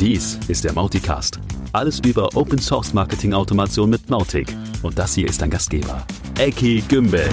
Dies 0.00 0.38
ist 0.48 0.64
der 0.64 0.72
Mauticast. 0.72 1.40
Alles 1.72 2.00
über 2.00 2.28
Open 2.36 2.58
Source 2.58 2.94
Marketing 2.94 3.32
Automation 3.34 3.90
mit 3.90 4.08
Mautic. 4.08 4.46
Und 4.82 4.98
das 4.98 5.14
hier 5.14 5.28
ist 5.28 5.42
dein 5.42 5.50
Gastgeber, 5.50 6.06
Eki 6.38 6.82
Gümbel. 6.88 7.28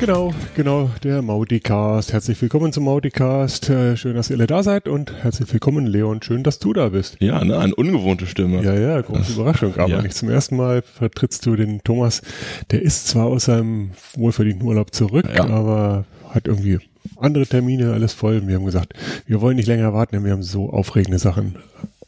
Genau, 0.00 0.32
genau, 0.56 0.90
der 1.04 1.20
Mauticast. 1.22 2.12
Herzlich 2.12 2.40
willkommen 2.40 2.72
zum 2.72 2.84
Mauticast. 2.84 3.68
Äh, 3.68 3.96
schön, 3.98 4.16
dass 4.16 4.30
ihr 4.30 4.36
alle 4.36 4.46
da 4.46 4.62
seid 4.62 4.88
und 4.88 5.12
herzlich 5.22 5.52
willkommen, 5.52 5.86
Leon. 5.86 6.22
Schön, 6.22 6.42
dass 6.42 6.58
du 6.58 6.72
da 6.72 6.88
bist. 6.88 7.16
Ja, 7.20 7.44
ne, 7.44 7.58
eine 7.58 7.74
ungewohnte 7.74 8.26
Stimme. 8.26 8.62
Ja, 8.64 8.74
ja, 8.74 9.00
große 9.02 9.34
Überraschung. 9.34 9.74
Aber 9.76 9.88
Ja. 9.90 10.02
nicht 10.02 10.16
zum 10.16 10.30
ersten 10.30 10.56
Mal 10.56 10.82
vertrittst 10.82 11.44
du 11.44 11.54
den 11.54 11.82
Thomas. 11.84 12.22
Der 12.70 12.80
ist 12.82 13.08
zwar 13.08 13.26
aus 13.26 13.44
seinem 13.44 13.90
wohlverdienten 14.14 14.66
Urlaub 14.66 14.94
zurück, 14.94 15.26
Ja. 15.34 15.44
aber 15.48 16.06
hat 16.30 16.46
irgendwie 16.46 16.78
andere 17.16 17.46
Termine, 17.46 17.92
alles 17.92 18.12
voll. 18.12 18.46
Wir 18.46 18.56
haben 18.56 18.64
gesagt, 18.64 18.94
wir 19.26 19.40
wollen 19.40 19.56
nicht 19.56 19.66
länger 19.68 19.92
warten, 19.92 20.16
denn 20.16 20.24
wir 20.24 20.32
haben 20.32 20.42
so 20.42 20.70
aufregende 20.70 21.18
Sachen. 21.18 21.56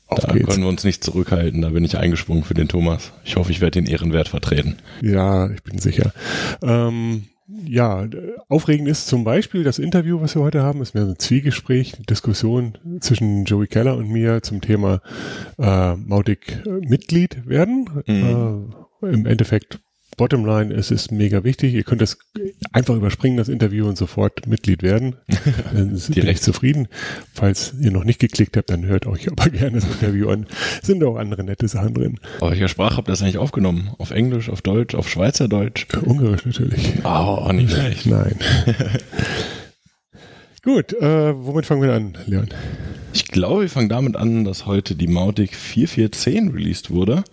Auf 0.07 0.21
Da 0.21 0.33
geht's. 0.33 0.47
können 0.47 0.63
wir 0.63 0.69
uns 0.69 0.85
nicht 0.85 1.03
zurückhalten. 1.03 1.63
Da 1.63 1.71
bin 1.71 1.85
ich 1.85 1.97
eingesprungen 1.97 2.45
für 2.45 2.55
den 2.55 2.69
Thomas. 2.69 3.13
Ich 3.25 3.37
hoffe, 3.37 3.51
ich 3.51 3.61
werde 3.61 3.81
den 3.81 3.91
Ehrenwert 3.91 4.29
vertreten. 4.29 4.77
Ja, 5.01 5.51
ich 5.51 5.63
bin 5.63 5.79
sicher. 5.79 6.13
Ähm, 6.63 7.25
ja, 7.65 8.07
aufregend 8.49 8.89
ist 8.89 9.07
zum 9.07 9.25
Beispiel 9.25 9.63
das 9.65 9.79
Interview, 9.79 10.21
was 10.21 10.35
wir 10.35 10.43
heute 10.43 10.63
haben, 10.63 10.81
ist 10.83 10.95
mehr 10.95 11.05
so 11.07 11.13
ein 11.13 11.19
Zwiegespräch, 11.19 11.95
eine 11.97 12.05
Diskussion 12.07 12.77
zwischen 13.01 13.45
Joey 13.45 13.67
Keller 13.67 13.97
und 13.97 14.09
mir 14.11 14.43
zum 14.43 14.61
Thema 14.61 15.01
äh, 15.59 15.95
Mautic 15.97 16.63
äh, 16.67 16.87
Mitglied 16.87 17.47
werden. 17.47 17.89
Äh, 18.07 19.07
Im 19.07 19.27
Endeffekt, 19.27 19.81
Bottomline, 20.17 20.75
es 20.75 20.91
ist 20.91 21.11
mega 21.11 21.45
wichtig. 21.45 21.75
Ihr 21.75 21.85
könnt 21.85 22.03
das 22.03 22.19
einfach 22.73 22.95
überspringen, 22.95 23.37
das 23.37 23.49
Interview 23.49 23.87
und 23.89 23.97
sofort 23.97 24.47
Mitglied 24.47 24.83
werden. 24.83 25.17
Dann 25.75 25.97
sind 25.97 26.17
wir 26.17 26.25
recht 26.25 26.43
zufrieden. 26.43 26.89
Falls 27.33 27.75
ihr 27.81 27.91
noch 27.91 28.05
nicht 28.05 28.21
geklickt 28.21 28.57
habt, 28.57 28.71
dann 28.71 28.85
hört 28.85 29.07
euch 29.07 29.31
aber 29.31 29.49
gerne 29.51 29.81
das 29.81 29.85
Interview 29.85 30.29
an. 30.29 30.47
Sind 30.83 31.03
auch 31.05 31.17
andere 31.17 31.45
nette 31.45 31.69
Sachen 31.69 31.95
drin. 31.95 32.21
Auf 32.41 32.51
welcher 32.51 32.69
Sprache 32.69 32.97
habt 32.97 33.09
ihr 33.09 33.13
das 33.13 33.23
eigentlich 33.23 33.39
aufgenommen? 33.39 33.91
Auf 33.99 34.11
Englisch, 34.11 34.51
auf 34.51 34.63
Deutsch, 34.63 34.95
auf 34.95 35.09
Schweizerdeutsch? 35.09 35.87
Ungarisch 36.03 36.45
natürlich. 36.45 36.93
Oh, 37.05 37.51
nicht 37.53 37.71
schlecht. 37.73 38.07
Nein. 38.07 38.37
Gut, 40.65 40.93
äh, 40.93 41.35
womit 41.37 41.67
fangen 41.67 41.83
wir 41.83 41.93
an, 41.93 42.17
Leon? 42.27 42.49
Ich 43.13 43.27
glaube, 43.27 43.63
wir 43.63 43.69
fangen 43.69 43.89
damit 43.89 44.17
an, 44.17 44.45
dass 44.45 44.65
heute 44.65 44.95
die 44.95 45.09
Mautic 45.09 45.57
4410 45.57 46.51
released 46.51 46.91
wurde. 46.91 47.25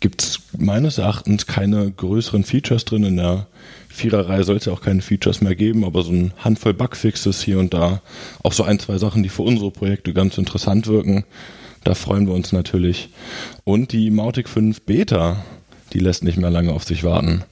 Gibt 0.00 0.22
es 0.22 0.40
meines 0.58 0.98
Erachtens 0.98 1.46
keine 1.46 1.92
größeren 1.92 2.42
Features 2.42 2.84
drin. 2.84 3.04
In 3.04 3.16
der 3.16 3.46
Viererreihe 3.88 4.42
soll 4.42 4.56
es 4.56 4.64
ja 4.64 4.72
auch 4.72 4.80
keine 4.80 5.02
Features 5.02 5.40
mehr 5.40 5.54
geben, 5.54 5.84
aber 5.84 6.02
so 6.02 6.10
ein 6.10 6.32
Handvoll 6.38 6.74
Bugfixes 6.74 7.40
hier 7.42 7.60
und 7.60 7.72
da. 7.72 8.02
Auch 8.42 8.52
so 8.52 8.64
ein, 8.64 8.80
zwei 8.80 8.98
Sachen, 8.98 9.22
die 9.22 9.28
für 9.28 9.42
unsere 9.42 9.70
Projekte 9.70 10.12
ganz 10.12 10.36
interessant 10.36 10.88
wirken. 10.88 11.24
Da 11.84 11.94
freuen 11.94 12.26
wir 12.26 12.34
uns 12.34 12.50
natürlich. 12.50 13.10
Und 13.62 13.92
die 13.92 14.10
Mautic 14.10 14.48
5 14.48 14.82
Beta, 14.82 15.44
die 15.92 16.00
lässt 16.00 16.24
nicht 16.24 16.38
mehr 16.38 16.50
lange 16.50 16.72
auf 16.72 16.82
sich 16.82 17.04
warten. 17.04 17.44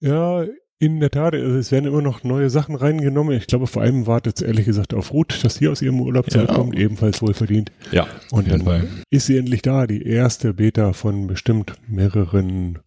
Ja, 0.00 0.44
in 0.80 1.00
der 1.00 1.10
Tat, 1.10 1.34
also 1.34 1.56
es 1.56 1.72
werden 1.72 1.86
immer 1.86 2.02
noch 2.02 2.22
neue 2.22 2.50
Sachen 2.50 2.76
reingenommen. 2.76 3.36
Ich 3.36 3.46
glaube, 3.48 3.66
vor 3.66 3.82
allem 3.82 4.06
wartet 4.06 4.36
es 4.36 4.42
ehrlich 4.46 4.64
gesagt 4.64 4.94
auf 4.94 5.12
Ruth, 5.12 5.42
dass 5.44 5.56
sie 5.56 5.68
aus 5.68 5.82
ihrem 5.82 6.00
Urlaub 6.00 6.26
Ja. 6.26 6.32
zurückkommt, 6.32 6.78
ebenfalls 6.78 7.20
wohlverdient. 7.20 7.72
Ja, 7.90 8.06
Und 8.30 8.50
dann 8.50 8.62
Fall. 8.62 8.86
ist 9.10 9.26
sie 9.26 9.36
endlich 9.38 9.62
da, 9.62 9.86
die 9.88 10.02
erste 10.06 10.54
Beta 10.54 10.92
von 10.92 11.26
bestimmt 11.26 11.72
mehreren, 11.88 12.78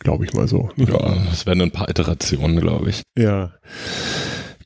glaube 0.00 0.24
ich 0.24 0.32
mal 0.34 0.48
so. 0.48 0.70
Ja, 0.76 1.16
es 1.32 1.46
werden 1.46 1.62
ein 1.62 1.70
paar 1.70 1.88
Iterationen, 1.88 2.58
glaube 2.60 2.90
ich. 2.90 3.02
Ja. 3.16 3.52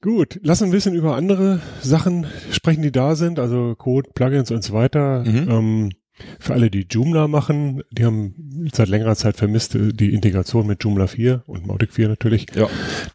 Gut, 0.00 0.40
lass 0.42 0.62
ein 0.62 0.70
bisschen 0.70 0.94
über 0.94 1.14
andere 1.16 1.60
Sachen 1.82 2.26
sprechen, 2.50 2.80
die 2.82 2.92
da 2.92 3.14
sind, 3.16 3.38
also 3.38 3.74
Code, 3.76 4.08
Plugins 4.14 4.50
und 4.50 4.64
so 4.64 4.72
weiter. 4.72 5.22
Mhm. 5.26 5.48
Ähm, 5.50 5.90
für 6.38 6.54
alle, 6.54 6.70
die 6.70 6.86
Joomla 6.88 7.28
machen, 7.28 7.82
die 7.90 8.04
haben 8.04 8.68
seit 8.72 8.88
längerer 8.88 9.16
Zeit 9.16 9.36
vermisst 9.36 9.74
äh, 9.74 9.92
die 9.92 10.14
Integration 10.14 10.66
mit 10.66 10.82
Joomla 10.82 11.06
4 11.06 11.42
und 11.46 11.66
Mautic 11.66 11.92
4 11.92 12.08
natürlich. 12.08 12.46
Ja. 12.54 12.68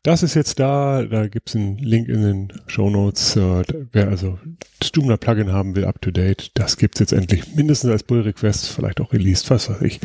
Das 0.03 0.23
ist 0.23 0.35
jetzt 0.35 0.59
da, 0.59 1.03
da 1.03 1.27
gibt's 1.27 1.55
einen 1.55 1.77
Link 1.77 2.07
in 2.07 2.21
den 2.21 2.53
Show 2.67 2.89
Notes. 2.89 3.35
Äh, 3.35 3.63
wer 3.91 4.09
also 4.09 4.39
das 4.79 4.91
Joomla-Plugin 4.93 5.51
haben 5.51 5.75
will, 5.75 5.85
up 5.85 6.01
to 6.01 6.11
date, 6.11 6.51
das 6.53 6.77
gibt's 6.77 6.99
jetzt 6.99 7.13
endlich 7.13 7.55
mindestens 7.55 7.91
als 7.91 8.03
Pull-Request, 8.03 8.67
vielleicht 8.69 9.01
auch 9.01 9.13
released, 9.13 9.49
was 9.49 9.69
weiß 9.69 9.81
ich. 9.81 9.99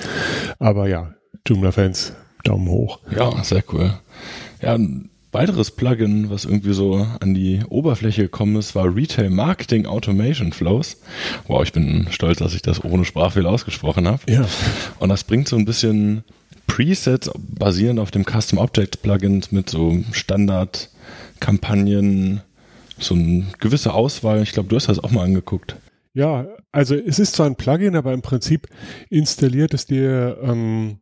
Aber 0.58 0.88
ja, 0.88 1.14
Joomla-Fans, 1.46 2.14
Daumen 2.44 2.68
hoch. 2.68 3.00
Ja, 3.14 3.42
sehr 3.44 3.62
cool. 3.72 3.98
Ja, 4.62 4.78
weiteres 5.32 5.70
Plugin, 5.70 6.30
was 6.30 6.44
irgendwie 6.44 6.72
so 6.72 7.06
an 7.20 7.34
die 7.34 7.60
Oberfläche 7.68 8.22
gekommen 8.22 8.56
ist, 8.56 8.74
war 8.74 8.94
Retail 8.94 9.30
Marketing 9.30 9.86
Automation 9.86 10.52
Flows. 10.52 11.00
Wow, 11.46 11.62
ich 11.62 11.72
bin 11.72 12.08
stolz, 12.10 12.38
dass 12.38 12.54
ich 12.54 12.62
das 12.62 12.82
ohne 12.84 13.04
Sprachfehler 13.04 13.50
ausgesprochen 13.50 14.08
habe. 14.08 14.20
Ja. 14.28 14.46
Und 14.98 15.08
das 15.08 15.24
bringt 15.24 15.48
so 15.48 15.56
ein 15.56 15.64
bisschen 15.64 16.24
Presets 16.66 17.30
basierend 17.36 18.00
auf 18.00 18.10
dem 18.10 18.24
Custom 18.24 18.58
Object 18.58 19.02
Plugins 19.02 19.52
mit 19.52 19.70
so 19.70 20.02
Standard-Kampagnen, 20.12 22.40
so 22.98 23.14
eine 23.14 23.46
gewisse 23.58 23.92
Auswahl. 23.92 24.42
Ich 24.42 24.52
glaube, 24.52 24.68
du 24.68 24.76
hast 24.76 24.88
das 24.88 25.02
auch 25.02 25.10
mal 25.10 25.24
angeguckt. 25.24 25.76
Ja, 26.12 26.46
also 26.72 26.94
es 26.94 27.18
ist 27.18 27.34
zwar 27.34 27.46
ein 27.46 27.56
Plugin, 27.56 27.96
aber 27.96 28.12
im 28.12 28.22
Prinzip 28.22 28.68
installiert 29.10 29.74
es 29.74 29.86
dir 29.86 30.38
ähm, 30.42 30.99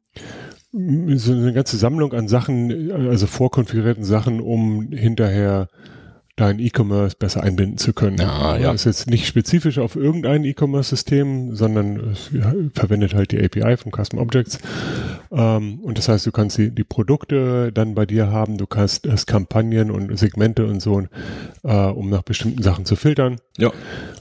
so 0.72 1.32
eine 1.32 1.52
ganze 1.52 1.76
Sammlung 1.76 2.12
an 2.12 2.28
Sachen, 2.28 2.90
also 2.92 3.26
vorkonfigurierten 3.26 4.04
Sachen, 4.04 4.40
um 4.40 4.92
hinterher 4.92 5.68
dein 6.38 6.60
E-Commerce 6.60 7.16
besser 7.18 7.42
einbinden 7.42 7.78
zu 7.78 7.92
können. 7.92 8.20
Ah, 8.20 8.56
ja. 8.56 8.72
Das 8.72 8.82
ist 8.82 8.84
jetzt 8.84 9.10
nicht 9.10 9.26
spezifisch 9.26 9.78
auf 9.78 9.96
irgendein 9.96 10.44
E-Commerce-System, 10.44 11.56
sondern 11.56 12.10
es 12.10 12.30
ja, 12.32 12.54
verwendet 12.74 13.14
halt 13.14 13.32
die 13.32 13.42
API 13.42 13.76
von 13.76 13.92
Custom 13.92 14.20
Objects. 14.20 14.58
Ähm, 15.32 15.80
und 15.80 15.98
das 15.98 16.08
heißt, 16.08 16.26
du 16.26 16.32
kannst 16.32 16.58
die, 16.58 16.70
die 16.70 16.84
Produkte 16.84 17.72
dann 17.72 17.94
bei 17.94 18.06
dir 18.06 18.30
haben, 18.30 18.56
du 18.56 18.66
kannst 18.66 19.06
das 19.06 19.26
Kampagnen 19.26 19.90
und 19.90 20.16
Segmente 20.16 20.66
und 20.66 20.80
so, 20.80 21.02
äh, 21.64 21.72
um 21.72 22.08
nach 22.08 22.22
bestimmten 22.22 22.62
Sachen 22.62 22.84
zu 22.84 22.94
filtern. 22.94 23.38
Ja, 23.56 23.72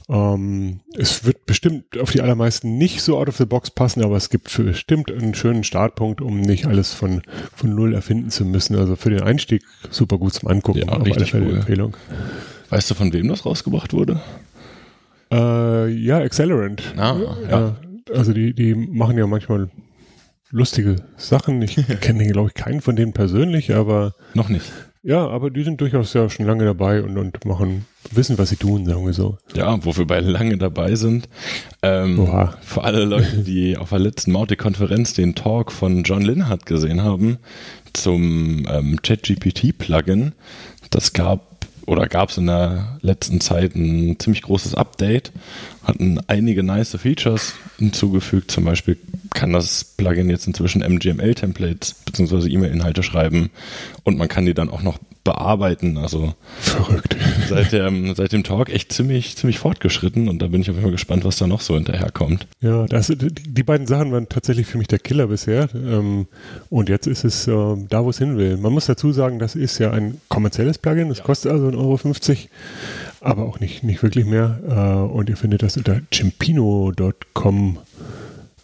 Ähm, 0.09 0.79
es 0.95 1.25
wird 1.25 1.45
bestimmt 1.45 1.99
auf 1.99 2.11
die 2.11 2.21
allermeisten 2.21 2.77
nicht 2.77 3.01
so 3.01 3.17
out 3.17 3.27
of 3.27 3.37
the 3.37 3.45
box 3.45 3.69
passen, 3.71 4.03
aber 4.03 4.15
es 4.15 4.29
gibt 4.29 4.55
bestimmt 4.55 5.11
einen 5.11 5.35
schönen 5.35 5.63
Startpunkt, 5.65 6.21
um 6.21 6.39
nicht 6.39 6.65
alles 6.65 6.93
von, 6.93 7.21
von 7.53 7.75
Null 7.75 7.93
erfinden 7.93 8.29
zu 8.29 8.45
müssen. 8.45 8.77
Also 8.77 8.95
für 8.95 9.09
den 9.09 9.21
Einstieg 9.21 9.63
super 9.89 10.17
gut 10.17 10.33
zum 10.33 10.47
Angucken. 10.47 10.79
Ja, 10.79 10.93
auf 10.93 11.11
alle 11.11 11.25
Fälle 11.25 11.45
cool. 11.47 11.55
Empfehlung. 11.57 11.97
weißt 12.69 12.89
du, 12.89 12.95
von 12.95 13.11
wem 13.11 13.27
das 13.27 13.45
rausgebracht 13.45 13.93
wurde? 13.93 14.21
Äh, 15.31 15.89
ja, 15.89 16.19
Accelerant. 16.19 16.81
Ah, 16.95 17.17
ja. 17.49 17.67
Äh, 17.67 18.13
also 18.13 18.31
die, 18.31 18.53
die 18.53 18.75
machen 18.75 19.17
ja 19.17 19.27
manchmal 19.27 19.69
lustige 20.51 20.95
Sachen. 21.17 21.61
Ich 21.61 21.75
kenne, 21.99 22.25
glaube 22.27 22.49
ich, 22.49 22.53
keinen 22.53 22.79
von 22.79 22.95
denen 22.95 23.11
persönlich, 23.11 23.75
aber 23.75 24.15
Noch 24.33 24.47
nicht. 24.47 24.71
Ja, 25.07 25.25
aber 25.25 25.49
die 25.49 25.63
sind 25.63 25.79
durchaus 25.79 26.11
ja 26.11 26.29
schon 26.29 26.45
lange 26.45 26.65
dabei 26.65 27.01
und, 27.01 27.17
und 27.17 27.45
machen, 27.45 27.85
wissen, 28.11 28.37
was 28.37 28.49
sie 28.49 28.57
tun, 28.57 28.85
sagen 28.85 29.05
wir 29.05 29.13
so. 29.13 29.37
Ja, 29.55 29.83
wo 29.85 29.95
wir 29.95 30.05
bei 30.05 30.19
lange 30.19 30.57
dabei 30.57 30.95
sind. 30.95 31.29
Ähm, 31.81 32.19
Oha. 32.19 32.57
für 32.59 32.83
alle 32.83 33.05
Leute, 33.05 33.37
die 33.37 33.77
auf 33.77 33.91
der 33.91 33.99
letzten 33.99 34.33
Mautic-Konferenz 34.33 35.13
den 35.13 35.33
Talk 35.33 35.71
von 35.71 36.03
John 36.03 36.23
Linhart 36.23 36.65
gesehen 36.65 37.03
haben 37.03 37.37
zum 37.93 38.67
ähm, 38.69 39.01
ChatGPT-Plugin, 39.01 40.33
das 40.89 41.13
gab 41.13 41.57
oder 41.87 42.07
gab 42.07 42.29
es 42.29 42.37
in 42.37 42.47
der 42.47 42.99
letzten 43.01 43.39
Zeit 43.39 43.73
ein 43.73 44.19
ziemlich 44.19 44.41
großes 44.41 44.75
Update, 44.75 45.31
hatten 45.83 46.19
einige 46.27 46.61
nice 46.61 46.97
Features 46.99 47.53
hinzugefügt. 47.77 48.51
Zum 48.51 48.65
Beispiel 48.65 48.97
kann 49.33 49.53
das 49.53 49.85
Plugin 49.85 50.29
jetzt 50.29 50.47
inzwischen 50.47 50.81
MGML-Templates 50.81 51.93
bzw. 52.05 52.49
E-Mail-Inhalte 52.49 53.03
schreiben 53.03 53.49
und 54.03 54.17
man 54.17 54.27
kann 54.27 54.45
die 54.45 54.53
dann 54.53 54.69
auch 54.69 54.81
noch 54.81 54.99
bearbeiten. 55.27 55.97
Also 55.97 56.33
Verrückt. 56.59 57.17
seit 57.49 57.73
dem, 57.73 58.15
seit 58.15 58.31
dem 58.31 58.43
Talk 58.43 58.69
echt 58.69 58.93
ziemlich, 58.93 59.35
ziemlich 59.35 59.59
fortgeschritten 59.59 60.29
und 60.29 60.41
da 60.41 60.47
bin 60.47 60.61
ich 60.61 60.69
auf 60.69 60.75
jeden 60.75 60.85
Fall 60.85 60.93
gespannt, 60.93 61.25
was 61.25 61.37
da 61.37 61.47
noch 61.47 61.59
so 61.59 61.75
hinterherkommt. 61.75 62.47
Ja, 62.61 62.85
das, 62.85 63.07
die, 63.07 63.27
die 63.29 63.63
beiden 63.63 63.87
Sachen 63.87 64.13
waren 64.13 64.29
tatsächlich 64.29 64.67
für 64.67 64.77
mich 64.77 64.87
der 64.87 64.99
Killer 64.99 65.27
bisher. 65.27 65.67
Ähm, 65.75 66.27
und 66.69 66.87
jetzt 66.87 67.07
ist 67.07 67.25
es 67.25 67.45
äh, 67.47 67.51
da, 67.89 68.05
wo 68.05 68.09
es 68.09 68.19
hin 68.19 68.37
will. 68.37 68.55
Man 68.55 68.71
muss 68.71 68.85
dazu 68.85 69.11
sagen, 69.11 69.37
das 69.37 69.55
ist 69.55 69.79
ja 69.79 69.91
ein 69.91 70.21
kommerzielles 70.29 70.77
Plugin. 70.77 71.09
Das 71.09 71.21
kostet 71.21 71.51
also 71.51 71.67
1,50 71.67 71.75
Euro, 71.75 72.37
aber 73.19 73.43
auch 73.43 73.59
nicht, 73.59 73.83
nicht 73.83 74.01
wirklich 74.01 74.25
mehr. 74.25 74.59
Äh, 74.65 75.13
und 75.13 75.29
ihr 75.29 75.35
findet 75.35 75.61
das 75.61 75.75
unter 75.75 75.99
chimpino.com. 76.11 77.79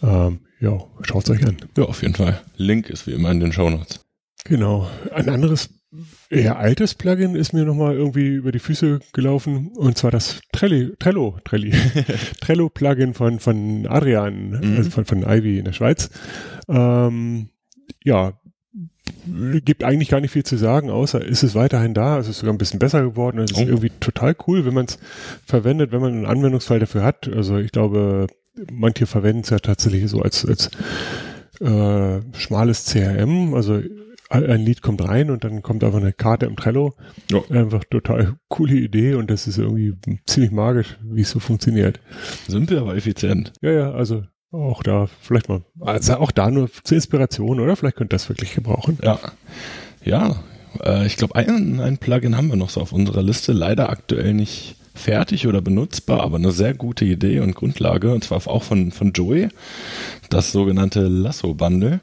Ähm, 0.02 0.40
ja, 0.62 0.80
schaut 1.02 1.26
es 1.26 1.30
euch 1.30 1.46
an. 1.46 1.58
Ja, 1.78 1.84
auf 1.84 2.02
jeden 2.02 2.16
Fall. 2.16 2.42
Link 2.56 2.90
ist 2.90 3.06
wie 3.06 3.12
immer 3.12 3.32
in 3.32 3.42
den 3.42 3.52
Shownotes. 3.52 4.00
Genau. 4.46 4.90
Ein 5.14 5.30
anderes, 5.30 5.70
eher 6.30 6.58
altes 6.58 6.96
Plugin 6.96 7.36
ist 7.36 7.54
mir 7.54 7.66
nochmal 7.66 7.96
irgendwie 7.96 8.28
über 8.30 8.52
die 8.52 8.60
Füße 8.60 9.00
gelaufen. 9.14 9.68
Und 9.76 9.98
zwar 9.98 10.12
das 10.12 10.42
Trelli, 10.52 10.94
Trello, 11.00 11.38
Trelli, 11.46 11.72
Trello-Plugin 12.42 13.14
von, 13.14 13.40
von 13.40 13.86
Adrian, 13.88 14.50
Mhm. 14.62 14.78
also 14.78 14.90
von, 14.90 15.06
von 15.06 15.24
Ivy 15.24 15.60
in 15.60 15.66
der 15.66 15.74
Schweiz. 15.74 16.10
Ähm, 16.68 17.50
ja, 18.04 18.34
gibt 19.64 19.84
eigentlich 19.84 20.10
gar 20.10 20.20
nicht 20.22 20.32
viel 20.32 20.44
zu 20.44 20.58
sagen, 20.58 20.90
außer 20.90 21.24
ist 21.24 21.44
es 21.44 21.56
weiterhin 21.56 21.94
da, 21.94 22.18
es 22.20 22.28
ist 22.28 22.40
sogar 22.40 22.54
ein 22.54 22.58
bisschen 22.58 22.80
besser 22.80 23.02
geworden, 23.04 23.40
es 23.40 23.52
ist 23.52 23.58
Oh. 23.58 23.62
irgendwie 23.68 23.92
total 24.00 24.36
cool, 24.48 24.66
wenn 24.66 24.74
man 24.74 24.86
es 24.86 24.98
verwendet, 25.46 25.92
wenn 25.92 26.02
man 26.02 26.14
einen 26.14 26.26
Anwendungsfall 26.26 26.80
dafür 26.80 27.04
hat. 27.04 27.28
Also 27.28 27.58
ich 27.58 27.72
glaube, 27.72 28.28
manche 28.72 29.06
verwenden 29.06 29.42
es 29.44 29.50
ja 29.50 29.60
tatsächlich 29.60 30.10
so 30.10 30.22
als, 30.22 30.46
als 30.46 30.70
äh, 31.62 32.22
schmales 32.38 32.86
CRM, 32.86 33.54
also 33.54 33.82
ein 34.34 34.66
Lied 34.66 34.82
kommt 34.82 35.08
rein 35.08 35.30
und 35.30 35.44
dann 35.44 35.62
kommt 35.62 35.84
einfach 35.84 36.00
eine 36.00 36.14
Karte 36.14 36.46
im 36.46 36.56
Trello. 36.56 36.96
Ja. 37.32 37.42
Einfach 37.50 37.84
total 37.84 38.36
coole 38.50 38.76
Idee 38.76 39.16
und 39.16 39.30
das 39.30 39.48
ist 39.48 39.58
irgendwie 39.58 39.94
ziemlich 40.26 40.52
magisch, 40.52 40.98
wie 41.04 41.22
es 41.22 41.30
so 41.32 41.40
funktioniert. 41.40 42.00
Simpel, 42.48 42.80
aber 42.80 42.96
effizient. 42.96 43.54
Ja, 43.62 43.72
ja, 43.72 43.92
also 43.92 44.24
auch 44.52 44.84
da 44.84 45.08
vielleicht 45.22 45.50
mal, 45.50 45.62
also 45.80 46.18
auch 46.18 46.32
da 46.32 46.52
nur 46.52 46.70
zur 46.84 46.96
Inspiration, 46.96 47.60
oder? 47.60 47.76
Vielleicht 47.76 47.96
könnt 47.96 48.14
ihr 48.14 48.16
das 48.16 48.30
wirklich 48.30 48.54
gebrauchen. 48.54 49.00
Ja. 49.02 49.20
Ja, 50.04 50.36
äh, 50.84 51.06
ich 51.06 51.18
glaube, 51.18 51.36
ein, 51.36 51.80
ein 51.80 51.98
Plugin 51.98 52.38
haben 52.38 52.50
wir 52.50 52.56
noch 52.56 52.70
so 52.70 52.82
auf 52.82 52.92
unserer 52.92 53.24
Liste. 53.24 53.52
Leider 53.54 53.90
aktuell 53.90 54.34
nicht 54.34 54.76
fertig 54.94 55.48
oder 55.48 55.62
benutzbar, 55.62 56.22
aber 56.22 56.38
eine 56.38 56.52
sehr 56.52 56.74
gute 56.74 57.06
Idee 57.06 57.40
und 57.40 57.56
Grundlage. 57.56 58.14
Und 58.14 58.24
zwar 58.24 58.46
auch 58.48 58.64
von, 58.64 58.92
von 58.92 59.12
Joey, 59.14 59.50
das 60.30 60.52
sogenannte 60.52 61.08
Lasso-Bundle. 61.08 62.02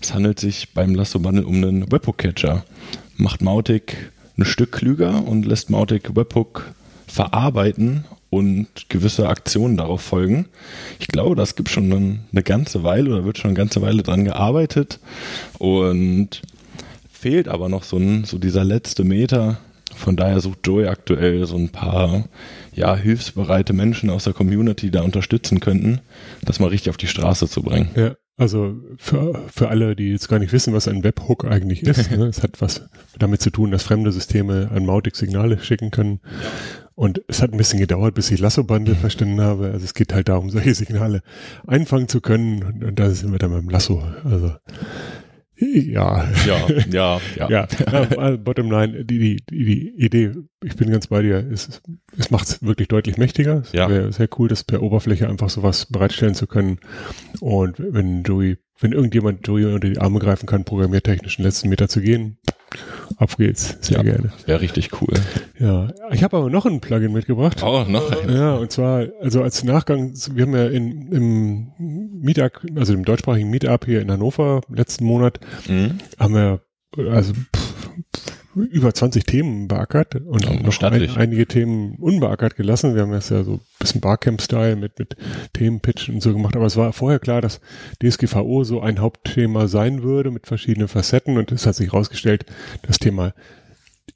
Es 0.00 0.14
handelt 0.14 0.40
sich 0.40 0.72
beim 0.74 0.94
Lasso-Bundle 0.94 1.46
um 1.46 1.56
einen 1.56 1.90
Webhook-Catcher. 1.90 2.64
Macht 3.16 3.42
Mautic 3.42 4.12
ein 4.38 4.44
Stück 4.44 4.72
klüger 4.72 5.24
und 5.26 5.44
lässt 5.46 5.70
Mautic 5.70 6.16
Webhook 6.16 6.72
verarbeiten 7.06 8.04
und 8.30 8.88
gewisse 8.88 9.28
Aktionen 9.28 9.76
darauf 9.76 10.00
folgen. 10.00 10.46
Ich 10.98 11.08
glaube, 11.08 11.36
das 11.36 11.54
gibt 11.54 11.68
schon 11.68 11.92
eine, 11.92 12.20
eine 12.32 12.42
ganze 12.42 12.82
Weile 12.82 13.10
oder 13.10 13.24
wird 13.26 13.36
schon 13.36 13.50
eine 13.50 13.58
ganze 13.58 13.82
Weile 13.82 14.02
dran 14.02 14.24
gearbeitet 14.24 15.00
und 15.58 16.40
fehlt 17.10 17.48
aber 17.48 17.68
noch 17.68 17.84
so, 17.84 17.98
ein, 17.98 18.24
so 18.24 18.38
dieser 18.38 18.64
letzte 18.64 19.04
Meter. 19.04 19.58
Von 19.94 20.16
daher 20.16 20.40
sucht 20.40 20.66
Joey 20.66 20.86
aktuell 20.86 21.46
so 21.46 21.56
ein 21.56 21.68
paar 21.68 22.24
ja, 22.74 22.96
hilfsbereite 22.96 23.74
Menschen 23.74 24.08
aus 24.08 24.24
der 24.24 24.32
Community, 24.32 24.86
die 24.86 24.92
da 24.92 25.02
unterstützen 25.02 25.60
könnten, 25.60 26.00
das 26.42 26.58
mal 26.58 26.68
richtig 26.68 26.88
auf 26.88 26.96
die 26.96 27.08
Straße 27.08 27.46
zu 27.48 27.62
bringen. 27.62 27.90
Ja, 27.94 28.14
also 28.36 28.76
für, 28.96 29.46
für 29.48 29.68
alle, 29.68 29.94
die 29.94 30.10
jetzt 30.10 30.28
gar 30.28 30.38
nicht 30.38 30.52
wissen, 30.52 30.72
was 30.72 30.88
ein 30.88 31.04
Webhook 31.04 31.44
eigentlich 31.44 31.82
ist, 31.82 32.10
ne, 32.16 32.26
es 32.26 32.42
hat 32.42 32.60
was 32.60 32.88
damit 33.18 33.42
zu 33.42 33.50
tun, 33.50 33.70
dass 33.70 33.82
fremde 33.82 34.10
Systeme 34.12 34.70
an 34.72 34.86
Mautic 34.86 35.16
Signale 35.16 35.58
schicken 35.58 35.90
können. 35.90 36.20
Und 36.94 37.22
es 37.26 37.40
hat 37.40 37.52
ein 37.52 37.56
bisschen 37.56 37.78
gedauert, 37.78 38.14
bis 38.14 38.30
ich 38.30 38.38
Lasso-Bundle 38.38 38.94
verstanden 38.94 39.40
habe. 39.40 39.70
Also 39.72 39.84
es 39.84 39.94
geht 39.94 40.12
halt 40.12 40.28
darum, 40.28 40.50
solche 40.50 40.74
Signale 40.74 41.22
einfangen 41.66 42.08
zu 42.08 42.20
können. 42.20 42.62
Und, 42.62 42.84
und 42.84 42.98
da 42.98 43.10
sind 43.10 43.32
wir 43.32 43.38
dann 43.38 43.50
beim 43.50 43.68
Lasso. 43.68 44.02
Also 44.24 44.52
ja. 45.62 46.28
Ja, 46.46 46.66
ja, 46.90 47.20
ja. 47.36 47.48
Ja, 47.48 47.68
ja 47.90 48.36
bottom 48.36 48.70
line, 48.70 49.04
die, 49.04 49.18
die, 49.18 49.36
die, 49.50 49.64
die 49.64 49.88
Idee, 50.04 50.32
ich 50.64 50.76
bin 50.76 50.90
ganz 50.90 51.06
bei 51.06 51.22
dir, 51.22 51.36
es, 51.52 51.80
es 52.18 52.30
macht 52.30 52.48
es 52.48 52.62
wirklich 52.62 52.88
deutlich 52.88 53.16
mächtiger. 53.16 53.58
Es 53.58 53.72
Ja. 53.72 53.88
wäre 53.88 54.12
sehr 54.12 54.28
cool, 54.38 54.48
das 54.48 54.64
per 54.64 54.82
Oberfläche 54.82 55.28
einfach 55.28 55.50
sowas 55.50 55.86
bereitstellen 55.86 56.34
zu 56.34 56.46
können. 56.46 56.78
Und 57.40 57.76
wenn 57.78 58.22
Joey, 58.22 58.58
wenn 58.80 58.92
irgendjemand 58.92 59.46
Joey 59.46 59.64
unter 59.66 59.88
die 59.88 59.98
Arme 59.98 60.18
greifen 60.18 60.46
kann, 60.46 60.64
programmiertechnisch 60.64 61.36
den 61.36 61.44
letzten 61.44 61.68
Meter 61.68 61.88
zu 61.88 62.00
gehen, 62.00 62.38
ab 63.16 63.36
geht's. 63.36 63.76
Sehr 63.80 63.98
Ja. 63.98 64.02
gerne. 64.02 64.32
Wäre 64.46 64.60
richtig 64.60 64.90
cool. 65.00 65.14
Ja, 65.58 65.88
ich 66.10 66.22
habe 66.22 66.36
aber 66.36 66.50
noch 66.50 66.66
ein 66.66 66.80
Plugin 66.80 67.12
mitgebracht. 67.12 67.62
Oh, 67.62 67.84
noch 67.88 68.10
ein. 68.10 68.32
Ja, 68.34 68.54
und 68.54 68.70
zwar, 68.72 69.06
also 69.20 69.42
als 69.42 69.62
Nachgang, 69.64 70.12
wir 70.34 70.42
haben 70.46 70.54
ja 70.56 70.66
in, 70.66 71.12
im 71.12 71.72
Meetup, 72.20 72.60
also 72.76 72.92
im 72.94 73.04
deutschsprachigen 73.04 73.50
Meetup 73.50 73.84
hier 73.84 74.00
in 74.00 74.10
Hannover 74.10 74.60
letzten 74.68 75.04
Monat, 75.04 75.40
Mhm. 75.68 75.98
haben 76.18 76.34
wir 76.34 76.60
also 77.10 77.32
pff, 77.32 77.90
pff, 78.16 78.31
über 78.54 78.92
20 78.92 79.24
Themen 79.24 79.68
beackert 79.68 80.14
und 80.16 80.44
Ja, 80.44 80.52
noch 80.54 80.82
ein, 80.82 81.10
einige 81.16 81.46
Themen 81.46 81.94
unbeackert 81.96 82.56
gelassen. 82.56 82.94
Wir 82.94 83.02
haben 83.02 83.12
das 83.12 83.28
ja 83.30 83.44
so 83.44 83.54
ein 83.54 83.60
bisschen 83.78 84.00
Barcamp-Style 84.00 84.76
mit, 84.76 84.98
mit 84.98 85.16
Themenpitch 85.54 86.08
und 86.10 86.22
so 86.22 86.32
gemacht, 86.32 86.56
aber 86.56 86.66
es 86.66 86.76
war 86.76 86.92
vorher 86.92 87.18
klar, 87.18 87.40
dass 87.40 87.60
DSGVO 88.02 88.64
so 88.64 88.80
ein 88.80 89.00
Hauptthema 89.00 89.68
sein 89.68 90.02
würde 90.02 90.30
mit 90.30 90.46
verschiedenen 90.46 90.88
Facetten 90.88 91.38
und 91.38 91.50
es 91.52 91.66
hat 91.66 91.74
sich 91.76 91.92
herausgestellt, 91.92 92.44
das 92.82 92.98
Thema 92.98 93.32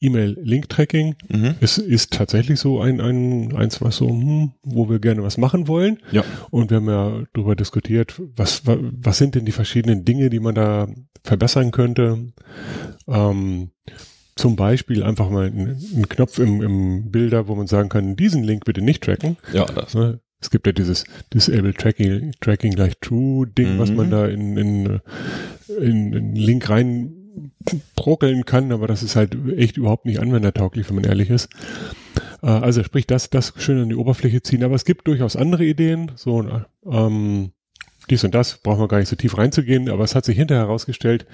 E-Mail-Link-Tracking 0.00 1.14
Mhm. 1.28 1.54
ist, 1.60 1.78
ist 1.78 2.12
tatsächlich 2.12 2.60
so 2.60 2.80
ein, 2.80 3.00
ein 3.00 3.54
eins, 3.56 3.80
was 3.80 3.96
so, 3.96 4.08
hm, 4.08 4.52
wo 4.62 4.90
wir 4.90 4.98
gerne 4.98 5.22
was 5.22 5.38
machen 5.38 5.68
wollen. 5.68 5.98
Ja. 6.12 6.22
Und 6.50 6.70
wir 6.70 6.78
haben 6.78 6.88
ja 6.88 7.22
darüber 7.32 7.56
diskutiert, 7.56 8.20
was, 8.36 8.66
wa- 8.66 8.78
was 8.80 9.18
sind 9.18 9.34
denn 9.34 9.46
die 9.46 9.52
verschiedenen 9.52 10.04
Dinge, 10.04 10.28
die 10.28 10.40
man 10.40 10.54
da 10.54 10.88
verbessern 11.24 11.70
könnte. 11.70 12.32
Ähm, 13.08 13.70
zum 14.36 14.54
Beispiel 14.56 15.02
einfach 15.02 15.30
mal 15.30 15.46
einen, 15.46 15.76
einen 15.94 16.08
Knopf 16.08 16.38
im, 16.38 16.62
im 16.62 17.10
Bilder, 17.10 17.48
wo 17.48 17.54
man 17.54 17.66
sagen 17.66 17.88
kann, 17.88 18.16
diesen 18.16 18.44
Link 18.44 18.64
bitte 18.64 18.82
nicht 18.82 19.02
tracken. 19.02 19.36
Ja, 19.52 19.64
das. 19.64 19.94
Ne? 19.94 20.20
Es 20.40 20.50
gibt 20.50 20.66
ja 20.66 20.72
dieses 20.72 21.04
Disable 21.32 21.72
Tracking, 21.72 22.32
Tracking 22.40 22.72
gleich 22.74 22.98
True 23.00 23.46
Ding, 23.46 23.78
was 23.78 23.90
Mhm. 23.90 23.96
man 23.96 24.10
da 24.10 24.26
in, 24.26 24.56
in, 24.56 25.00
in, 25.80 26.12
in 26.12 26.14
einen 26.14 26.36
Link 26.36 26.68
rein 26.68 27.12
brockeln 27.96 28.44
kann, 28.44 28.72
aber 28.72 28.86
das 28.86 29.02
ist 29.02 29.16
halt 29.16 29.36
echt 29.56 29.76
überhaupt 29.76 30.06
nicht 30.06 30.20
anwendertauglich, 30.20 30.88
wenn 30.88 30.96
man 30.96 31.04
ehrlich 31.04 31.30
ist. 31.30 31.48
Äh, 32.42 32.46
also 32.46 32.82
sprich, 32.82 33.06
das, 33.06 33.30
das 33.30 33.52
schön 33.56 33.80
an 33.80 33.88
die 33.88 33.94
Oberfläche 33.96 34.42
ziehen, 34.42 34.62
aber 34.62 34.74
es 34.74 34.84
gibt 34.84 35.06
durchaus 35.08 35.36
andere 35.36 35.64
Ideen, 35.64 36.12
so, 36.14 36.46
ähm, 36.90 37.50
dies 38.10 38.24
und 38.24 38.34
das, 38.34 38.58
brauchen 38.58 38.80
wir 38.80 38.88
gar 38.88 38.98
nicht 38.98 39.08
so 39.08 39.16
tief 39.16 39.36
reinzugehen, 39.36 39.88
aber 39.90 40.04
es 40.04 40.14
hat 40.14 40.24
sich 40.24 40.36
hinterher 40.36 40.64
herausgestellt, 40.64 41.26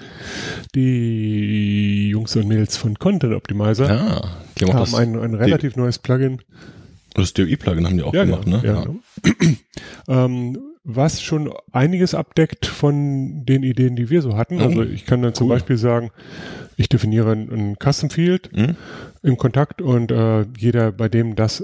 die 0.75 2.09
Jungs 2.09 2.35
und 2.35 2.47
Mädels 2.47 2.77
von 2.77 2.97
Content 2.99 3.33
Optimizer 3.33 3.87
Ja, 3.87 4.21
die 4.57 4.65
haben 4.65 4.73
haben 4.73 4.79
das, 4.79 4.95
ein, 4.95 5.19
ein 5.19 5.33
relativ 5.33 5.75
neues 5.75 5.99
Plugin, 5.99 6.41
das 7.13 7.33
DOI-Plugin 7.33 7.85
haben 7.85 7.97
die 7.97 8.03
auch 8.03 8.11
gemacht, 8.11 8.45
genau, 8.45 8.57
ne? 8.57 8.67
Ja, 8.67 8.81
genau. 8.81 8.95
ähm, 10.07 10.57
was 10.83 11.21
schon 11.21 11.53
einiges 11.71 12.13
abdeckt 12.13 12.65
von 12.65 13.45
den 13.45 13.63
Ideen, 13.63 13.95
die 13.95 14.09
wir 14.09 14.21
so 14.21 14.35
hatten. 14.35 14.59
Oh, 14.59 14.65
Also 14.65 14.83
ich 14.83 15.05
kann 15.05 15.21
dann 15.21 15.33
zum 15.33 15.47
cool. 15.47 15.55
Beispiel 15.55 15.77
sagen, 15.77 16.11
ich 16.75 16.89
definiere 16.89 17.31
ein, 17.31 17.49
ein 17.49 17.75
Custom 17.81 18.09
Field 18.09 18.49
Mhm. 18.53 18.75
im 19.21 19.37
Kontakt 19.37 19.81
und 19.81 20.11
äh, 20.11 20.45
jeder, 20.57 20.91
bei 20.91 21.07
dem 21.07 21.35
das 21.35 21.63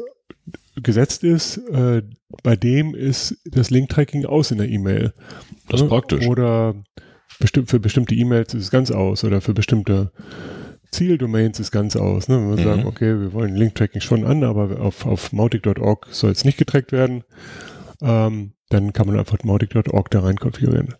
gesetzt 0.81 1.24
ist, 1.24 1.58
äh, 1.58 2.02
bei 2.44 2.56
dem 2.56 2.96
ist 2.96 3.38
das 3.46 3.70
Link-Tracking 3.70 4.26
aus 4.26 4.52
in 4.52 4.58
der 4.60 4.70
E-Mail. 4.70 5.14
Das 5.68 5.80
ist 5.81 5.84
Ne? 5.86 5.90
praktisch. 5.90 6.26
Oder 6.28 6.76
bestimmt, 7.40 7.70
für 7.70 7.80
bestimmte 7.80 8.16
E-Mails 8.16 8.54
ist 8.54 8.64
es 8.64 8.72
ganz 8.72 8.92
aus 8.92 9.24
oder 9.24 9.42
für 9.42 9.54
bestimmte 9.54 10.12
Zieldomains 10.92 11.59
ist 11.59 11.71
ganz 11.71 11.95
aus. 11.95 12.28
Ne? 12.28 12.38
Wenn 12.38 12.50
wir 12.50 12.57
Mhm. 12.57 12.64
sagen, 12.69 12.86
okay, 12.88 13.19
wir 13.19 13.33
wollen 13.33 13.56
Link-Tracking 13.56 14.02
schon 14.02 14.26
an, 14.26 14.44
aber 14.44 14.80
auf, 14.81 15.06
auf 15.06 15.31
mautic.org 15.33 16.07
soll 16.12 16.31
es 16.31 16.45
nicht 16.45 16.57
getrackt 16.57 16.92
werden. 16.92 17.24
Ähm, 18.02 18.54
dann 18.69 18.94
kann 18.94 19.07
man 19.07 19.18
einfach 19.19 19.38
mautic.org 19.44 20.09
da 20.12 20.21
rein 20.21 20.38
konfigurieren. 20.38 20.94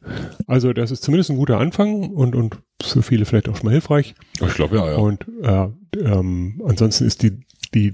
Also 0.48 0.74
das 0.74 0.92
ist 0.92 1.04
zumindest 1.04 1.30
ein 1.30 1.38
guter 1.38 1.60
Anfang 1.60 2.10
und, 2.12 2.36
und 2.36 2.58
für 2.82 3.02
viele 3.04 3.26
vielleicht 3.26 3.48
auch 3.48 3.56
schon 3.56 3.66
mal 3.66 3.72
hilfreich. 3.72 4.16
Ich 4.42 4.54
glaube, 4.56 4.76
ja, 4.78 4.92
ja. 4.92 4.98
Und 4.98 5.26
äh, 5.44 5.68
ähm, 6.00 6.62
ansonsten 6.66 7.06
ist 7.06 7.22
die, 7.24 7.40
die 7.74 7.94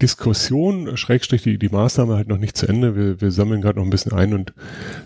Diskussion, 0.00 0.96
Schrägstrich, 0.96 1.42
die, 1.42 1.58
die 1.58 1.68
Maßnahme 1.68 2.14
halt 2.14 2.28
noch 2.28 2.38
nicht 2.38 2.56
zu 2.56 2.68
Ende. 2.68 2.94
Wir, 2.94 3.20
wir 3.20 3.32
sammeln 3.32 3.60
gerade 3.60 3.78
noch 3.78 3.84
ein 3.84 3.90
bisschen 3.90 4.12
ein 4.12 4.32
und 4.32 4.52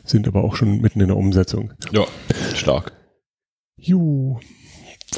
sind 0.04 0.28
aber 0.28 0.44
auch 0.44 0.54
schon 0.56 0.80
mitten 0.80 1.00
in 1.00 1.08
der 1.08 1.16
Umsetzung. 1.16 1.72
ja, 1.92 2.04
stark. 2.54 2.92
Ju, 3.76 4.38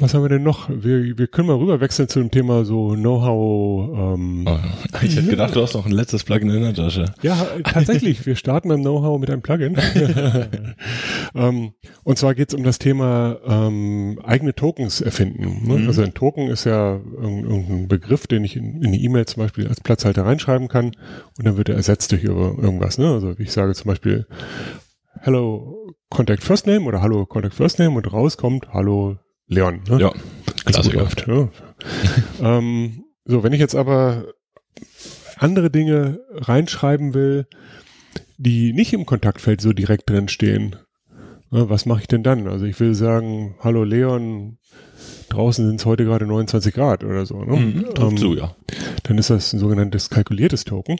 was 0.00 0.12
haben 0.14 0.22
wir 0.22 0.28
denn 0.28 0.42
noch? 0.42 0.68
Wir, 0.68 1.16
wir 1.18 1.26
können 1.26 1.48
mal 1.48 1.56
rüber 1.56 1.80
wechseln 1.80 2.08
zu 2.08 2.18
dem 2.18 2.30
Thema 2.30 2.64
so 2.64 2.90
Know-how. 2.94 4.14
Ähm, 4.14 4.44
Oh, 4.48 4.58
Ich 5.02 5.16
hätte 5.16 5.28
gedacht, 5.28 5.54
du 5.56 5.62
hast 5.62 5.74
noch 5.74 5.86
ein 5.86 5.92
letztes 5.92 6.24
Plugin 6.24 6.50
in 6.50 6.62
der 6.62 6.74
Tasche. 6.74 7.06
Ja, 7.22 7.36
tatsächlich. 7.64 8.24
Wir 8.26 8.36
starten 8.36 8.68
beim 8.68 8.80
Know-how 8.80 9.18
mit 9.20 9.30
einem 9.30 9.42
Plugin. 9.42 9.76
ähm, 11.34 11.72
und 12.04 12.18
zwar 12.18 12.34
geht 12.34 12.48
es 12.48 12.54
um 12.54 12.62
das 12.64 12.78
Thema 12.78 13.36
ähm, 13.46 14.18
eigene 14.24 14.54
Tokens 14.54 15.00
erfinden. 15.00 15.66
Ne? 15.66 15.78
Mhm. 15.80 15.86
Also 15.88 16.02
ein 16.02 16.14
Token 16.14 16.48
ist 16.48 16.64
ja 16.64 16.94
irg- 16.96 17.42
irgendein 17.44 17.88
Begriff, 17.88 18.26
den 18.26 18.44
ich 18.44 18.56
in, 18.56 18.82
in 18.82 18.92
die 18.92 19.04
E-Mail 19.04 19.26
zum 19.26 19.42
Beispiel 19.42 19.68
als 19.68 19.80
Platzhalter 19.80 20.24
reinschreiben 20.24 20.68
kann 20.68 20.86
und 21.38 21.46
dann 21.46 21.56
wird 21.56 21.68
er 21.68 21.76
ersetzt 21.76 22.12
durch 22.12 22.24
ir- 22.24 22.30
irgendwas. 22.62 22.98
Ne? 22.98 23.10
Also 23.12 23.34
ich 23.38 23.52
sage 23.52 23.74
zum 23.74 23.88
Beispiel 23.88 24.26
Hello 25.20 25.92
Contact 26.10 26.42
First 26.42 26.66
Name 26.66 26.84
oder 26.84 27.00
Hallo 27.00 27.26
Contact 27.26 27.54
First 27.54 27.78
Name 27.78 27.96
und 27.96 28.12
rauskommt 28.12 28.68
Hallo 28.72 29.16
Leon. 29.46 29.80
Ne? 29.88 30.00
Ja, 30.00 30.12
Klassiker. 30.64 31.00
läuft. 31.00 31.26
Ja. 31.26 31.48
ähm, 32.58 33.04
so, 33.24 33.42
wenn 33.42 33.52
ich 33.52 33.60
jetzt 33.60 33.74
aber 33.74 34.26
andere 35.36 35.70
Dinge 35.70 36.20
reinschreiben 36.32 37.14
will, 37.14 37.46
die 38.36 38.72
nicht 38.72 38.92
im 38.92 39.06
Kontaktfeld 39.06 39.60
so 39.60 39.72
direkt 39.72 40.08
drin 40.10 40.28
stehen, 40.28 40.76
ja, 41.50 41.68
was 41.68 41.86
mache 41.86 42.00
ich 42.00 42.08
denn 42.08 42.22
dann? 42.22 42.48
Also 42.48 42.64
ich 42.64 42.78
will 42.80 42.94
sagen, 42.94 43.54
hallo 43.60 43.84
Leon, 43.84 44.58
draußen 45.28 45.66
sind 45.66 45.80
es 45.80 45.86
heute 45.86 46.04
gerade 46.04 46.26
29 46.26 46.74
Grad 46.74 47.04
oder 47.04 47.26
so. 47.26 47.42
Ne? 47.44 47.56
Mhm, 47.56 47.84
Ähm, 47.98 48.16
zu, 48.16 48.34
ja. 48.34 48.56
dann 49.04 49.18
ist 49.18 49.30
das 49.30 49.52
ein 49.52 49.58
sogenanntes 49.60 50.10
kalkuliertes 50.10 50.64
Token. 50.64 50.96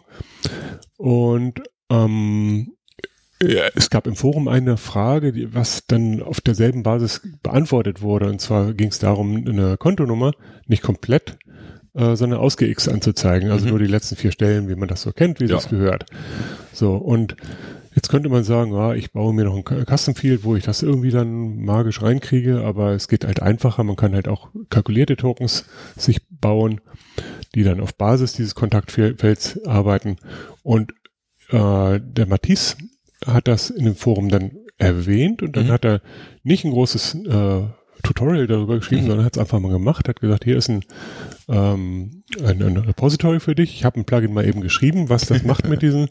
Und 0.97 1.61
ähm, 1.91 2.73
ja, 3.43 3.65
es 3.75 3.91
gab 3.91 4.07
im 4.07 4.17
Forum 4.17 4.49
eine 4.49 4.77
Frage, 4.77 5.33
die, 5.33 5.55
was 5.55 5.87
dann 5.87 6.23
auf 6.23 6.41
derselben 6.41 6.83
Basis 6.83 7.21
beantwortet 7.43 8.01
wurde. 8.03 8.27
Und 8.29 8.41
zwar 8.41 8.73
ging 8.75 8.89
es 8.89 8.99
darum, 8.99 9.37
eine 9.47 9.77
Kontonummer 9.77 10.33
nicht 10.67 10.83
komplett, 10.83 11.37
äh, 11.95 12.17
sondern 12.17 12.41
ausgeixt 12.41 12.89
anzuzeigen. 12.89 13.51
Also 13.51 13.65
Mhm. 13.67 13.71
nur 13.71 13.79
die 13.81 13.87
letzten 13.87 14.17
vier 14.17 14.33
Stellen, 14.33 14.69
wie 14.69 14.77
man 14.77 14.89
das 14.89 15.03
so 15.03 15.13
kennt, 15.13 15.41
wie 15.41 15.47
Ja. 15.47 15.57
es 15.59 15.69
gehört. 15.69 16.07
So, 16.73 16.95
und 16.97 17.37
jetzt 17.95 18.09
könnte 18.09 18.29
man 18.29 18.45
sagen, 18.45 18.73
ja, 18.73 18.95
ich 18.95 19.13
baue 19.13 19.35
mir 19.35 19.45
noch 19.45 19.55
ein 19.57 19.85
Custom 19.87 20.15
Field, 20.15 20.45
wo 20.45 20.57
ich 20.57 20.65
das 20.65 20.83
irgendwie 20.83 21.11
dann 21.11 21.59
magisch 21.65 22.03
reinkriege, 22.03 22.63
aber 22.65 22.93
es 22.93 23.09
geht 23.09 23.25
halt 23.25 23.43
einfacher. 23.43 23.85
Man 23.85 23.97
kann 23.97 24.15
halt 24.15 24.27
auch 24.29 24.49
kalkulierte 24.71 25.17
Tokens 25.17 25.65
sich 25.97 26.21
bauen, 26.31 26.81
die 27.55 27.63
dann 27.63 27.81
auf 27.81 27.95
Basis 27.95 28.33
dieses 28.33 28.55
Kontaktfelds 28.55 29.65
arbeiten. 29.67 30.17
Und 30.63 30.93
äh, 31.51 32.01
der 32.01 32.27
Matisse 32.27 32.77
hat 33.27 33.49
das 33.49 33.71
in 33.71 33.85
dem 33.85 33.97
Forum 33.97 34.29
dann 34.29 34.53
erwähnt 34.79 35.43
und 35.43 35.57
dann 35.57 35.67
Mhm. 35.67 35.71
hat 35.73 35.85
er 35.85 36.01
nicht 36.43 36.65
ein 36.65 36.71
großes 36.73 37.15
äh, 37.27 37.63
Tutorial 38.03 38.47
darüber 38.47 38.77
geschrieben, 38.77 39.05
Mhm. 39.05 39.07
sondern 39.09 39.27
hat 39.27 39.37
es 39.37 39.41
einfach 39.41 39.61
mal 39.61 39.73
gemacht, 39.73 40.09
hat 40.09 40.21
gesagt, 40.21 40.45
hier 40.45 40.57
ist 40.57 40.69
ein, 40.69 40.85
ähm, 41.49 42.23
ein, 42.45 42.63
ein 42.63 42.77
Repository 42.77 43.41
für 43.41 43.55
dich. 43.55 43.75
Ich 43.75 43.85
habe 43.85 43.99
ein 44.01 44.05
Plugin 44.05 44.33
mal 44.35 44.47
eben 44.47 44.61
geschrieben, 44.61 45.09
was 45.09 45.27
das 45.27 45.43
macht 45.45 45.69
mit 45.69 45.81
diesen, 45.83 46.11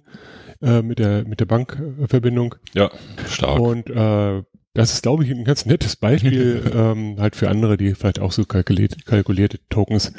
äh, 0.62 0.82
mit 0.82 1.00
der 1.00 1.26
mit 1.28 1.40
der 1.40 1.46
Bankverbindung. 1.46 2.56
Ja, 2.74 2.90
stark. 3.28 3.60
Und 3.60 3.90
äh, 3.90 4.44
das 4.76 4.92
ist, 4.94 5.04
glaube 5.04 5.24
ich, 5.24 5.30
ein 5.30 5.44
ganz 5.44 5.66
nettes 5.68 5.96
Beispiel 5.96 6.72
ähm, 6.76 7.18
halt 7.20 7.36
für 7.36 7.50
andere, 7.50 7.78
die 7.78 7.94
vielleicht 7.94 8.20
auch 8.20 8.32
so 8.32 8.44
kalkulierte, 8.44 8.98
kalkulierte 9.06 9.60
Tokens 9.70 10.14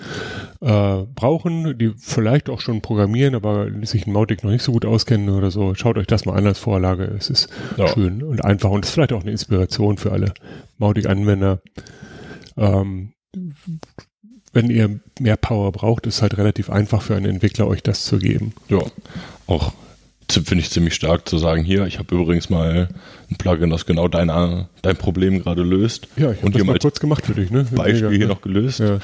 äh, 0.60 1.02
brauchen, 1.14 1.76
die 1.76 1.92
vielleicht 1.98 2.48
auch 2.48 2.60
schon 2.60 2.80
programmieren, 2.80 3.34
aber 3.34 3.68
sich 3.82 4.06
in 4.06 4.12
Mautic 4.12 4.44
noch 4.44 4.52
nicht 4.52 4.62
so 4.62 4.72
gut 4.72 4.84
auskennen 4.84 5.30
oder 5.30 5.50
so. 5.50 5.74
Schaut 5.74 5.98
euch 5.98 6.06
das 6.06 6.24
mal 6.24 6.36
an 6.36 6.46
als 6.46 6.60
Vorlage. 6.60 7.04
Es 7.18 7.30
ist 7.30 7.48
Ja. 7.76 7.88
schön 7.88 8.22
und 8.22 8.44
einfach 8.44 8.70
und 8.70 8.84
es 8.84 8.90
ist 8.90 8.94
vielleicht 8.94 9.12
auch 9.12 9.22
eine 9.22 9.32
Inspiration 9.32 9.96
für 9.96 10.12
alle 10.12 10.32
Mautic-Anwender. 10.78 11.60
Ähm, 12.56 13.12
wenn 14.52 14.70
ihr 14.70 15.00
mehr 15.18 15.36
Power 15.36 15.72
braucht, 15.72 16.06
ist 16.06 16.16
es 16.16 16.22
halt 16.22 16.38
relativ 16.38 16.70
einfach 16.70 17.02
für 17.02 17.16
einen 17.16 17.26
Entwickler, 17.26 17.66
euch 17.66 17.82
das 17.82 18.04
zu 18.04 18.18
geben. 18.18 18.52
Ja, 18.68 18.82
auch 19.48 19.72
finde 20.30 20.62
ich 20.62 20.70
ziemlich 20.70 20.94
stark 20.94 21.28
zu 21.28 21.38
sagen, 21.38 21.64
hier, 21.64 21.86
ich 21.86 21.98
habe 21.98 22.14
übrigens 22.14 22.50
mal 22.50 22.88
ein 23.30 23.36
Plugin, 23.36 23.70
das 23.70 23.86
genau 23.86 24.08
dein, 24.08 24.28
dein 24.82 24.96
Problem 24.96 25.42
gerade 25.42 25.62
löst. 25.62 26.08
Ja, 26.16 26.32
ich 26.32 26.42
habe 26.42 26.50
das 26.52 26.64
mal 26.64 26.78
kurz 26.78 27.00
gemacht 27.00 27.26
für 27.26 27.34
dich. 27.34 27.50
Ne? 27.50 27.64
Beispiel 27.74 27.94
Mega, 27.94 28.08
hier 28.10 28.18
ne? 28.20 28.26
noch 28.26 28.40
gelöst. 28.42 28.80
Ja, 28.80 28.98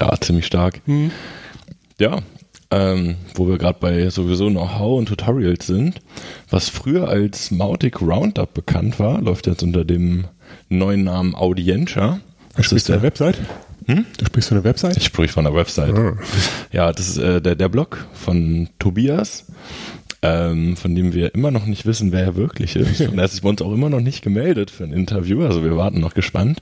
Ja. 0.00 0.20
ziemlich 0.20 0.46
stark. 0.46 0.80
Hm. 0.86 1.10
Ja, 1.98 2.18
ähm, 2.70 3.16
wo 3.34 3.48
wir 3.48 3.58
gerade 3.58 3.78
bei 3.80 4.08
sowieso 4.10 4.48
Know-how 4.50 4.98
und 4.98 5.06
Tutorials 5.06 5.66
sind, 5.66 6.00
was 6.50 6.68
früher 6.68 7.08
als 7.08 7.50
Mautic 7.50 8.02
Roundup 8.02 8.52
bekannt 8.54 8.98
war, 8.98 9.20
läuft 9.22 9.46
jetzt 9.46 9.62
unter 9.62 9.84
dem 9.84 10.24
neuen 10.68 11.04
Namen 11.04 11.34
Audientia. 11.34 12.20
Du 12.56 12.62
sprichst 12.62 12.86
von 12.86 12.94
der 12.96 13.02
Website? 13.02 13.36
Hm? 13.86 14.04
Du 14.18 14.24
sprichst 14.26 14.48
von 14.48 14.56
der 14.56 14.64
Website? 14.64 14.96
Ich 14.96 15.04
sprich 15.04 15.30
von 15.30 15.44
der 15.44 15.54
Website. 15.54 15.94
Ah. 15.96 16.16
Ja, 16.72 16.92
das 16.92 17.08
ist 17.08 17.18
äh, 17.18 17.40
der, 17.40 17.54
der 17.54 17.68
Blog 17.68 18.04
von 18.14 18.68
Tobias, 18.80 19.44
ähm, 20.26 20.76
von 20.76 20.94
dem 20.96 21.12
wir 21.12 21.34
immer 21.34 21.52
noch 21.52 21.66
nicht 21.66 21.86
wissen, 21.86 22.10
wer 22.10 22.22
er 22.22 22.36
wirklich 22.36 22.74
ist. 22.74 23.00
Und 23.02 23.18
er 23.18 23.24
hat 23.24 23.30
sich 23.30 23.42
bei 23.42 23.48
uns 23.48 23.62
auch 23.62 23.72
immer 23.72 23.88
noch 23.88 24.00
nicht 24.00 24.22
gemeldet 24.22 24.72
für 24.72 24.82
ein 24.82 24.92
Interview, 24.92 25.44
also 25.44 25.62
wir 25.62 25.76
warten 25.76 26.00
noch 26.00 26.14
gespannt. 26.14 26.60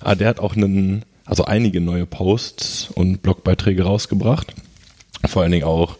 Aber 0.00 0.16
der 0.16 0.28
hat 0.28 0.40
auch 0.40 0.56
einen, 0.56 1.04
also 1.26 1.44
einige 1.44 1.82
neue 1.82 2.06
Posts 2.06 2.90
und 2.94 3.22
Blogbeiträge 3.22 3.82
rausgebracht. 3.82 4.54
Vor 5.26 5.42
allen 5.42 5.52
Dingen 5.52 5.64
auch, 5.64 5.98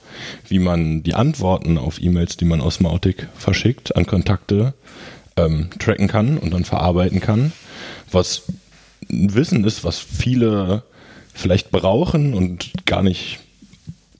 wie 0.49 0.59
man 0.59 1.03
die 1.03 1.15
Antworten 1.15 1.77
auf 1.77 2.03
E-Mails, 2.03 2.39
die 2.39 2.47
man 2.47 2.63
aus 2.63 2.81
Mautic 2.81 3.29
verschickt, 3.37 3.95
an 3.95 4.07
Kontakte 4.07 4.73
ähm, 5.37 5.69
tracken 5.79 6.09
kann 6.09 6.39
und 6.39 6.53
dann 6.55 6.65
verarbeiten 6.65 7.21
kann. 7.21 7.53
Was 8.11 8.45
ein 9.11 9.35
Wissen 9.35 9.65
ist, 9.65 9.85
was 9.85 9.99
viele 9.99 10.83
vielleicht 11.35 11.71
brauchen 11.71 12.35
und 12.35 12.73
gar 12.87 13.03
nicht 13.03 13.39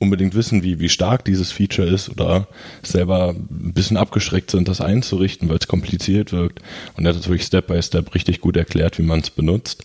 unbedingt 0.03 0.35
wissen, 0.35 0.63
wie, 0.63 0.81
wie 0.81 0.89
stark 0.89 1.25
dieses 1.25 1.53
Feature 1.53 1.89
ist 1.89 2.11
oder 2.11 2.49
selber 2.83 3.31
ein 3.31 3.73
bisschen 3.73 3.97
abgeschreckt 3.97 4.51
sind, 4.51 4.69
das 4.69 4.81
einzurichten, 4.81 5.49
weil 5.49 5.57
es 5.57 5.69
kompliziert 5.69 6.33
wirkt. 6.33 6.61
Und 6.97 7.07
er 7.07 7.11
hat 7.15 7.21
es 7.21 7.29
wirklich 7.29 7.47
Step 7.47 7.69
by 7.69 7.81
Step 7.83 8.15
richtig 8.15 8.41
gut 8.41 8.57
erklärt, 8.57 8.99
wie 8.99 9.03
man 9.03 9.21
es 9.21 9.31
benutzt. 9.31 9.85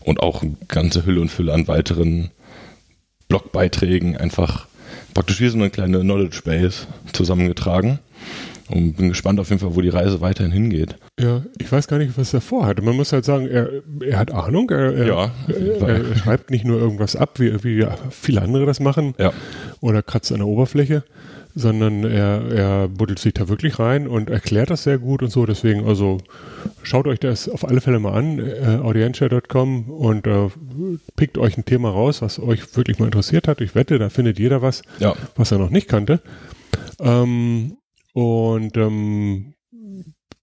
Und 0.00 0.20
auch 0.20 0.42
eine 0.42 0.56
ganze 0.68 1.04
Hülle 1.04 1.20
und 1.20 1.30
Fülle 1.30 1.52
an 1.52 1.68
weiteren 1.68 2.30
Blogbeiträgen 3.28 4.16
einfach 4.16 4.66
praktisch 5.14 5.40
wie 5.40 5.48
so 5.48 5.58
eine 5.58 5.70
kleine 5.70 6.00
Knowledge 6.00 6.42
Base 6.44 6.86
zusammengetragen. 7.12 7.98
Und 8.68 8.94
bin 8.96 9.10
gespannt 9.10 9.38
auf 9.38 9.48
jeden 9.50 9.60
Fall, 9.60 9.76
wo 9.76 9.80
die 9.80 9.88
Reise 9.90 10.20
weiterhin 10.20 10.50
hingeht. 10.50 10.96
Ja, 11.20 11.42
ich 11.58 11.70
weiß 11.70 11.86
gar 11.86 11.98
nicht, 11.98 12.18
was 12.18 12.34
er 12.34 12.40
vorhat. 12.40 12.82
Man 12.82 12.96
muss 12.96 13.12
halt 13.12 13.24
sagen, 13.24 13.46
er, 13.46 13.68
er 14.00 14.18
hat 14.18 14.32
Ahnung. 14.32 14.68
Er, 14.70 14.92
er, 14.92 15.06
Ja. 15.06 15.30
er, 15.86 16.16
schreibt 16.16 16.50
nicht 16.50 16.64
nur 16.64 16.78
irgendwas 16.80 17.14
ab, 17.14 17.38
wie, 17.38 17.62
wie 17.62 17.86
viele 18.10 18.42
andere 18.42 18.66
das 18.66 18.80
machen 18.80 19.14
Ja. 19.18 19.32
oder 19.80 20.02
kratzt 20.02 20.32
an 20.32 20.38
der 20.38 20.48
Oberfläche, 20.48 21.04
sondern 21.54 22.02
er, 22.04 22.42
er 22.52 22.88
buddelt 22.88 23.20
sich 23.20 23.34
da 23.34 23.48
wirklich 23.48 23.78
rein 23.78 24.08
und 24.08 24.30
erklärt 24.30 24.70
das 24.70 24.82
sehr 24.82 24.98
gut 24.98 25.22
und 25.22 25.30
so. 25.30 25.46
Deswegen, 25.46 25.86
also 25.86 26.18
schaut 26.82 27.06
euch 27.06 27.20
das 27.20 27.48
auf 27.48 27.68
alle 27.68 27.80
Fälle 27.80 28.00
mal 28.00 28.14
an, 28.14 28.40
äh, 28.40 28.78
audientia.com 28.82 29.88
und 29.90 30.26
äh, 30.26 30.48
pickt 31.14 31.38
euch 31.38 31.56
ein 31.56 31.64
Thema 31.64 31.90
raus, 31.90 32.20
was 32.20 32.40
euch 32.40 32.76
wirklich 32.76 32.98
mal 32.98 33.04
interessiert 33.06 33.46
hat. 33.46 33.60
Ich 33.60 33.76
wette, 33.76 33.98
da 34.00 34.08
findet 34.08 34.40
jeder 34.40 34.60
was, 34.60 34.82
Ja. 34.98 35.14
was 35.36 35.52
er 35.52 35.58
noch 35.58 35.70
nicht 35.70 35.86
kannte. 35.88 36.20
Ähm, 37.00 37.76
und 38.16 38.74
ähm, 38.78 39.52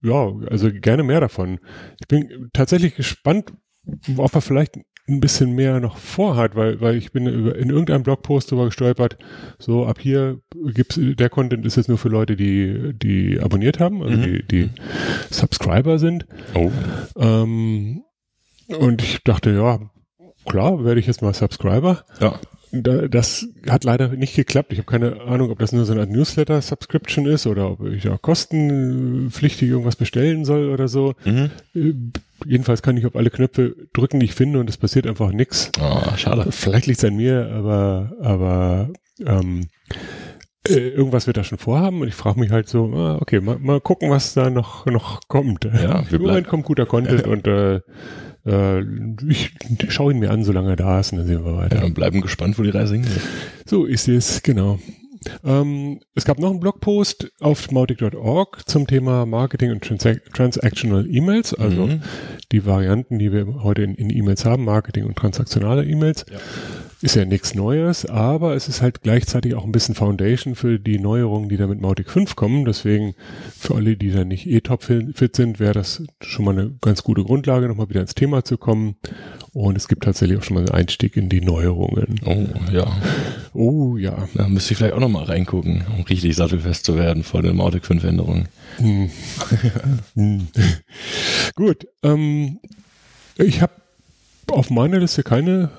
ja, 0.00 0.32
also 0.48 0.70
gerne 0.72 1.02
mehr 1.02 1.18
davon. 1.20 1.58
Ich 2.00 2.06
bin 2.06 2.50
tatsächlich 2.52 2.94
gespannt, 2.94 3.52
ob 4.16 4.32
er 4.32 4.40
vielleicht 4.40 4.76
ein 5.08 5.18
bisschen 5.18 5.56
mehr 5.56 5.80
noch 5.80 5.96
vorhat, 5.98 6.54
weil, 6.54 6.80
weil 6.80 6.94
ich 6.96 7.10
bin 7.10 7.26
in 7.26 7.70
irgendeinem 7.70 8.04
Blogpost 8.04 8.52
darüber 8.52 8.66
gestolpert, 8.66 9.18
so 9.58 9.86
ab 9.86 9.98
hier 10.00 10.38
gibt's, 10.72 10.98
der 11.00 11.28
Content 11.30 11.66
ist 11.66 11.76
jetzt 11.76 11.88
nur 11.88 11.98
für 11.98 12.08
Leute, 12.08 12.36
die, 12.36 12.92
die 12.94 13.40
abonniert 13.40 13.80
haben, 13.80 14.02
also 14.04 14.16
Mhm. 14.16 14.22
die, 14.22 14.42
die 14.44 14.70
Subscriber 15.30 15.98
sind. 15.98 16.26
Oh. 16.54 16.70
Ähm, 17.18 18.04
und 18.68 19.02
ich 19.02 19.22
dachte, 19.24 19.50
ja, 19.50 19.80
klar, 20.46 20.84
werde 20.84 21.00
ich 21.00 21.06
jetzt 21.08 21.22
mal 21.22 21.34
Subscriber. 21.34 22.04
Ja. 22.20 22.38
Da, 22.82 23.08
das 23.08 23.46
hat 23.68 23.84
leider 23.84 24.08
nicht 24.08 24.34
geklappt. 24.34 24.72
Ich 24.72 24.78
habe 24.78 24.90
keine 24.90 25.22
Ahnung, 25.22 25.50
ob 25.50 25.58
das 25.58 25.72
nur 25.72 25.84
so 25.84 25.92
eine 25.92 26.06
Newsletter-Subscription 26.06 27.26
ist 27.26 27.46
oder 27.46 27.70
ob 27.70 27.86
ich 27.86 28.02
da 28.02 28.16
kostenpflichtig 28.16 29.68
irgendwas 29.68 29.96
bestellen 29.96 30.44
soll 30.44 30.70
oder 30.70 30.88
so. 30.88 31.14
Mhm. 31.24 31.50
Äh, 31.74 31.94
Jedenfalls 32.46 32.82
kann 32.82 32.96
ich 32.96 33.06
auf 33.06 33.16
alle 33.16 33.30
Knöpfe 33.30 33.74
drücken, 33.92 34.20
die 34.20 34.26
ich 34.26 34.34
finde 34.34 34.58
und 34.58 34.68
es 34.68 34.76
passiert 34.76 35.06
einfach 35.06 35.30
nichts. 35.32 35.70
Oh, 35.80 36.16
schade. 36.16 36.50
Vielleicht 36.50 36.86
liegt 36.86 36.98
es 36.98 37.04
an 37.04 37.16
mir, 37.16 37.50
aber, 37.52 38.12
aber 38.20 38.90
ähm, 39.24 39.68
äh, 40.68 40.88
irgendwas 40.88 41.26
wird 41.26 41.36
er 41.36 41.44
schon 41.44 41.58
vorhaben 41.58 42.00
und 42.00 42.08
ich 42.08 42.14
frage 42.14 42.40
mich 42.40 42.50
halt 42.50 42.68
so, 42.68 42.92
ah, 42.94 43.18
okay, 43.20 43.40
mal, 43.40 43.58
mal 43.58 43.80
gucken, 43.80 44.10
was 44.10 44.34
da 44.34 44.50
noch, 44.50 44.86
noch 44.86 45.20
kommt. 45.28 45.64
Ja, 45.64 46.04
wir 46.10 46.18
Im 46.18 46.26
Moment 46.26 46.48
kommt 46.48 46.64
guter 46.64 46.86
Content 46.86 47.26
und 47.26 47.46
äh, 47.46 47.80
äh, 48.46 48.80
ich 49.28 49.52
schaue 49.88 50.12
ihn 50.12 50.18
mir 50.18 50.30
an, 50.30 50.44
solange 50.44 50.70
er 50.70 50.76
da 50.76 51.00
ist 51.00 51.12
und 51.12 51.18
dann 51.18 51.26
sehen 51.26 51.44
wir 51.44 51.56
weiter. 51.56 51.78
Ja, 51.78 51.84
und 51.84 51.94
bleiben 51.94 52.20
gespannt, 52.20 52.58
wo 52.58 52.62
die 52.62 52.70
Reise 52.70 52.94
hingeht. 52.94 53.20
So 53.66 53.84
ist 53.84 54.08
es, 54.08 54.42
genau. 54.42 54.78
Ähm, 55.42 56.00
es 56.14 56.26
gab 56.26 56.38
noch 56.38 56.50
einen 56.50 56.60
Blogpost 56.60 57.32
auf 57.40 57.70
mautic.org 57.70 58.68
zum 58.68 58.86
Thema 58.86 59.24
Marketing 59.24 59.70
und 59.70 59.82
Transac 59.82 60.22
Transactional 60.34 61.06
E-Mails, 61.10 61.54
also 61.54 61.86
Mhm. 61.86 62.02
die 62.52 62.66
Varianten, 62.66 63.18
die 63.18 63.32
wir 63.32 63.62
heute 63.62 63.82
in, 63.82 63.94
in 63.94 64.10
E-Mails 64.10 64.44
haben, 64.44 64.64
Marketing 64.64 65.04
und 65.06 65.16
transaktionale 65.16 65.84
E-Mails. 65.86 66.26
Ja. 66.30 66.38
Ist 67.04 67.16
ja 67.16 67.26
nichts 67.26 67.54
Neues, 67.54 68.06
aber 68.06 68.54
es 68.54 68.66
ist 68.66 68.80
halt 68.80 69.02
gleichzeitig 69.02 69.54
auch 69.54 69.64
ein 69.64 69.72
bisschen 69.72 69.94
Foundation 69.94 70.54
für 70.54 70.78
die 70.78 70.98
Neuerungen, 70.98 71.50
die 71.50 71.58
da 71.58 71.66
mit 71.66 71.78
Mautic 71.78 72.08
5 72.08 72.34
kommen. 72.34 72.64
Deswegen 72.64 73.14
für 73.58 73.74
alle, 73.74 73.98
die 73.98 74.10
da 74.10 74.24
nicht 74.24 74.46
eh 74.46 74.62
topfit 74.62 75.36
sind, 75.36 75.60
wäre 75.60 75.74
das 75.74 76.02
schon 76.22 76.46
mal 76.46 76.58
eine 76.58 76.74
ganz 76.80 77.02
gute 77.02 77.22
Grundlage, 77.22 77.68
nochmal 77.68 77.90
wieder 77.90 78.00
ins 78.00 78.14
Thema 78.14 78.42
zu 78.42 78.56
kommen. 78.56 78.96
Und 79.52 79.76
es 79.76 79.86
gibt 79.86 80.04
tatsächlich 80.04 80.38
auch 80.38 80.42
schon 80.42 80.54
mal 80.54 80.60
einen 80.60 80.70
Einstieg 80.70 81.18
in 81.18 81.28
die 81.28 81.42
Neuerungen. 81.42 82.20
Oh, 82.24 82.46
ja. 82.72 82.96
Oh 83.52 83.98
ja. 83.98 84.26
Da 84.32 84.48
müsste 84.48 84.72
ich 84.72 84.78
vielleicht 84.78 84.94
auch 84.94 85.00
nochmal 85.00 85.24
reingucken, 85.24 85.84
um 85.94 86.04
richtig 86.04 86.34
sattelfest 86.34 86.86
zu 86.86 86.96
werden 86.96 87.22
vor 87.22 87.42
den 87.42 87.56
Mautic 87.56 87.84
5 87.84 88.02
Änderungen. 88.02 88.48
Hm. 88.78 89.10
Hm. 90.14 90.48
Gut. 91.54 91.86
Ähm, 92.02 92.60
ich 93.36 93.60
habe 93.60 93.74
auf 94.50 94.70
meiner 94.70 95.00
Liste 95.00 95.22
keine 95.22 95.70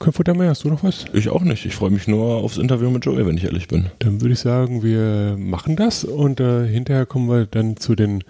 kein 0.00 0.12
Futter 0.12 0.34
mehr. 0.34 0.50
Hast 0.50 0.64
du 0.64 0.68
noch 0.68 0.82
was? 0.82 1.04
Ich 1.12 1.28
auch 1.28 1.42
nicht. 1.42 1.64
Ich 1.66 1.74
freue 1.74 1.90
mich 1.90 2.08
nur 2.08 2.36
aufs 2.36 2.58
Interview 2.58 2.90
mit 2.90 3.04
Joey, 3.04 3.26
wenn 3.26 3.36
ich 3.36 3.44
ehrlich 3.44 3.68
bin. 3.68 3.86
Dann 4.00 4.20
würde 4.20 4.34
ich 4.34 4.40
sagen, 4.40 4.82
wir 4.82 5.36
machen 5.38 5.76
das 5.76 6.04
und 6.04 6.40
äh, 6.40 6.66
hinterher 6.66 7.06
kommen 7.06 7.28
wir 7.28 7.46
dann 7.46 7.76
zu 7.76 7.94
den 7.94 8.22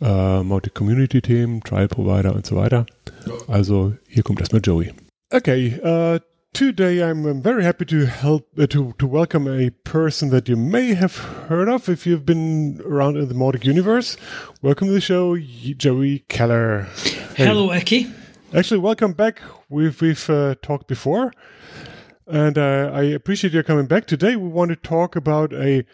äh, 0.00 0.42
Mautic 0.42 0.74
Community 0.74 1.20
Themen, 1.20 1.60
Trial 1.62 1.88
Provider 1.88 2.34
und 2.34 2.46
so 2.46 2.56
weiter. 2.56 2.86
Also 3.48 3.94
hier 4.08 4.22
kommt 4.22 4.40
erstmal 4.40 4.62
Joey. 4.64 4.92
Okay, 5.32 5.78
äh, 5.82 6.20
today 6.52 7.02
I'm 7.02 7.42
very 7.42 7.62
happy 7.62 7.84
to 7.86 8.06
help 8.06 8.46
uh, 8.58 8.66
to 8.66 8.92
to 8.98 9.06
welcome 9.06 9.46
a 9.46 9.70
person 9.84 10.30
that 10.30 10.48
you 10.48 10.56
may 10.56 10.94
have 10.94 11.16
heard 11.48 11.68
of 11.68 11.88
if 11.88 12.06
you've 12.06 12.24
been 12.24 12.80
around 12.84 13.16
in 13.16 13.28
the 13.28 13.34
Mautic 13.34 13.64
universe. 13.64 14.16
Welcome 14.62 14.88
to 14.88 14.94
the 14.94 15.00
show, 15.00 15.36
Joey 15.36 16.24
Keller. 16.28 16.88
Hey. 17.36 17.46
Hello, 17.46 17.68
Eki. 17.68 18.19
Actually, 18.52 18.80
welcome 18.80 19.12
back. 19.12 19.40
We've 19.68 20.00
we've 20.00 20.28
uh, 20.28 20.56
talked 20.60 20.88
before, 20.88 21.32
and 22.26 22.58
uh, 22.58 22.90
I 22.92 23.02
appreciate 23.02 23.52
you 23.52 23.62
coming 23.62 23.86
back 23.86 24.06
today. 24.06 24.34
We 24.34 24.48
want 24.48 24.70
to 24.70 24.76
talk 24.76 25.14
about 25.14 25.52
a 25.52 25.84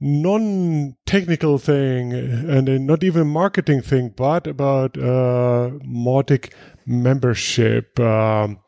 non-technical 0.00 1.58
thing 1.58 2.14
and 2.14 2.86
not 2.86 3.04
even 3.04 3.22
a 3.22 3.26
marketing 3.26 3.82
thing, 3.82 4.14
but 4.16 4.46
about 4.46 4.96
uh, 4.96 5.70
Mautic 5.84 6.50
membership. 6.86 8.00
Um, 8.00 8.60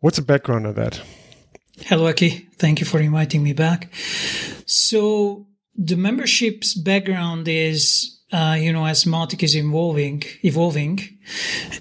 what's 0.00 0.18
the 0.18 0.22
background 0.22 0.66
of 0.66 0.74
that? 0.74 1.00
Hello, 1.78 2.08
Aki. 2.08 2.48
Thank 2.58 2.80
you 2.80 2.84
for 2.84 3.00
inviting 3.00 3.42
me 3.42 3.54
back. 3.54 3.90
So 4.66 5.46
the 5.74 5.96
membership's 5.96 6.74
background 6.74 7.48
is, 7.48 8.18
uh, 8.32 8.56
you 8.58 8.72
know, 8.72 8.86
as 8.86 9.04
Mautic 9.04 9.42
is 9.42 9.54
evolving, 9.56 10.22
evolving, 10.42 11.18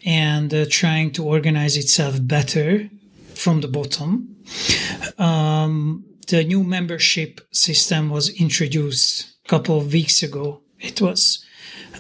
and 0.06 0.54
uh, 0.54 0.66
trying 0.70 1.12
to 1.12 1.24
organize 1.24 1.78
itself 1.78 2.16
better 2.22 2.90
from 3.34 3.62
the 3.62 3.68
bottom. 3.68 4.36
Um, 5.18 6.06
the 6.28 6.44
new 6.44 6.64
membership 6.64 7.42
system 7.52 8.10
was 8.10 8.30
introduced 8.30 9.34
a 9.46 9.50
couple 9.50 9.78
of 9.78 9.94
weeks 9.94 10.24
ago. 10.24 10.62
It 10.80 11.02
was 11.02 11.46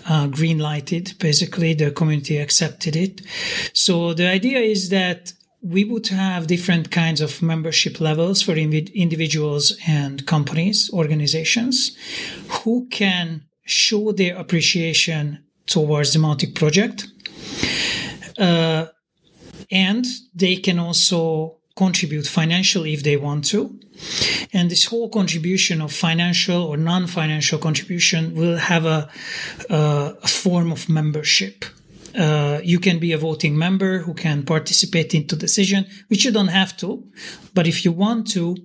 uh, 0.07 0.27
green 0.27 0.59
lighted. 0.59 1.13
Basically, 1.19 1.73
the 1.73 1.91
community 1.91 2.37
accepted 2.37 2.95
it. 2.95 3.21
So 3.73 4.13
the 4.13 4.27
idea 4.27 4.59
is 4.59 4.89
that 4.89 5.33
we 5.61 5.83
would 5.85 6.07
have 6.07 6.47
different 6.47 6.89
kinds 6.91 7.21
of 7.21 7.41
membership 7.41 8.01
levels 8.01 8.41
for 8.41 8.53
individuals 8.53 9.77
and 9.87 10.25
companies, 10.25 10.89
organizations 10.91 11.95
who 12.49 12.87
can 12.89 13.43
show 13.71 14.11
their 14.11 14.35
appreciation 14.35 15.43
towards 15.65 16.13
the 16.13 16.19
Mautic 16.19 16.55
project. 16.55 17.07
Uh, 18.37 18.87
and 19.71 20.05
they 20.35 20.57
can 20.57 20.77
also 20.79 21.57
contribute 21.75 22.27
financially 22.27 22.93
if 22.93 23.03
they 23.03 23.17
want 23.17 23.45
to. 23.45 23.79
And 24.51 24.69
this 24.69 24.85
whole 24.85 25.09
contribution 25.09 25.81
of 25.81 25.93
financial 25.93 26.63
or 26.63 26.75
non-financial 26.75 27.59
contribution 27.59 28.35
will 28.35 28.57
have 28.57 28.85
a, 28.85 29.09
a 29.69 30.27
form 30.27 30.71
of 30.71 30.89
membership. 30.89 31.63
Uh, 32.17 32.59
you 32.61 32.79
can 32.79 32.99
be 32.99 33.13
a 33.13 33.17
voting 33.17 33.57
member 33.57 33.99
who 33.99 34.13
can 34.13 34.43
participate 34.43 35.15
into 35.15 35.35
decision, 35.37 35.85
which 36.09 36.25
you 36.25 36.31
don't 36.31 36.49
have 36.49 36.75
to, 36.75 37.01
but 37.53 37.67
if 37.67 37.85
you 37.85 37.93
want 37.93 38.29
to, 38.31 38.57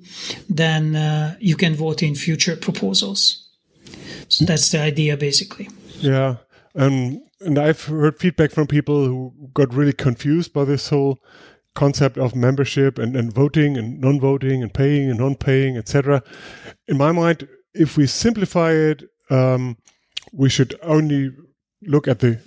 then 0.50 0.96
uh, 0.96 1.36
you 1.38 1.54
can 1.54 1.76
vote 1.76 2.02
in 2.02 2.16
future 2.16 2.56
proposals. 2.56 3.45
So 4.28 4.44
that's 4.44 4.70
the 4.70 4.80
idea, 4.80 5.16
basically. 5.16 5.68
Yeah, 6.00 6.36
um, 6.74 7.22
and 7.40 7.58
I've 7.58 7.84
heard 7.84 8.18
feedback 8.18 8.50
from 8.50 8.66
people 8.66 9.04
who 9.04 9.32
got 9.54 9.72
really 9.74 9.92
confused 9.92 10.52
by 10.52 10.64
this 10.64 10.88
whole 10.88 11.18
concept 11.74 12.18
of 12.18 12.34
membership 12.34 12.98
and, 12.98 13.14
and 13.14 13.32
voting 13.32 13.76
and 13.76 14.00
non-voting 14.00 14.62
and 14.62 14.72
paying 14.72 15.10
and 15.10 15.18
non-paying, 15.18 15.76
etc. 15.76 16.22
In 16.88 16.96
my 16.96 17.12
mind, 17.12 17.46
if 17.74 17.96
we 17.96 18.06
simplify 18.06 18.72
it, 18.72 19.04
um, 19.30 19.76
we 20.32 20.48
should 20.48 20.74
only 20.82 21.30
look 21.82 22.08
at 22.08 22.20
the 22.20 22.40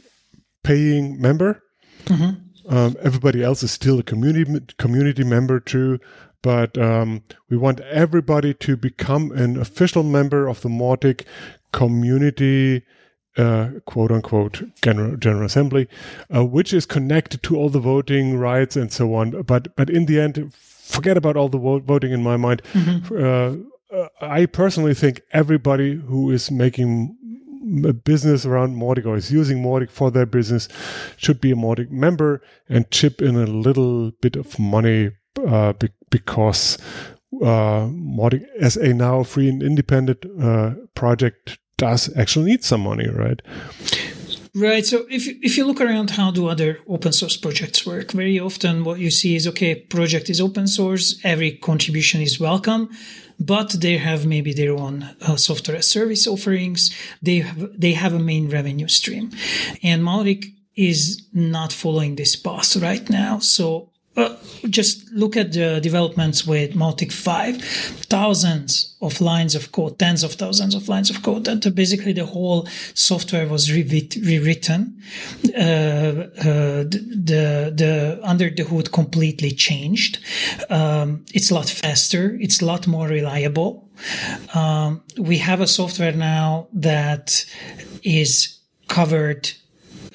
paying 0.63 1.21
member. 1.21 1.63
Mm-hmm. 2.05 2.75
Um, 2.75 2.95
everybody 3.01 3.43
else 3.43 3.63
is 3.63 3.71
still 3.71 3.99
a 3.99 4.03
community 4.03 4.59
community 4.77 5.23
member 5.23 5.59
too, 5.59 5.99
but 6.41 6.77
um, 6.77 7.23
we 7.49 7.57
want 7.57 7.79
everybody 7.81 8.53
to 8.55 8.77
become 8.77 9.31
an 9.31 9.57
official 9.57 10.03
member 10.03 10.47
of 10.47 10.61
the 10.61 10.69
Mautic 10.69 11.25
community 11.71 12.83
uh, 13.37 13.69
quote 13.85 14.11
unquote 14.11 14.63
general, 14.81 15.15
general 15.15 15.45
assembly, 15.45 15.87
uh, 16.35 16.43
which 16.43 16.73
is 16.73 16.85
connected 16.85 17.41
to 17.43 17.55
all 17.55 17.69
the 17.69 17.79
voting 17.79 18.37
rights 18.37 18.75
and 18.75 18.91
so 18.91 19.13
on. 19.13 19.41
But 19.43 19.75
but 19.75 19.89
in 19.89 20.05
the 20.05 20.19
end, 20.19 20.53
forget 20.53 21.15
about 21.17 21.37
all 21.37 21.49
the 21.49 21.57
vo- 21.57 21.79
voting. 21.79 22.11
In 22.11 22.23
my 22.23 22.37
mind, 22.37 22.61
mm-hmm. 22.73 23.63
uh, 23.93 24.07
I 24.21 24.45
personally 24.45 24.93
think 24.93 25.21
everybody 25.31 25.95
who 25.95 26.31
is 26.31 26.51
making 26.51 27.15
a 27.85 27.93
business 27.93 28.45
around 28.45 28.75
Mautic 28.75 29.05
or 29.05 29.15
is 29.15 29.31
using 29.31 29.61
Mautic 29.61 29.89
for 29.89 30.11
their 30.11 30.25
business 30.25 30.67
should 31.17 31.41
be 31.41 31.51
a 31.51 31.55
Mautic 31.55 31.91
member 31.91 32.41
and 32.67 32.89
chip 32.91 33.21
in 33.21 33.35
a 33.35 33.45
little 33.45 34.11
bit 34.21 34.35
of 34.35 34.57
money 34.59 35.11
uh, 35.45 35.73
be- 35.73 35.89
because 36.09 36.77
uh, 37.41 37.87
Mautic 37.87 38.45
as 38.59 38.75
a 38.77 38.93
now 38.93 39.23
free 39.23 39.49
and 39.49 39.61
independent 39.61 40.25
uh, 40.41 40.71
project 40.95 41.57
does 41.79 42.15
actually 42.15 42.51
need 42.51 42.63
some 42.63 42.81
money, 42.81 43.09
right? 43.09 43.41
Right. 44.55 44.85
So 44.85 45.05
if 45.09 45.27
if 45.27 45.57
you 45.57 45.65
look 45.65 45.79
around, 45.79 46.11
how 46.11 46.31
do 46.31 46.47
other 46.47 46.79
open 46.87 47.13
source 47.13 47.37
projects 47.37 47.85
work? 47.85 48.11
Very 48.11 48.39
often, 48.39 48.83
what 48.83 48.99
you 48.99 49.11
see 49.11 49.35
is 49.35 49.47
okay, 49.47 49.75
project 49.75 50.29
is 50.29 50.41
open 50.41 50.67
source, 50.67 51.19
every 51.23 51.51
contribution 51.51 52.21
is 52.21 52.39
welcome, 52.39 52.89
but 53.39 53.69
they 53.81 53.97
have 53.97 54.25
maybe 54.25 54.53
their 54.53 54.73
own 54.73 55.03
uh, 55.21 55.35
software 55.35 55.77
as 55.77 55.87
service 55.89 56.27
offerings. 56.27 56.91
They 57.21 57.39
have 57.39 57.79
they 57.79 57.93
have 57.93 58.15
a 58.15 58.19
main 58.19 58.49
revenue 58.49 58.87
stream, 58.87 59.29
and 59.83 60.01
Mautic 60.03 60.45
is 60.75 61.21
not 61.33 61.71
following 61.73 62.15
this 62.15 62.35
path 62.35 62.75
right 62.77 63.07
now. 63.09 63.39
So 63.39 63.88
uh, 64.19 64.35
just 64.69 65.09
look 65.11 65.37
at 65.37 65.53
the 65.53 65.79
developments 65.81 66.45
with 66.45 66.73
Mautic 66.73 67.11
5. 67.11 67.63
Thousands 67.63 68.95
of 69.01 69.21
lines 69.21 69.55
of 69.55 69.71
code, 69.71 69.97
tens 69.97 70.23
of 70.23 70.33
thousands 70.33 70.75
of 70.75 70.89
lines 70.89 71.09
of 71.09 71.23
code. 71.23 71.45
That 71.45 71.73
basically 71.73 72.13
the 72.13 72.25
whole 72.25 72.67
software 72.93 73.47
was 73.47 73.71
rewritten. 73.71 75.01
Uh, 75.55 75.59
uh, 75.59 76.83
the, 76.83 77.71
the, 77.75 78.19
under 78.23 78.49
the 78.49 78.63
hood 78.63 78.91
completely 78.91 79.51
changed. 79.51 80.19
Um, 80.69 81.25
it's 81.33 81.49
a 81.51 81.55
lot 81.55 81.69
faster. 81.69 82.37
It's 82.41 82.61
a 82.61 82.65
lot 82.65 82.87
more 82.87 83.07
reliable. 83.07 83.87
Um, 84.53 85.01
we 85.17 85.37
have 85.37 85.61
a 85.61 85.67
software 85.67 86.13
now 86.13 86.67
that 86.73 87.45
is 88.03 88.59
covered 88.87 89.51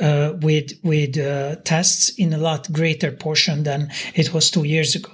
uh, 0.00 0.32
with 0.40 0.72
with 0.82 1.18
uh, 1.18 1.56
tests 1.64 2.10
in 2.18 2.32
a 2.32 2.38
lot 2.38 2.72
greater 2.72 3.12
portion 3.12 3.62
than 3.62 3.90
it 4.14 4.32
was 4.32 4.50
two 4.50 4.64
years 4.64 4.94
ago. 4.94 5.12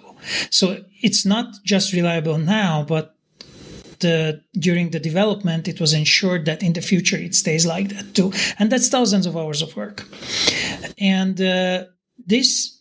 So 0.50 0.84
it's 1.02 1.24
not 1.24 1.46
just 1.64 1.92
reliable 1.92 2.38
now, 2.38 2.84
but 2.84 3.14
the, 4.00 4.42
during 4.54 4.90
the 4.90 5.00
development, 5.00 5.68
it 5.68 5.80
was 5.80 5.92
ensured 5.92 6.46
that 6.46 6.62
in 6.62 6.72
the 6.72 6.80
future 6.80 7.16
it 7.16 7.34
stays 7.34 7.66
like 7.66 7.90
that 7.90 8.14
too. 8.14 8.32
And 8.58 8.70
that's 8.70 8.88
thousands 8.88 9.26
of 9.26 9.36
hours 9.36 9.62
of 9.62 9.76
work. 9.76 10.06
And 10.98 11.40
uh, 11.40 11.84
this 12.26 12.80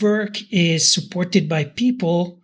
work 0.00 0.36
is 0.50 0.92
supported 0.92 1.48
by 1.48 1.64
people 1.64 2.40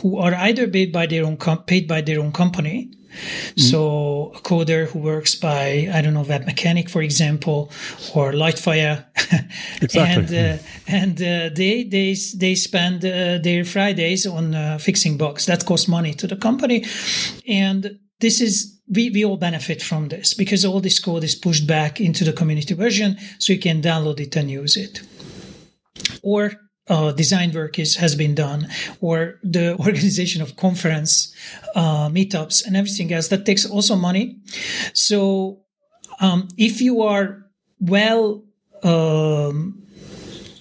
who 0.00 0.18
are 0.18 0.34
either 0.34 0.68
paid 0.68 0.92
by 0.92 1.06
their 1.06 1.24
own 1.24 1.36
com- 1.36 1.64
paid 1.64 1.88
by 1.88 2.00
their 2.00 2.20
own 2.20 2.32
company 2.32 2.90
Mm-hmm. 3.18 3.60
So 3.60 4.32
a 4.34 4.40
coder 4.40 4.86
who 4.86 4.98
works 5.00 5.34
by, 5.34 5.88
I 5.92 6.00
don't 6.02 6.14
know, 6.14 6.24
Webmecanik, 6.24 6.90
for 6.90 7.02
example, 7.02 7.70
or 8.14 8.32
Lightfire. 8.32 9.04
exactly. 9.82 10.36
and 10.36 10.60
uh, 10.60 10.62
and 10.86 11.16
uh, 11.20 11.54
they, 11.54 11.84
they, 11.84 12.16
they 12.36 12.54
spend 12.54 13.04
uh, 13.04 13.38
their 13.38 13.64
Fridays 13.64 14.26
on 14.26 14.54
uh, 14.54 14.78
fixing 14.78 15.16
bugs. 15.16 15.46
That 15.46 15.64
costs 15.66 15.88
money 15.88 16.14
to 16.14 16.26
the 16.26 16.36
company. 16.36 16.84
And 17.46 17.98
this 18.20 18.40
is, 18.40 18.80
we, 18.88 19.10
we 19.10 19.24
all 19.24 19.36
benefit 19.36 19.82
from 19.82 20.08
this 20.08 20.34
because 20.34 20.64
all 20.64 20.80
this 20.80 20.98
code 20.98 21.24
is 21.24 21.34
pushed 21.34 21.66
back 21.66 22.00
into 22.00 22.24
the 22.24 22.32
community 22.32 22.74
version 22.74 23.16
so 23.38 23.52
you 23.52 23.58
can 23.58 23.82
download 23.82 24.20
it 24.20 24.36
and 24.36 24.50
use 24.50 24.76
it. 24.76 25.02
Or 26.22 26.52
uh, 26.88 27.12
design 27.12 27.52
work 27.52 27.78
is 27.78 27.96
has 27.96 28.14
been 28.14 28.34
done, 28.34 28.68
or 29.00 29.38
the 29.42 29.76
organization 29.86 30.42
of 30.42 30.56
conference 30.56 31.34
uh, 31.74 32.08
meetups 32.08 32.66
and 32.66 32.76
everything 32.76 33.12
else 33.12 33.28
that 33.28 33.44
takes 33.46 33.66
also 33.66 33.96
money. 33.96 34.38
So 34.92 35.60
um, 36.20 36.48
if 36.56 36.80
you 36.80 37.02
are 37.02 37.44
well 37.80 38.44
um, 38.82 39.82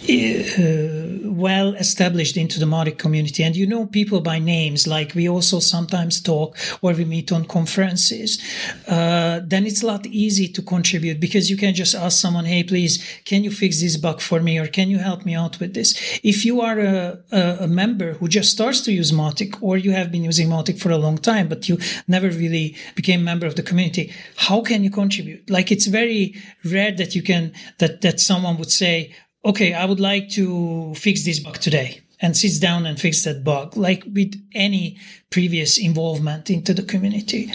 uh, 0.03 1.06
well 1.38 1.76
established 1.76 2.36
into 2.38 2.60
the 2.60 2.65
Mautic 2.65 2.97
community 2.97 3.43
and 3.43 3.56
you 3.56 3.67
know 3.67 3.86
people 3.86 4.21
by 4.21 4.39
names, 4.39 4.88
like 4.88 5.13
we 5.13 5.30
also 5.30 5.60
sometimes 5.60 6.21
talk 6.21 6.58
or 6.82 6.93
we 6.93 7.06
meet 7.06 7.32
on 7.32 7.45
conferences, 7.45 8.41
uh, 8.88 9.39
then 9.43 9.65
it's 9.65 9.84
a 9.84 9.88
lot 9.88 10.06
easy 10.08 10.47
to 10.47 10.62
contribute 10.62 11.19
because 11.19 11.50
you 11.50 11.58
can 11.58 11.73
just 11.73 11.95
ask 11.95 12.19
someone, 12.19 12.45
hey, 12.45 12.63
please, 12.63 13.04
can 13.26 13.43
you 13.43 13.52
fix 13.52 13.82
this 13.82 13.97
bug 13.97 14.19
for 14.21 14.39
me 14.39 14.58
or 14.58 14.67
can 14.67 14.89
you 14.89 14.97
help 14.97 15.26
me 15.26 15.36
out 15.36 15.60
with 15.60 15.73
this? 15.73 16.19
If 16.23 16.45
you 16.45 16.62
are 16.62 16.80
a, 16.80 17.19
a, 17.32 17.58
a 17.62 17.67
member 17.67 18.13
who 18.13 18.28
just 18.28 18.52
starts 18.52 18.82
to 18.82 18.91
use 18.91 19.12
Mautic 19.12 19.58
or 19.62 19.78
you 19.78 19.91
have 19.91 20.12
been 20.12 20.23
using 20.23 20.50
Mautic 20.50 20.80
for 20.80 20.91
a 20.91 20.97
long 20.97 21.17
time, 21.17 21.47
but 21.47 21.69
you 21.69 21.78
never 22.08 22.30
really 22.30 22.76
became 22.95 23.21
a 23.21 23.23
member 23.23 23.45
of 23.45 23.56
the 23.56 23.63
community, 23.63 24.12
how 24.36 24.62
can 24.62 24.84
you 24.84 24.89
contribute? 24.89 25.50
Like 25.50 25.71
it's 25.71 25.88
very 25.88 26.36
rare 26.65 26.91
that 26.93 27.15
you 27.15 27.21
can, 27.21 27.54
that, 27.78 28.02
that 28.02 28.19
someone 28.19 28.58
would 28.58 28.71
say, 28.71 29.13
okay, 29.45 29.73
I 29.73 29.86
would 29.86 30.00
like 30.00 30.30
to 30.32 30.93
fix 30.95 31.23
this 31.26 31.39
bug 31.39 31.60
today. 31.60 32.02
and 32.19 32.36
sits 32.36 32.60
down 32.60 32.86
and 32.86 33.00
fix 33.00 33.23
that 33.23 33.43
bug, 33.43 33.78
like 33.78 34.04
with 34.12 34.34
any 34.54 34.97
previous 35.30 35.78
involvement 35.78 36.50
into 36.50 36.73
the 36.73 36.82
community. 36.82 37.54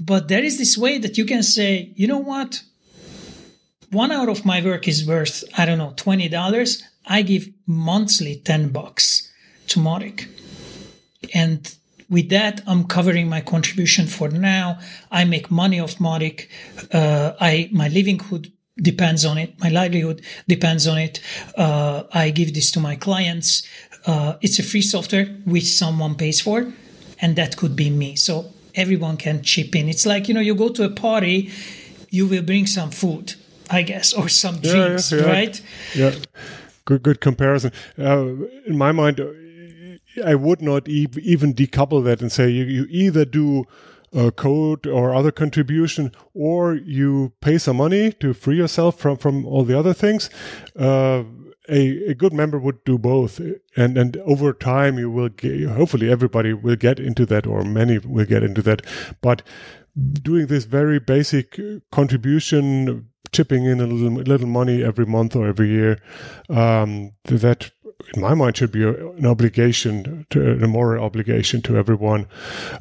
But 0.00 0.28
there 0.28 0.44
is 0.44 0.58
this 0.58 0.78
way 0.78 0.98
that 0.98 1.18
you 1.18 1.24
can 1.24 1.42
say, 1.42 1.92
you 1.96 2.06
know 2.06 2.18
what? 2.18 2.62
One 3.90 4.12
hour 4.12 4.28
of 4.28 4.44
my 4.44 4.62
work 4.62 4.86
is 4.86 5.06
worth, 5.06 5.44
I 5.56 5.64
don't 5.66 5.78
know, 5.78 5.94
$20. 5.96 6.82
I 7.06 7.22
give 7.22 7.48
monthly 7.66 8.36
10 8.36 8.68
bucks 8.68 9.32
to 9.68 9.80
Mautic. 9.80 10.28
And 11.34 11.74
with 12.10 12.28
that, 12.28 12.60
I'm 12.66 12.84
covering 12.84 13.28
my 13.28 13.40
contribution 13.40 14.06
for 14.06 14.28
now. 14.28 14.78
I 15.10 15.24
make 15.24 15.50
money 15.50 15.80
off 15.80 15.96
Mautic. 15.96 16.48
Uh, 16.92 17.32
I, 17.40 17.68
my 17.72 17.88
livelihood 17.88 18.52
depends 18.82 19.24
on 19.24 19.38
it. 19.38 19.58
My 19.60 19.68
livelihood 19.68 20.22
depends 20.46 20.86
on 20.86 20.98
it. 20.98 21.20
Uh, 21.56 22.04
I 22.12 22.30
give 22.30 22.54
this 22.54 22.70
to 22.72 22.80
my 22.80 22.96
clients. 22.96 23.66
Uh, 24.06 24.36
it's 24.40 24.58
a 24.58 24.62
free 24.62 24.82
software 24.82 25.26
which 25.44 25.66
someone 25.66 26.14
pays 26.14 26.40
for, 26.40 26.72
and 27.20 27.36
that 27.36 27.56
could 27.56 27.76
be 27.76 27.90
me. 27.90 28.16
So 28.16 28.52
everyone 28.74 29.16
can 29.16 29.42
chip 29.42 29.74
in. 29.74 29.88
It's 29.88 30.06
like, 30.06 30.28
you 30.28 30.34
know, 30.34 30.40
you 30.40 30.54
go 30.54 30.68
to 30.70 30.84
a 30.84 30.90
party, 30.90 31.50
you 32.10 32.26
will 32.26 32.42
bring 32.42 32.66
some 32.66 32.90
food, 32.90 33.34
I 33.70 33.82
guess, 33.82 34.12
or 34.12 34.28
some 34.28 34.60
drinks, 34.60 35.12
yeah, 35.12 35.18
yeah, 35.18 35.26
right? 35.26 35.62
Yeah. 35.94 36.14
Good, 36.84 37.02
good 37.02 37.20
comparison. 37.20 37.72
Uh, 37.98 38.28
in 38.64 38.78
my 38.78 38.92
mind, 38.92 39.20
I 40.24 40.34
would 40.34 40.62
not 40.62 40.88
e- 40.88 41.08
even 41.20 41.52
decouple 41.52 42.02
that 42.04 42.22
and 42.22 42.32
say 42.32 42.48
you, 42.48 42.64
you 42.64 42.86
either 42.88 43.24
do 43.24 43.66
a 44.12 44.30
code 44.30 44.86
or 44.86 45.14
other 45.14 45.30
contribution, 45.30 46.12
or 46.34 46.74
you 46.74 47.32
pay 47.40 47.58
some 47.58 47.76
money 47.76 48.12
to 48.12 48.32
free 48.32 48.56
yourself 48.56 48.98
from 48.98 49.16
from 49.16 49.46
all 49.46 49.64
the 49.64 49.78
other 49.78 49.94
things. 49.94 50.30
Uh, 50.78 51.24
a, 51.68 52.10
a 52.10 52.14
good 52.14 52.32
member 52.32 52.58
would 52.58 52.82
do 52.84 52.98
both, 52.98 53.40
and 53.76 53.98
and 53.98 54.16
over 54.18 54.52
time 54.52 54.98
you 54.98 55.10
will 55.10 55.28
get, 55.28 55.68
hopefully 55.68 56.10
everybody 56.10 56.52
will 56.52 56.76
get 56.76 56.98
into 56.98 57.26
that, 57.26 57.46
or 57.46 57.62
many 57.62 57.98
will 57.98 58.24
get 58.24 58.42
into 58.42 58.62
that. 58.62 58.82
But 59.20 59.42
doing 60.22 60.46
this 60.46 60.64
very 60.64 60.98
basic 60.98 61.60
contribution, 61.90 63.08
chipping 63.32 63.64
in 63.64 63.80
a 63.80 63.86
little 63.86 64.22
little 64.22 64.46
money 64.46 64.82
every 64.82 65.06
month 65.06 65.36
or 65.36 65.46
every 65.46 65.68
year, 65.68 66.00
um, 66.48 67.12
that 67.24 67.70
in 68.14 68.20
my 68.20 68.32
mind, 68.34 68.56
should 68.56 68.72
be 68.72 68.84
an 68.84 69.26
obligation, 69.26 70.24
to, 70.30 70.52
a 70.62 70.68
moral 70.68 71.04
obligation 71.04 71.60
to 71.62 71.76
everyone. 71.76 72.26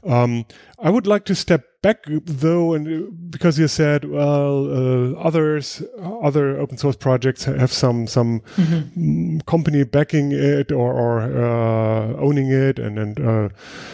Um, 0.04 0.46
I 0.80 0.92
would 0.92 1.08
like 1.08 1.26
to 1.26 1.34
step 1.34 1.66
back 1.82 2.04
though, 2.06 2.76
and 2.76 3.32
because 3.32 3.58
you 3.58 3.68
said, 3.68 4.06
well, 4.06 4.68
uh, 4.70 5.20
others, 5.20 5.82
other 6.00 6.60
open 6.60 6.78
source 6.78 6.96
projects 6.96 7.46
have 7.46 7.72
some 7.74 8.06
some 8.06 8.42
mm-hmm. 8.56 9.40
company 9.48 9.84
backing 9.86 10.34
it 10.34 10.72
or, 10.72 10.94
or 10.94 11.22
uh, 11.22 12.14
owning 12.18 12.52
it 12.52 12.78
and 12.78 13.00
and 13.00 13.20
uh, 13.20 13.50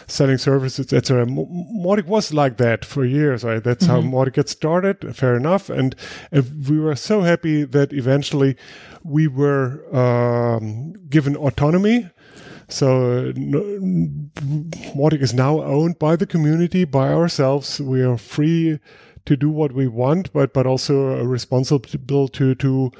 selling 0.08 0.38
services, 0.38 0.92
etc. 0.92 1.26
Mautic 1.26 2.06
was 2.06 2.34
like 2.34 2.58
that 2.58 2.84
for 2.84 3.06
years. 3.06 3.46
Right? 3.46 3.64
That's 3.64 3.88
mm-hmm. 3.88 3.96
how 3.96 4.02
Mautic 4.02 4.34
got 4.34 4.50
started. 4.50 5.16
Fair 5.16 5.38
enough, 5.38 5.70
and, 5.70 5.96
and 6.34 6.68
we 6.68 6.80
were 6.80 6.98
so 6.98 7.22
happy 7.22 7.64
that 7.64 7.94
eventually 7.94 8.58
we 9.04 9.28
were 9.28 9.84
um, 9.96 10.94
given 11.10 11.36
autonomy. 11.36 12.10
So 12.70 13.32
Mautic 13.36 15.22
is 15.22 15.34
now 15.34 15.62
owned 15.62 16.00
by 16.00 16.16
the 16.16 16.26
community, 16.26 16.86
by 16.86 17.10
ourselves. 17.10 17.80
We 17.80 18.02
are 18.02 18.18
free 18.18 18.80
to 19.26 19.38
do 19.38 19.50
what 19.50 19.74
we 19.74 19.88
want, 19.88 20.34
but 20.34 20.54
but 20.54 20.66
also 20.66 21.24
responsible 21.24 22.28
to 22.30 22.56
to 22.56 22.92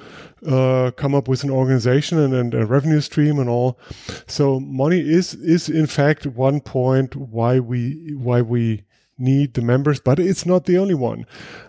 uh, 0.48 0.92
come 0.92 1.16
up 1.16 1.28
with 1.28 1.44
an 1.44 1.50
organization 1.50 2.18
and, 2.20 2.34
and, 2.34 2.54
a 2.54 2.66
revenue 2.66 3.02
stream 3.02 3.40
and 3.40 3.50
all. 3.50 3.80
So 4.28 4.60
money 4.60 5.00
is 5.00 5.34
is 5.34 5.70
in 5.70 5.88
fact 5.88 6.26
one 6.26 6.62
point 6.62 7.16
why 7.16 7.60
we 7.60 8.14
why 8.16 8.42
we 8.42 8.84
need 9.18 9.54
the 9.54 9.62
members, 9.62 10.00
but 10.00 10.20
it's 10.20 10.46
not 10.46 10.66
the 10.66 10.78
only 10.78 10.96
one. 10.96 11.26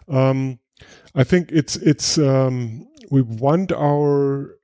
Um, 0.09 0.59
I 1.15 1.25
think 1.25 1.51
it's 1.53 1.77
it's 1.77 2.19
um, 2.19 2.89
we 3.11 3.23
want 3.23 3.73
our 3.73 4.57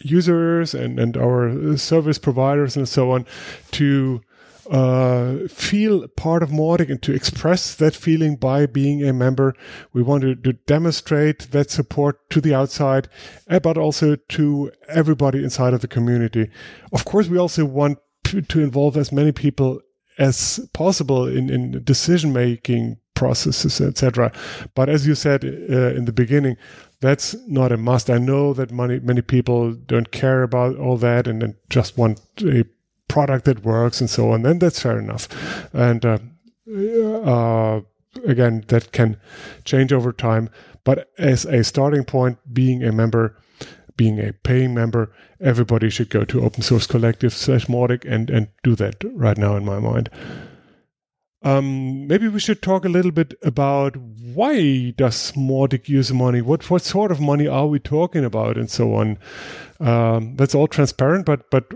users 0.00 0.74
and, 0.74 0.98
and 0.98 1.16
our 1.16 1.76
service 1.76 2.18
providers 2.18 2.76
and 2.76 2.88
so 2.88 3.10
on 3.12 3.26
to 3.72 4.20
uh, 4.70 5.46
feel 5.48 6.08
part 6.08 6.42
of 6.42 6.50
Mautic 6.50 6.90
and 6.90 7.02
to 7.02 7.12
express 7.12 7.74
that 7.74 7.94
feeling 7.94 8.36
by 8.36 8.66
being 8.66 9.04
a 9.04 9.12
member. 9.12 9.54
We 9.92 10.02
want 10.02 10.22
to, 10.22 10.34
to 10.36 10.54
demonstrate 10.54 11.50
that 11.50 11.70
support 11.70 12.30
to 12.30 12.40
the 12.40 12.54
outside, 12.54 13.08
eh, 13.48 13.58
but 13.58 13.76
also 13.76 14.16
to 14.16 14.72
everybody 14.88 15.44
inside 15.44 15.74
of 15.74 15.82
the 15.82 15.88
community. 15.88 16.50
Of 16.92 17.04
course, 17.04 17.28
we 17.28 17.38
also 17.38 17.64
want 17.64 17.98
to, 18.24 18.40
to 18.40 18.62
involve 18.62 18.96
as 18.96 19.12
many 19.12 19.32
people 19.32 19.80
as 20.18 20.66
possible 20.72 21.26
in, 21.26 21.50
in 21.50 21.84
decision 21.84 22.32
making 22.32 22.98
processes, 23.14 23.80
etc. 23.80 24.32
But 24.74 24.88
as 24.88 25.06
you 25.06 25.14
said 25.14 25.44
uh, 25.44 25.94
in 25.94 26.04
the 26.04 26.12
beginning, 26.12 26.56
that's 27.00 27.36
not 27.46 27.72
a 27.72 27.76
must. 27.76 28.10
I 28.10 28.18
know 28.18 28.52
that 28.54 28.70
many 28.70 28.98
many 29.00 29.22
people 29.22 29.72
don't 29.72 30.10
care 30.10 30.42
about 30.42 30.76
all 30.76 30.96
that 30.98 31.26
and, 31.26 31.42
then 31.42 31.56
just 31.68 31.98
want 31.98 32.20
a 32.42 32.64
product 33.08 33.44
that 33.44 33.64
works 33.64 34.00
and 34.00 34.10
so 34.10 34.30
on. 34.30 34.46
And 34.46 34.60
that's 34.60 34.80
fair 34.80 34.98
enough. 34.98 35.28
And 35.72 36.04
uh, 36.04 36.18
uh, 36.66 37.80
again, 38.26 38.64
that 38.68 38.92
can 38.92 39.18
change 39.64 39.92
over 39.92 40.12
time. 40.12 40.50
But 40.84 41.10
as 41.18 41.44
a 41.44 41.64
starting 41.64 42.04
point, 42.04 42.38
being 42.52 42.82
a 42.82 42.92
member, 42.92 43.36
being 43.96 44.18
a 44.18 44.32
paying 44.32 44.74
member, 44.74 45.12
everybody 45.40 45.90
should 45.90 46.10
go 46.10 46.24
to 46.24 46.42
open 46.42 46.62
source 46.62 46.86
collective 46.86 47.32
slash 47.32 47.66
Mautic 47.66 48.04
and, 48.04 48.30
and 48.30 48.48
do 48.62 48.74
that 48.76 48.96
right 49.12 49.38
now 49.38 49.56
in 49.56 49.64
my 49.64 49.78
mind. 49.78 50.10
Um, 51.44 52.06
maybe 52.06 52.26
we 52.28 52.40
should 52.40 52.62
talk 52.62 52.86
a 52.86 52.88
little 52.88 53.10
bit 53.10 53.34
about 53.42 53.96
why 53.96 54.90
does 54.96 55.32
Mautic 55.32 55.88
use 55.88 56.10
money? 56.12 56.40
What 56.40 56.68
what 56.70 56.82
sort 56.82 57.12
of 57.12 57.20
money 57.20 57.46
are 57.46 57.66
we 57.66 57.78
talking 57.78 58.24
about, 58.24 58.56
and 58.56 58.70
so 58.70 58.94
on. 58.94 59.18
Um, 59.78 60.36
that's 60.36 60.54
all 60.54 60.66
transparent, 60.66 61.26
but 61.26 61.50
but 61.50 61.66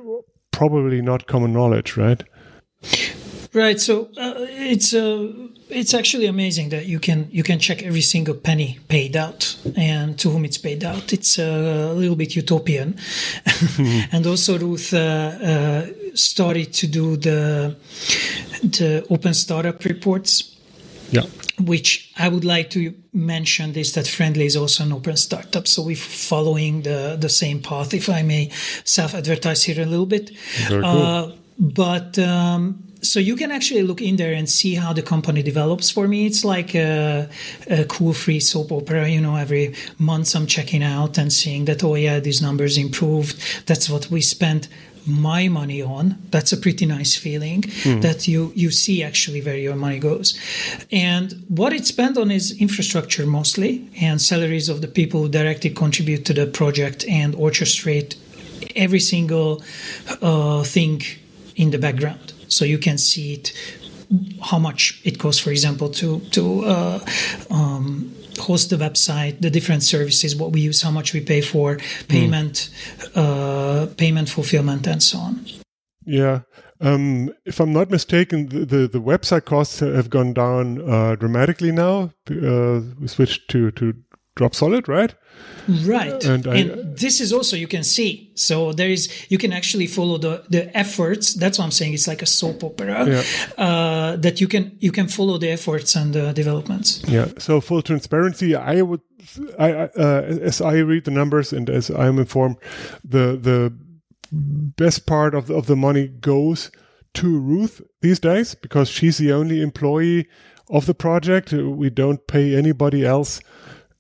probably 0.51 1.03
not 1.03 1.27
common 1.27 1.53
knowledge, 1.53 1.97
right? 1.97 2.25
Right. 3.55 3.81
So 3.81 4.09
uh, 4.17 4.35
it's 4.39 4.95
uh, 4.95 5.33
it's 5.69 5.95
actually 5.95 6.27
amazing 6.27 6.69
that 6.71 6.87
you 6.87 6.99
can 6.99 7.29
you 7.31 7.43
can 7.43 7.59
check 7.59 7.83
every 7.83 8.01
single 8.01 8.35
penny 8.35 8.79
paid 8.89 9.17
out 9.17 9.57
and 9.77 10.19
to 10.19 10.31
whom 10.31 10.45
it's 10.45 10.59
paid 10.59 10.85
out. 10.85 11.13
It's 11.13 11.39
a 11.39 11.93
little 11.93 12.17
bit 12.17 12.37
utopian, 12.37 12.99
and 14.13 14.27
also 14.27 14.59
Ruth 14.59 14.93
uh, 14.93 14.99
uh, 14.99 15.87
started 16.19 16.73
to 16.75 16.87
do 16.87 17.17
the 17.17 17.77
the 18.63 19.07
open 19.11 19.35
startup 19.35 19.85
reports. 19.85 20.55
Yeah. 21.11 21.25
Which 21.61 22.13
I 22.17 22.29
would 22.29 22.45
like 22.45 22.71
to 22.71 22.95
mention 23.13 23.75
is 23.75 23.93
that 23.95 24.07
Friendly 24.07 24.47
is 24.47 24.57
also 24.57 24.85
an 24.85 24.93
open 24.93 25.17
startup, 25.17 25.67
so 25.67 25.83
we're 25.83 25.97
following 25.97 26.83
the 26.83 27.17
the 27.19 27.29
same 27.29 27.61
path. 27.61 27.95
If 27.95 28.09
I 28.09 28.23
may 28.23 28.51
self 28.85 29.15
advertise 29.15 29.65
here 29.65 29.83
a 29.83 29.87
little 29.87 30.07
bit, 30.07 30.31
Very 30.69 30.83
cool. 30.83 31.03
Uh, 31.03 31.33
but 31.59 32.19
um, 32.19 32.89
so 33.03 33.21
you 33.21 33.37
can 33.37 33.51
actually 33.51 33.83
look 33.83 34.01
in 34.01 34.17
there 34.17 34.33
and 34.33 34.49
see 34.49 34.75
how 34.75 34.93
the 34.93 35.03
company 35.03 35.43
develops. 35.43 35.91
For 35.91 36.09
me, 36.09 36.27
it's 36.27 36.45
like 36.45 36.75
a, 36.75 37.29
a, 37.69 37.85
cool 37.85 38.13
free 38.13 38.41
soap 38.41 38.73
opera. 38.73 39.09
You 39.09 39.21
know, 39.21 39.37
every 39.37 39.75
month 39.99 40.35
I'm 40.35 40.47
checking 40.47 40.83
out 40.83 41.19
and 41.19 41.33
seeing 41.33 41.65
that, 41.67 41.85
oh 41.85 41.95
yeah, 41.95 42.21
these 42.21 42.43
numbers 42.43 42.77
improved. 42.77 43.67
That's 43.67 43.89
what 43.89 44.11
we 44.11 44.21
spent 44.21 44.69
my 45.09 45.49
money 45.49 45.83
on. 45.83 46.19
That's 46.31 46.53
a 46.53 46.57
pretty 46.57 46.87
nice 46.87 47.17
feeling 47.17 47.63
mm. 47.63 48.03
that 48.03 48.29
you 48.29 48.53
you 48.55 48.71
see 48.71 49.03
actually 49.03 49.43
where 49.43 49.57
your 49.57 49.77
money 49.77 49.99
goes. 49.99 50.39
And 50.93 51.45
what 51.49 51.73
it's 51.73 51.89
spent 51.89 52.17
on 52.19 52.31
is 52.31 52.61
infrastructure 52.61 53.27
mostly 53.27 53.89
and 54.01 54.21
salaries 54.21 54.69
of 54.69 54.81
the 54.81 54.89
people 54.89 55.23
who 55.23 55.29
directly 55.29 55.71
contribute 55.71 56.25
to 56.27 56.35
the 56.35 56.47
project 56.47 57.05
and 57.09 57.35
orchestrate 57.35 58.17
every 58.77 59.01
single 59.01 59.63
uh, 60.23 60.63
thing 60.63 61.03
in 61.57 61.71
the 61.71 61.79
background 61.79 62.33
so 62.49 62.65
you 62.65 62.79
can 62.79 62.99
see 62.99 63.35
it 63.35 63.53
how 64.43 64.59
much 64.59 65.01
it 65.05 65.19
costs 65.19 65.41
for 65.41 65.51
example 65.51 65.91
to 65.91 66.21
to 66.31 66.65
uh, 66.65 66.99
um, 67.51 68.15
host 68.39 68.71
the 68.71 68.77
website 68.77 69.41
the 69.41 69.51
different 69.51 69.83
services 69.83 70.37
what 70.37 70.53
we 70.53 70.61
use 70.61 70.83
how 70.83 70.91
much 70.91 71.13
we 71.13 71.21
pay 71.21 71.41
for 71.41 71.79
payment 72.09 72.71
mm. 72.99 73.17
uh, 73.17 73.87
payment 73.95 74.29
fulfillment 74.29 74.87
and 74.87 75.03
so 75.03 75.19
on 75.19 75.47
yeah 76.05 76.41
um, 76.81 77.33
if 77.45 77.59
I'm 77.59 77.73
not 77.73 77.91
mistaken, 77.91 78.49
the, 78.49 78.65
the, 78.65 78.89
the, 78.89 79.01
website 79.01 79.45
costs 79.45 79.81
have 79.81 80.11
gone 80.11 80.33
down 80.33 80.89
uh, 80.89 81.17
dramatically 81.17 81.73
now. 81.73 82.13
Uh, 82.31 82.83
we 83.01 83.09
switched 83.09 83.51
to, 83.51 83.73
to 83.73 83.95
Dropsolid, 84.39 84.87
right? 84.87 85.15
Right. 85.69 86.25
And, 86.25 86.47
I, 86.47 86.57
and, 86.57 86.97
this 86.97 87.21
is 87.21 87.33
also 87.33 87.57
you 87.57 87.67
can 87.67 87.85
see. 87.85 88.31
So 88.35 88.73
there 88.73 88.89
is 88.89 89.09
you 89.29 89.37
can 89.37 89.53
actually 89.53 89.87
follow 89.87 90.17
the 90.17 90.45
the 90.49 90.75
efforts. 90.77 91.35
That's 91.35 91.59
what 91.59 91.67
I'm 91.67 91.71
saying. 91.71 91.93
It's 91.93 92.09
like 92.09 92.23
a 92.23 92.27
soap 92.27 92.65
opera 92.65 93.07
yeah. 93.07 93.23
uh, 93.65 94.17
that 94.17 94.41
you 94.41 94.49
can 94.49 94.77
you 94.79 94.93
can 94.93 95.09
follow 95.09 95.39
the 95.39 95.51
efforts 95.51 95.95
and 95.95 96.15
the 96.15 96.33
developments. 96.33 97.03
Yeah. 97.07 97.29
So 97.39 97.61
full 97.61 97.83
transparency, 97.83 98.55
I 98.55 98.81
would, 98.83 99.01
I 99.59 99.73
uh, 99.73 100.23
as 100.41 100.61
I 100.61 100.79
read 100.79 101.05
the 101.05 101.11
numbers 101.11 101.53
and 101.53 101.69
as 101.69 101.91
I'm 101.91 102.19
informed, 102.19 102.57
the 103.05 103.37
the 103.37 103.73
best 104.31 105.07
part 105.07 105.35
of 105.35 105.47
the, 105.47 105.55
of 105.55 105.67
the 105.67 105.77
money 105.77 106.09
goes 106.09 106.71
to 107.15 107.39
Ruth 107.39 107.83
these 108.01 108.21
days 108.21 108.55
because 108.55 108.89
she's 108.89 109.19
the 109.19 109.33
only 109.33 109.61
employee 109.61 110.29
of 110.71 110.87
the 110.87 110.95
project. 110.95 111.53
We 111.53 111.91
don't 111.91 112.27
pay 112.27 112.57
anybody 112.57 113.05
else 113.05 113.41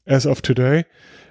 as 0.08 0.26
of 0.26 0.42
today. 0.42 0.84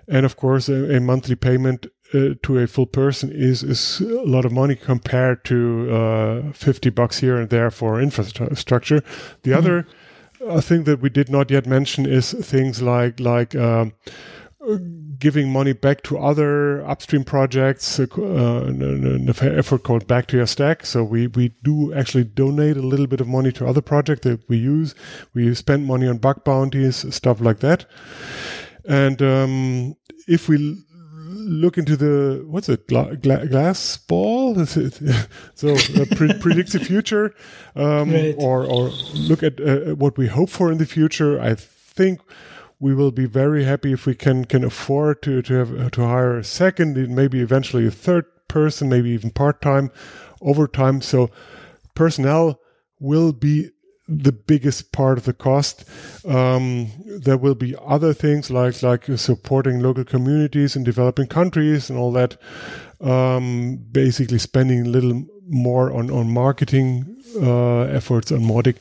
And 0.08 0.26
of 0.26 0.38
course, 0.38 0.70
a, 0.70 0.96
a 0.96 1.00
monthly 1.02 1.36
payment 1.36 1.88
uh, 2.14 2.36
to 2.44 2.60
a 2.60 2.68
full 2.68 2.86
person 2.86 3.30
is 3.32 3.64
is 3.64 4.00
a 4.00 4.24
lot 4.24 4.46
of 4.46 4.54
money 4.54 4.76
compared 4.76 5.44
to 5.46 5.94
uh, 5.94 6.52
50 6.54 6.90
bucks 6.92 7.20
here 7.20 7.36
and 7.36 7.50
there 7.50 7.70
for 7.70 8.00
infrastructure. 8.00 9.04
The 9.44 9.52
mm-hmm. 9.52 9.58
other 9.58 9.88
uh, 10.46 10.62
thing 10.62 10.86
that 10.86 11.02
we 11.02 11.10
did 11.10 11.30
not 11.30 11.52
yet 11.52 11.66
mention 11.66 12.06
is 12.06 12.32
things 12.32 12.82
like 12.82 13.20
like 13.20 13.56
um, 13.56 13.92
giving 15.20 15.52
money 15.52 15.74
back 15.74 16.04
to 16.04 16.18
other 16.18 16.86
upstream 16.88 17.24
projects, 17.24 18.00
uh, 18.00 18.06
an, 18.18 19.30
effort 19.30 19.84
called 19.84 20.08
Back 20.08 20.28
to 20.28 20.38
Your 20.38 20.48
Stack. 20.48 20.86
So 20.86 21.04
we, 21.04 21.28
we 21.28 21.54
do 21.64 21.94
actually 21.94 22.26
donate 22.26 22.78
a 22.78 22.82
little 22.82 23.08
bit 23.08 23.22
of 23.22 23.28
money 23.28 23.52
to 23.54 23.66
other 23.66 23.82
projects 23.82 24.22
that 24.22 24.48
we 24.50 24.58
use. 24.58 24.94
We 25.34 25.54
spend 25.56 25.86
money 25.86 26.08
on 26.08 26.18
bug 26.18 26.44
bounties, 26.44 27.14
stuff 27.14 27.40
like 27.40 27.60
that. 27.60 27.86
And 28.88 29.22
um, 29.22 29.96
if 30.28 30.48
we 30.50 30.84
look 31.30 31.78
into 31.78 31.96
the 31.96 32.44
what's 32.48 32.70
it 32.70 32.88
gla- 32.88 33.16
gla- 33.18 33.46
glass 33.48 33.98
ball 33.98 34.66
so 34.66 35.70
uh, 35.70 36.06
pre- 36.16 36.34
predicts 36.40 36.74
the 36.74 36.80
future 36.80 37.34
um, 37.76 38.12
right. 38.12 38.36
or 38.38 38.66
or 38.66 38.90
look 39.14 39.44
at 39.44 39.60
uh, 39.60 39.94
what 39.96 40.18
we 40.18 40.28
hope 40.28 40.50
for 40.50 40.72
in 40.72 40.78
the 40.78 40.86
future 40.86 41.40
i 41.40 41.54
think 41.54 42.22
we 42.80 42.94
will 42.94 43.12
be 43.12 43.26
very 43.26 43.64
happy 43.64 43.92
if 43.92 44.06
we 44.06 44.16
can 44.16 44.46
can 44.46 44.64
afford 44.64 45.22
to 45.24 45.42
to 45.42 45.54
have 45.54 45.92
to 45.92 46.02
hire 46.02 46.38
a 46.38 46.44
second, 46.44 46.96
maybe 47.10 47.42
eventually 47.42 47.88
a 47.88 47.92
third 47.92 48.26
person, 48.48 48.90
maybe 48.90 49.10
even 49.10 49.32
part 49.32 49.62
time, 49.62 49.92
overtime. 50.42 51.02
So 51.02 51.30
personnel 51.96 52.60
will 53.00 53.34
be 53.34 53.72
the 54.08 54.32
biggest 54.32 54.92
part 54.92 55.18
of 55.18 55.26
the 55.26 55.34
cost. 55.34 55.84
Um, 56.26 56.92
there 57.20 57.38
will 57.38 57.56
be 57.56 57.76
other 57.86 58.14
things 58.14 58.50
like 58.50 58.82
like 58.82 59.06
supporting 59.18 59.82
local 59.82 60.06
communities 60.06 60.76
in 60.76 60.84
developing 60.84 61.28
countries 61.28 61.90
and 61.90 62.00
all 62.00 62.12
that. 62.14 62.38
Um, 63.02 63.78
basically, 63.92 64.40
spending 64.40 64.86
a 64.86 64.90
little 64.90 65.26
more 65.50 65.94
on 65.94 66.10
on 66.10 66.32
marketing 66.32 67.22
uh, 67.42 67.82
efforts 67.82 68.32
on 68.32 68.40
Mautic. 68.40 68.78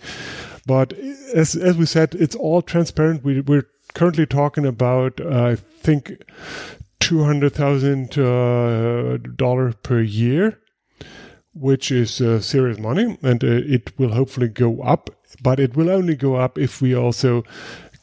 But 0.66 0.92
as 1.34 1.54
as 1.54 1.76
we 1.76 1.86
said, 1.86 2.14
it's 2.14 2.34
all 2.34 2.62
transparent. 2.62 3.24
We, 3.24 3.40
we're 3.40 3.68
currently 3.94 4.26
talking 4.26 4.66
about, 4.66 5.20
uh, 5.20 5.44
I 5.52 5.56
think, 5.56 6.12
two 6.98 7.24
hundred 7.24 7.54
thousand 7.54 8.18
uh, 8.18 9.18
dollar 9.36 9.72
per 9.72 10.00
year, 10.00 10.58
which 11.60 11.90
is 11.90 12.20
uh, 12.20 12.40
serious 12.40 12.78
money, 12.78 13.18
and 13.22 13.42
uh, 13.42 13.46
it 13.48 13.98
will 13.98 14.12
hopefully 14.12 14.48
go 14.48 14.82
up. 14.82 15.10
But 15.42 15.60
it 15.60 15.76
will 15.76 15.90
only 15.90 16.14
go 16.14 16.36
up 16.36 16.58
if 16.58 16.80
we 16.80 16.94
also 16.94 17.42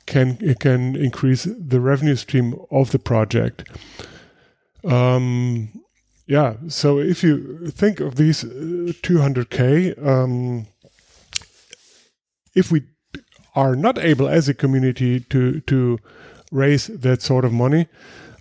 can 0.06 0.38
can 0.60 0.96
increase 0.96 1.44
the 1.44 1.80
revenue 1.80 2.16
stream 2.16 2.56
of 2.70 2.92
the 2.92 3.00
project. 3.00 3.64
Um, 4.84 5.70
yeah. 6.28 6.56
So 6.68 7.00
if 7.00 7.24
you 7.24 7.72
think 7.72 8.00
of 8.00 8.16
these 8.16 8.44
uh, 8.44 8.94
two 9.02 9.20
hundred 9.20 9.50
k, 9.50 9.94
um, 9.96 10.68
if 12.56 12.72
we 12.72 12.84
are 13.56 13.76
not 13.76 13.98
able 13.98 14.28
as 14.28 14.50
a 14.50 14.54
community 14.54 15.20
to 15.20 15.62
to 15.62 16.00
raise 16.52 16.88
that 16.88 17.22
sort 17.22 17.46
of 17.46 17.54
money, 17.54 17.88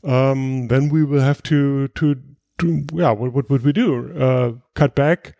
um, 0.04 0.68
then 0.68 0.88
we 0.88 1.04
will 1.04 1.20
have 1.20 1.42
to 1.42 1.88
to, 1.88 2.16
yeah, 2.92 3.10
what, 3.10 3.32
what 3.32 3.50
would 3.50 3.64
we 3.64 3.72
do? 3.72 4.16
Uh, 4.18 4.52
cut 4.74 4.94
back 4.94 5.36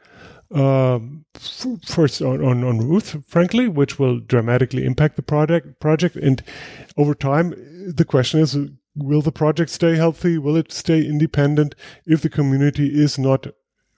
f- 0.55 1.67
first 1.85 2.23
on, 2.23 2.45
on 2.45 2.65
on 2.65 2.79
Ruth, 2.79 3.17
frankly, 3.27 3.69
which 3.69 3.99
will 3.99 4.21
dramatically 4.21 4.85
impact 4.85 5.17
the 5.17 5.23
project 5.23 5.81
project, 5.81 6.17
and 6.17 6.43
over 6.97 7.15
time, 7.15 7.55
the 7.95 8.05
question 8.05 8.41
is. 8.41 8.57
Will 8.95 9.23
the 9.23 9.33
project 9.33 9.71
stay 9.71 9.97
healthy? 9.97 10.37
Will 10.37 10.55
it 10.55 10.71
stay 10.71 11.03
independent 11.03 11.75
if 12.05 12.21
the 12.21 12.29
community 12.29 12.89
is 12.89 13.19
not 13.19 13.47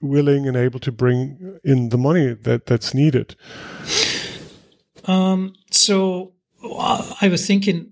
willing 0.00 0.46
and 0.46 0.56
able 0.56 0.78
to 0.78 0.92
bring 0.92 1.58
in 1.64 1.88
the 1.88 1.98
money 1.98 2.32
that, 2.32 2.66
that's 2.66 2.94
needed? 2.94 3.34
Um, 5.06 5.54
so 5.72 6.34
I 6.62 7.26
was 7.28 7.44
thinking, 7.44 7.90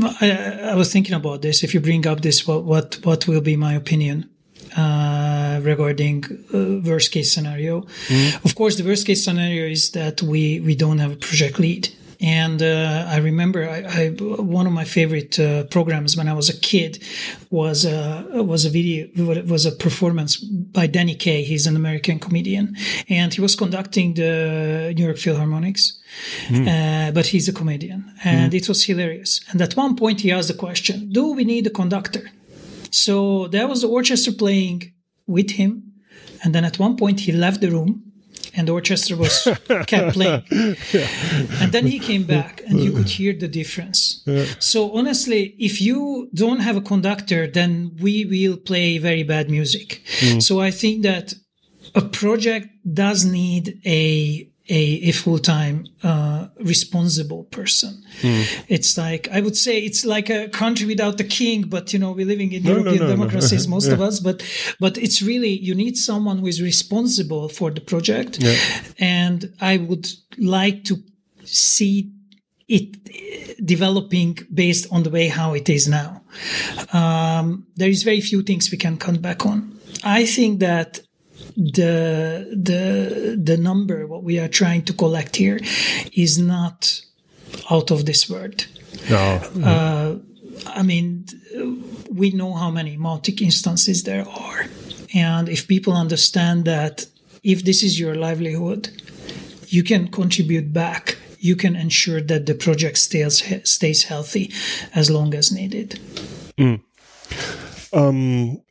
I, 0.00 0.60
I, 0.62 0.74
was 0.76 0.92
thinking 0.92 1.16
about 1.16 1.42
this. 1.42 1.64
If 1.64 1.74
you 1.74 1.80
bring 1.80 2.06
up 2.06 2.20
this, 2.20 2.46
what 2.46 2.62
what 2.62 3.00
what 3.02 3.26
will 3.26 3.40
be 3.40 3.56
my 3.56 3.72
opinion 3.74 4.30
uh, 4.76 5.60
regarding 5.62 6.24
uh, 6.54 6.88
worst 6.88 7.12
case 7.12 7.32
scenario? 7.32 7.82
Mm-hmm. 7.82 8.44
Of 8.44 8.54
course, 8.54 8.76
the 8.76 8.84
worst 8.84 9.06
case 9.06 9.24
scenario 9.24 9.66
is 9.66 9.90
that 9.90 10.22
we 10.22 10.60
we 10.60 10.74
don't 10.74 10.98
have 10.98 11.12
a 11.12 11.16
project 11.16 11.58
lead. 11.58 11.88
And 12.22 12.62
uh, 12.62 13.06
I 13.08 13.16
remember 13.16 13.68
I, 13.68 13.82
I, 13.82 14.08
one 14.10 14.66
of 14.68 14.72
my 14.72 14.84
favorite 14.84 15.40
uh, 15.40 15.64
programs 15.64 16.16
when 16.16 16.28
I 16.28 16.34
was 16.34 16.48
a 16.48 16.56
kid 16.56 17.02
was 17.50 17.84
a 17.84 18.24
was 18.44 18.64
a 18.64 18.70
video 18.70 19.08
was 19.42 19.66
a 19.66 19.72
performance 19.72 20.36
by 20.36 20.86
Danny 20.86 21.16
Kaye. 21.16 21.42
He's 21.42 21.66
an 21.66 21.74
American 21.74 22.20
comedian, 22.20 22.76
and 23.08 23.34
he 23.34 23.40
was 23.40 23.56
conducting 23.56 24.14
the 24.14 24.94
New 24.96 25.04
York 25.04 25.16
Philharmonics. 25.16 25.98
Mm. 26.48 26.68
Uh, 26.68 27.10
but 27.10 27.26
he's 27.26 27.48
a 27.48 27.52
comedian, 27.52 28.12
and 28.22 28.52
mm. 28.52 28.56
it 28.56 28.68
was 28.68 28.84
hilarious. 28.84 29.40
And 29.50 29.60
at 29.60 29.76
one 29.76 29.96
point, 29.96 30.20
he 30.20 30.30
asked 30.30 30.48
the 30.48 30.54
question: 30.54 31.10
"Do 31.10 31.32
we 31.32 31.44
need 31.44 31.66
a 31.66 31.70
conductor?" 31.70 32.30
So 32.92 33.48
there 33.48 33.66
was 33.66 33.82
the 33.82 33.88
orchestra 33.88 34.32
playing 34.32 34.92
with 35.26 35.50
him, 35.52 35.92
and 36.44 36.54
then 36.54 36.64
at 36.64 36.78
one 36.78 36.96
point 36.96 37.20
he 37.20 37.32
left 37.32 37.60
the 37.60 37.70
room 37.70 38.12
and 38.54 38.68
the 38.68 38.72
orchestra 38.72 39.16
was 39.16 39.48
kept 39.86 40.14
playing. 40.14 40.44
Yeah. 40.92 41.08
And 41.60 41.72
then 41.72 41.86
he 41.86 41.98
came 41.98 42.24
back, 42.24 42.62
and 42.66 42.80
you 42.80 42.92
could 42.92 43.08
hear 43.08 43.32
the 43.32 43.48
difference. 43.48 44.22
Yeah. 44.26 44.44
So 44.58 44.92
honestly, 44.92 45.54
if 45.58 45.80
you 45.80 46.28
don't 46.34 46.60
have 46.60 46.76
a 46.76 46.80
conductor, 46.80 47.46
then 47.46 47.96
we 48.00 48.24
will 48.24 48.56
play 48.56 48.98
very 48.98 49.22
bad 49.22 49.50
music. 49.50 50.02
Mm. 50.20 50.42
So 50.42 50.60
I 50.60 50.70
think 50.70 51.02
that 51.02 51.34
a 51.94 52.02
project 52.02 52.68
does 52.92 53.24
need 53.24 53.80
a 53.86 54.48
a, 54.72 55.10
a 55.10 55.12
full-time 55.12 55.86
uh, 56.02 56.48
responsible 56.60 57.44
person 57.44 58.02
mm. 58.22 58.64
it's 58.68 58.96
like 58.96 59.28
i 59.30 59.38
would 59.38 59.56
say 59.56 59.78
it's 59.78 60.04
like 60.06 60.30
a 60.30 60.48
country 60.48 60.86
without 60.86 61.18
the 61.18 61.24
king 61.24 61.62
but 61.62 61.92
you 61.92 61.98
know 61.98 62.10
we're 62.12 62.26
living 62.34 62.52
in 62.52 62.62
no, 62.62 62.70
european 62.70 62.96
no, 62.96 63.06
no, 63.06 63.10
democracies 63.10 63.68
most 63.76 63.88
yeah. 63.88 63.94
of 63.94 64.00
us 64.00 64.18
but 64.18 64.42
but 64.80 64.96
it's 64.96 65.20
really 65.20 65.50
you 65.68 65.74
need 65.74 65.96
someone 65.96 66.38
who 66.38 66.46
is 66.46 66.62
responsible 66.62 67.50
for 67.50 67.70
the 67.70 67.82
project 67.82 68.38
yeah. 68.40 68.56
and 68.98 69.52
i 69.60 69.76
would 69.76 70.08
like 70.38 70.84
to 70.84 70.96
see 71.44 72.10
it 72.66 72.96
developing 73.62 74.38
based 74.54 74.86
on 74.90 75.02
the 75.02 75.10
way 75.10 75.28
how 75.28 75.52
it 75.52 75.68
is 75.68 75.86
now 75.86 76.22
um, 76.94 77.66
there 77.76 77.90
is 77.90 78.02
very 78.04 78.22
few 78.22 78.42
things 78.42 78.70
we 78.70 78.78
can 78.78 78.96
come 78.96 79.16
back 79.16 79.44
on 79.44 79.78
i 80.02 80.24
think 80.24 80.60
that 80.60 81.00
the 81.56 82.48
the 82.52 83.38
the 83.42 83.56
number 83.56 84.06
what 84.06 84.22
we 84.22 84.38
are 84.38 84.48
trying 84.48 84.82
to 84.82 84.92
collect 84.92 85.36
here 85.36 85.58
is 86.12 86.38
not 86.38 87.00
out 87.70 87.90
of 87.90 88.06
this 88.06 88.28
world. 88.28 88.66
No. 89.10 89.40
Uh, 89.64 90.16
I 90.66 90.82
mean, 90.82 91.26
we 92.10 92.30
know 92.30 92.52
how 92.54 92.70
many 92.70 92.96
Mautic 92.96 93.40
instances 93.40 94.04
there 94.04 94.26
are, 94.28 94.66
and 95.14 95.48
if 95.48 95.66
people 95.66 95.92
understand 95.94 96.64
that 96.66 97.06
if 97.42 97.64
this 97.64 97.82
is 97.82 97.98
your 97.98 98.14
livelihood, 98.14 98.90
you 99.68 99.82
can 99.82 100.08
contribute 100.08 100.72
back. 100.72 101.18
You 101.38 101.56
can 101.56 101.74
ensure 101.74 102.20
that 102.20 102.46
the 102.46 102.54
project 102.54 102.98
stays 102.98 103.42
stays 103.64 104.04
healthy 104.04 104.52
as 104.94 105.10
long 105.10 105.34
as 105.34 105.50
needed. 105.50 105.98
Mm. 106.56 106.80
Um, 107.92 108.62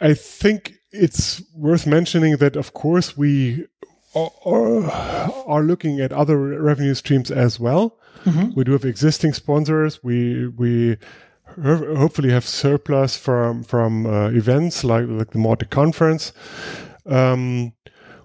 I 0.00 0.14
think 0.14 0.71
it's 0.92 1.42
worth 1.54 1.86
mentioning 1.86 2.36
that, 2.36 2.56
of 2.56 2.72
course, 2.72 3.16
we 3.16 3.66
are, 4.14 4.90
are 5.46 5.62
looking 5.62 6.00
at 6.00 6.12
other 6.12 6.36
revenue 6.60 6.94
streams 6.94 7.30
as 7.30 7.58
well. 7.58 7.98
Mm-hmm. 8.24 8.52
We 8.54 8.64
do 8.64 8.72
have 8.72 8.84
existing 8.84 9.32
sponsors. 9.32 10.04
We 10.04 10.46
we 10.48 10.98
hopefully 11.64 12.30
have 12.30 12.46
surplus 12.46 13.16
from 13.16 13.64
from 13.64 14.06
uh, 14.06 14.28
events 14.28 14.84
like 14.84 15.06
like 15.08 15.30
the 15.30 15.38
Mautic 15.38 15.70
conference. 15.70 16.32
Um, 17.06 17.72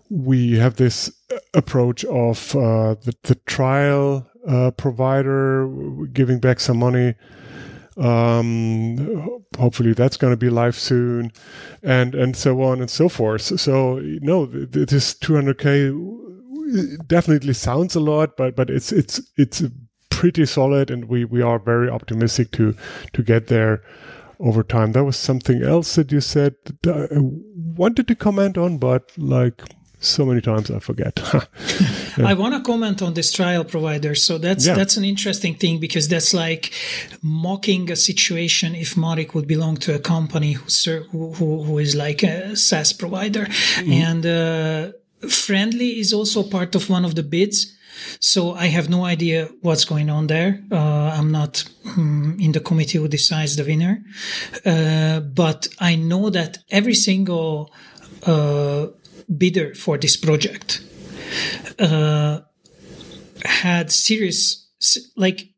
we 0.09 0.57
have 0.57 0.75
this 0.75 1.11
approach 1.53 2.05
of 2.05 2.55
uh, 2.55 2.95
the, 3.03 3.13
the 3.23 3.35
trial 3.45 4.29
uh, 4.47 4.71
provider 4.71 5.67
giving 6.13 6.39
back 6.39 6.59
some 6.59 6.77
money 6.77 7.15
um, 7.97 9.43
hopefully 9.57 9.93
that's 9.93 10.17
going 10.17 10.33
to 10.33 10.37
be 10.37 10.49
live 10.49 10.75
soon, 10.77 11.31
and 11.83 12.15
and 12.15 12.35
so 12.35 12.61
on 12.61 12.79
and 12.81 12.89
so 12.89 13.09
forth. 13.09 13.41
So 13.59 13.99
no, 14.21 14.45
this 14.45 15.13
200k 15.15 17.07
definitely 17.07 17.53
sounds 17.53 17.95
a 17.95 17.99
lot, 17.99 18.37
but 18.37 18.55
but 18.55 18.69
it's 18.69 18.91
it's 18.91 19.21
it's 19.37 19.63
pretty 20.09 20.45
solid, 20.45 20.91
and 20.91 21.05
we 21.05 21.25
we 21.25 21.41
are 21.41 21.59
very 21.59 21.89
optimistic 21.89 22.51
to 22.53 22.75
to 23.13 23.23
get 23.23 23.47
there. 23.47 23.81
over 24.39 24.63
time. 24.63 24.91
That 24.91 25.03
was 25.03 25.17
something 25.17 25.63
else 25.63 25.95
that 25.95 26.11
you 26.11 26.21
said 26.21 26.55
that 26.83 27.09
I 27.11 27.17
wanted 27.75 28.07
to 28.07 28.15
comment 28.15 28.57
on, 28.57 28.77
but 28.77 29.11
like 29.17 29.63
so 29.99 30.25
many 30.25 30.41
times 30.41 30.69
I 30.69 30.79
forget. 30.79 31.19
yeah. 32.17 32.27
I 32.27 32.33
want 32.33 32.53
to 32.53 32.61
comment 32.61 33.01
on 33.01 33.13
this 33.13 33.31
trial 33.31 33.63
provider. 33.63 34.13
So 34.15 34.37
that's 34.37 34.65
yeah. 34.65 34.75
that's 34.75 34.97
an 34.97 35.03
interesting 35.03 35.55
thing 35.55 35.79
because 35.79 36.07
that's 36.07 36.33
like 36.33 36.71
mocking 37.23 37.89
a 37.91 37.95
situation 37.95 38.75
if 38.75 38.95
Mautic 38.95 39.33
would 39.33 39.47
belong 39.47 39.77
to 39.77 39.95
a 39.95 39.99
company 39.99 40.53
who 40.53 40.67
who, 41.11 41.63
who 41.63 41.77
is 41.79 41.95
like 41.95 42.23
a 42.23 42.55
SaaS 42.55 42.93
provider, 42.93 43.45
mm-hmm. 43.45 43.91
and 43.91 44.25
uh, 44.25 44.91
Friendly 45.27 45.99
is 45.99 46.13
also 46.13 46.43
part 46.43 46.75
of 46.75 46.89
one 46.89 47.03
of 47.03 47.15
the 47.15 47.23
bids. 47.23 47.73
So 48.19 48.53
I 48.53 48.67
have 48.67 48.89
no 48.89 49.05
idea 49.05 49.49
what's 49.61 49.83
going 49.83 50.11
on 50.11 50.27
there. 50.27 50.63
Uh, 50.71 51.11
I'm 51.17 51.31
not 51.31 51.63
um, 51.97 52.37
in 52.39 52.51
the 52.51 52.59
committee 52.59 52.99
who 52.99 53.07
decides 53.07 53.55
the 53.55 53.63
winner, 53.63 54.03
uh, 54.63 55.21
but 55.21 55.67
I 55.79 55.95
know 55.95 56.29
that 56.29 56.59
every 56.69 56.93
single 56.93 57.73
uh, 58.27 58.87
bidder 59.35 59.75
for 59.75 59.97
this 59.97 60.15
project 60.15 60.81
uh, 61.79 62.41
had 63.43 63.91
serious, 63.91 64.67
like 65.15 65.49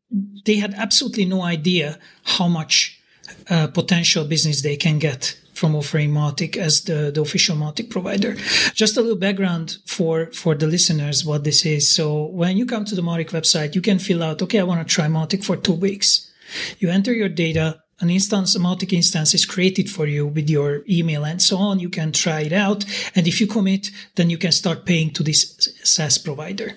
they 0.44 0.56
had 0.56 0.74
absolutely 0.74 1.24
no 1.24 1.42
idea 1.42 1.98
how 2.24 2.48
much 2.48 3.00
uh, 3.48 3.68
potential 3.68 4.24
business 4.24 4.62
they 4.62 4.76
can 4.76 4.98
get 4.98 5.36
from 5.54 5.76
offering 5.76 6.10
Mautic 6.10 6.56
as 6.56 6.84
the, 6.84 7.10
the 7.14 7.20
official 7.20 7.54
Mautic 7.54 7.90
provider. 7.90 8.34
Just 8.72 8.96
a 8.96 9.02
little 9.02 9.18
background 9.18 9.76
for, 9.86 10.32
for 10.32 10.54
the 10.54 10.66
listeners 10.66 11.24
what 11.24 11.44
this 11.44 11.66
is. 11.66 11.94
So 11.94 12.24
when 12.26 12.56
you 12.56 12.64
come 12.64 12.86
to 12.86 12.94
the 12.94 13.02
Mautic 13.02 13.30
website, 13.30 13.74
you 13.74 13.82
can 13.82 13.98
fill 13.98 14.22
out, 14.22 14.40
okay, 14.40 14.58
I 14.58 14.62
want 14.62 14.86
to 14.86 14.94
try 14.94 15.06
Mautic 15.06 15.44
for 15.44 15.56
two 15.56 15.74
weeks. 15.74 16.32
You 16.78 16.88
enter 16.88 17.12
your 17.12 17.28
data, 17.28 17.82
an 18.00 18.10
instance, 18.10 18.56
a 18.56 18.58
Mautic 18.58 18.92
instance 18.92 19.34
is 19.34 19.44
created 19.44 19.90
for 19.90 20.06
you 20.06 20.26
with 20.26 20.48
your 20.48 20.82
email 20.88 21.24
and 21.24 21.40
so 21.40 21.58
on. 21.58 21.80
You 21.80 21.90
can 21.90 22.12
try 22.12 22.40
it 22.40 22.52
out. 22.52 22.84
And 23.14 23.28
if 23.28 23.40
you 23.40 23.46
commit, 23.46 23.90
then 24.14 24.30
you 24.30 24.38
can 24.38 24.52
start 24.52 24.86
paying 24.86 25.10
to 25.12 25.22
this 25.22 25.68
SaaS 25.82 26.16
provider. 26.18 26.74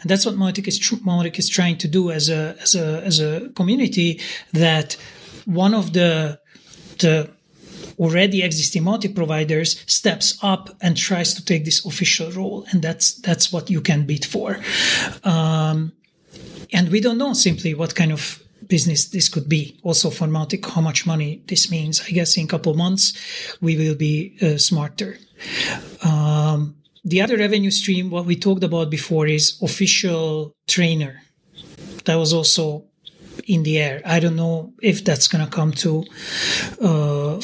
And 0.00 0.10
that's 0.10 0.24
what 0.24 0.36
Mautic 0.36 0.66
is, 0.66 0.80
Mautic 0.80 1.38
is 1.38 1.48
trying 1.48 1.76
to 1.78 1.88
do 1.88 2.10
as 2.10 2.30
a, 2.30 2.56
as 2.60 2.74
a, 2.74 3.02
as 3.04 3.20
a 3.20 3.50
community 3.54 4.20
that 4.52 4.96
one 5.44 5.74
of 5.74 5.92
the, 5.92 6.40
the 6.98 7.30
already 7.98 8.42
existing 8.42 8.84
Mautic 8.84 9.14
providers 9.14 9.84
steps 9.86 10.38
up 10.42 10.70
and 10.80 10.96
tries 10.96 11.34
to 11.34 11.44
take 11.44 11.64
this 11.64 11.84
official 11.84 12.30
role. 12.32 12.64
And 12.70 12.80
that's, 12.80 13.14
that's 13.14 13.52
what 13.52 13.68
you 13.68 13.82
can 13.82 14.06
bid 14.06 14.24
for. 14.24 14.58
Um, 15.22 15.92
and 16.72 16.88
we 16.88 17.00
don't 17.00 17.18
know 17.18 17.34
simply 17.34 17.74
what 17.74 17.94
kind 17.94 18.12
of 18.12 18.41
business 18.72 19.00
this 19.16 19.28
could 19.28 19.48
be. 19.50 19.62
Also 19.82 20.08
for 20.08 20.26
Mautic, 20.26 20.64
how 20.74 20.80
much 20.80 21.06
money 21.06 21.30
this 21.50 21.70
means. 21.70 22.00
I 22.08 22.10
guess 22.18 22.38
in 22.38 22.44
a 22.44 22.52
couple 22.54 22.72
months, 22.86 23.04
we 23.60 23.76
will 23.76 23.98
be 24.08 24.14
uh, 24.40 24.56
smarter. 24.56 25.18
Um, 26.02 26.76
the 27.04 27.20
other 27.20 27.36
revenue 27.36 27.70
stream, 27.70 28.08
what 28.08 28.24
we 28.24 28.34
talked 28.34 28.64
about 28.64 28.88
before 28.88 29.26
is 29.26 29.60
official 29.60 30.54
trainer. 30.66 31.14
That 32.06 32.16
was 32.16 32.32
also 32.32 32.84
in 33.46 33.62
the 33.62 33.76
air. 33.78 34.00
I 34.06 34.20
don't 34.20 34.36
know 34.36 34.72
if 34.80 35.04
that's 35.04 35.28
going 35.28 35.44
to 35.44 35.50
come 35.58 35.72
to 35.84 36.04
uh, 36.80 37.36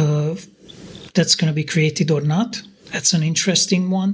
uh, 0.00 0.34
that's 1.16 1.34
going 1.38 1.50
to 1.52 1.58
be 1.62 1.64
created 1.64 2.10
or 2.10 2.20
not. 2.20 2.62
That's 2.92 3.12
an 3.14 3.24
interesting 3.24 3.90
one. 3.90 4.12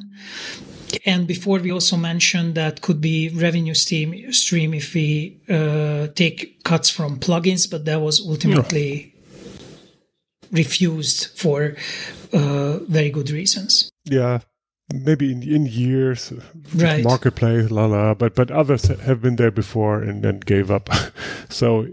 And 1.07 1.27
before 1.27 1.59
we 1.59 1.71
also 1.73 1.97
mentioned 1.97 2.55
that 2.55 2.83
could 2.83 3.01
be 3.01 3.29
revenue 3.31 3.75
stream, 3.75 4.33
stream 4.33 4.75
if 4.75 4.95
we 4.95 5.41
uh, 5.49 6.09
take 6.15 6.63
cuts 6.65 6.91
from 6.91 7.19
plugins, 7.19 7.71
but 7.71 7.85
that 7.85 8.01
was 8.01 8.21
ultimately 8.21 9.15
refused 10.51 11.39
for 11.39 11.77
uh, 12.33 12.79
very 12.89 13.11
good 13.11 13.31
reasons. 13.31 13.91
Yeah, 14.05 14.41
maybe 14.93 15.33
in, 15.33 15.43
in 15.43 15.67
years, 15.67 16.33
right. 16.75 17.03
marketplace, 17.03 17.71
la 17.71 17.87
la. 17.87 18.15
But 18.15 18.35
but 18.35 18.51
others 18.51 18.87
have 18.87 19.21
been 19.23 19.37
there 19.37 19.51
before 19.51 20.03
and 20.03 20.23
then 20.23 20.41
gave 20.41 20.71
up. 20.71 20.89
so 21.49 21.87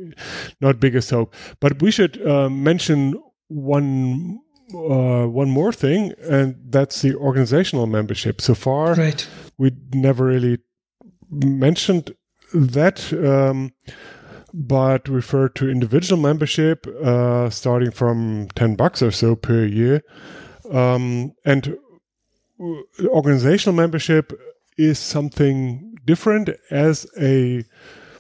not 0.61 0.79
biggest 0.79 1.09
hope. 1.09 1.33
But 1.59 1.81
we 1.81 1.91
should 1.91 2.25
uh, 2.25 2.49
mention 2.49 3.21
one 3.47 4.41
uh, 4.73 5.27
one 5.27 5.49
more 5.49 5.71
thing, 5.71 6.13
and 6.21 6.55
that's 6.69 7.01
the 7.01 7.15
organizational 7.15 7.87
membership. 7.87 8.41
So 8.41 8.55
far, 8.55 8.93
right. 8.95 9.27
we 9.57 9.71
never 9.93 10.25
really 10.25 10.59
mentioned 11.29 12.15
that, 12.53 13.11
um, 13.13 13.73
but 14.53 15.07
refer 15.07 15.49
to 15.49 15.69
individual 15.69 16.21
membership, 16.21 16.87
uh, 16.87 17.49
starting 17.49 17.91
from 17.91 18.47
ten 18.55 18.75
bucks 18.75 19.01
or 19.01 19.11
so 19.11 19.35
per 19.35 19.65
year, 19.65 20.01
um, 20.71 21.33
and 21.45 21.77
organizational 23.05 23.75
membership 23.75 24.33
is 24.77 24.99
something 24.99 25.95
different 26.05 26.49
as 26.71 27.05
a 27.19 27.63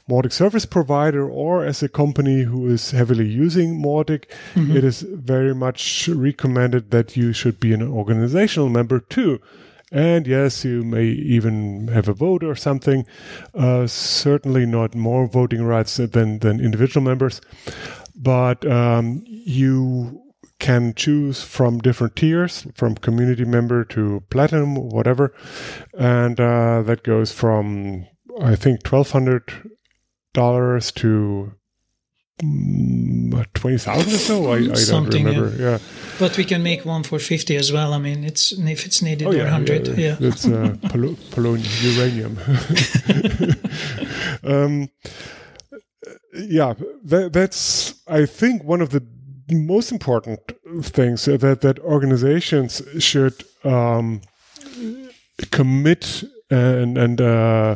Mautic 0.09 0.33
service 0.33 0.65
provider 0.65 1.29
or 1.29 1.63
as 1.63 1.83
a 1.83 1.89
company 1.89 2.43
who 2.43 2.67
is 2.67 2.91
heavily 2.91 3.27
using 3.27 3.81
Mautic, 3.81 4.25
mm-hmm. 4.55 4.75
it 4.75 4.83
is 4.83 5.01
very 5.01 5.53
much 5.53 6.07
recommended 6.07 6.91
that 6.91 7.15
you 7.15 7.31
should 7.31 7.59
be 7.59 7.73
an 7.73 7.83
organizational 7.83 8.69
member 8.69 8.99
too. 8.99 9.39
And 9.91 10.27
yes, 10.27 10.65
you 10.65 10.83
may 10.83 11.05
even 11.05 11.87
have 11.87 12.07
a 12.07 12.13
vote 12.13 12.43
or 12.43 12.55
something. 12.55 13.05
Uh, 13.53 13.87
certainly 13.87 14.65
not 14.65 14.95
more 14.95 15.27
voting 15.27 15.63
rights 15.63 15.97
than, 15.97 16.39
than 16.39 16.59
individual 16.59 17.03
members. 17.03 17.41
But 18.15 18.65
um, 18.69 19.23
you 19.25 20.21
can 20.59 20.93
choose 20.93 21.41
from 21.41 21.79
different 21.79 22.15
tiers, 22.15 22.67
from 22.75 22.95
community 22.95 23.45
member 23.45 23.83
to 23.85 24.21
platinum, 24.29 24.75
whatever. 24.75 25.33
And 25.97 26.39
uh, 26.39 26.83
that 26.83 27.03
goes 27.03 27.31
from, 27.31 28.05
I 28.41 28.55
think, 28.55 28.85
1200 28.85 29.71
dollars 30.33 30.91
to 30.93 31.53
mm, 32.41 33.53
twenty 33.53 33.77
thousand 33.77 34.13
or 34.13 34.17
so. 34.17 34.51
I, 34.51 34.57
I 34.57 34.85
don't 34.85 35.13
remember. 35.13 35.53
Yeah. 35.57 35.71
yeah. 35.71 35.77
but 36.19 36.37
we 36.37 36.43
can 36.43 36.63
make 36.63 36.85
one 36.85 37.03
for 37.03 37.19
fifty 37.19 37.55
as 37.55 37.71
well. 37.71 37.93
I 37.93 37.99
mean, 37.99 38.23
it's 38.23 38.51
if 38.51 38.85
it's 38.85 39.01
needed 39.01 39.27
oh, 39.27 39.31
yeah, 39.31 39.43
or 39.43 39.47
hundred. 39.47 39.87
Yeah, 39.87 40.17
yeah, 40.19 40.27
it's 40.27 40.45
uh, 40.45 40.75
polonium, 40.83 41.83
uranium. 41.83 42.37
um, 44.43 44.89
yeah, 46.33 46.73
that, 47.03 47.33
that's 47.33 47.95
I 48.07 48.25
think 48.25 48.63
one 48.63 48.81
of 48.81 48.89
the 48.91 49.05
most 49.51 49.91
important 49.91 50.39
things 50.81 51.25
that 51.25 51.61
that 51.61 51.79
organizations 51.79 52.81
should 52.99 53.43
um, 53.63 54.21
commit 55.51 56.23
and 56.49 56.97
and 56.97 57.21
uh, 57.21 57.75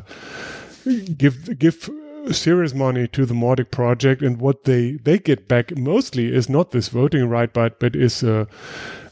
give 1.18 1.58
give 1.58 1.90
serious 2.32 2.74
money 2.74 3.08
to 3.08 3.26
the 3.26 3.34
Mautic 3.34 3.72
project, 3.72 4.22
and 4.22 4.40
what 4.40 4.64
they 4.64 4.94
they 4.94 5.18
get 5.18 5.48
back 5.48 5.76
mostly 5.78 6.34
is 6.34 6.50
not 6.50 6.72
this 6.72 6.90
voting 6.90 7.28
right, 7.30 7.52
but 7.52 7.80
but 7.80 7.96
is 7.96 8.24
uh, 8.24 8.46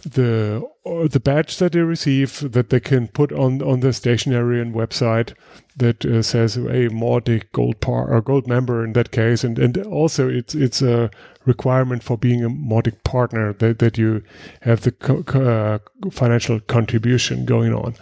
the 0.04 0.68
uh, 0.86 1.08
the 1.08 1.20
badge 1.20 1.58
that 1.58 1.74
they 1.74 1.80
receive 1.82 2.52
that 2.52 2.70
they 2.70 2.80
can 2.80 3.08
put 3.08 3.32
on 3.32 3.62
on 3.62 3.82
the 3.82 3.94
stationery 3.94 4.62
and 4.62 4.74
website 4.74 5.34
that 5.78 6.06
uh, 6.06 6.22
says 6.22 6.58
a 6.58 6.90
Mautic 6.90 7.52
gold 7.52 7.80
par 7.82 8.12
or 8.12 8.22
gold 8.22 8.48
member 8.48 8.84
in 8.84 8.94
that 8.94 9.12
case, 9.12 9.44
and 9.44 9.60
and 9.60 9.78
also 9.86 10.30
it's 10.30 10.56
it's 10.56 10.82
a 10.82 11.10
requirement 11.46 12.04
for 12.04 12.18
being 12.18 12.44
a 12.44 12.50
Mautic 12.50 13.04
partner 13.04 13.54
that 13.54 13.80
that 13.80 13.98
you 13.98 14.24
have 14.62 14.82
the 14.82 14.92
co- 14.92 15.24
uh, 15.40 15.80
financial 16.12 16.60
contribution 16.60 17.46
going 17.46 17.74
on. 17.74 17.96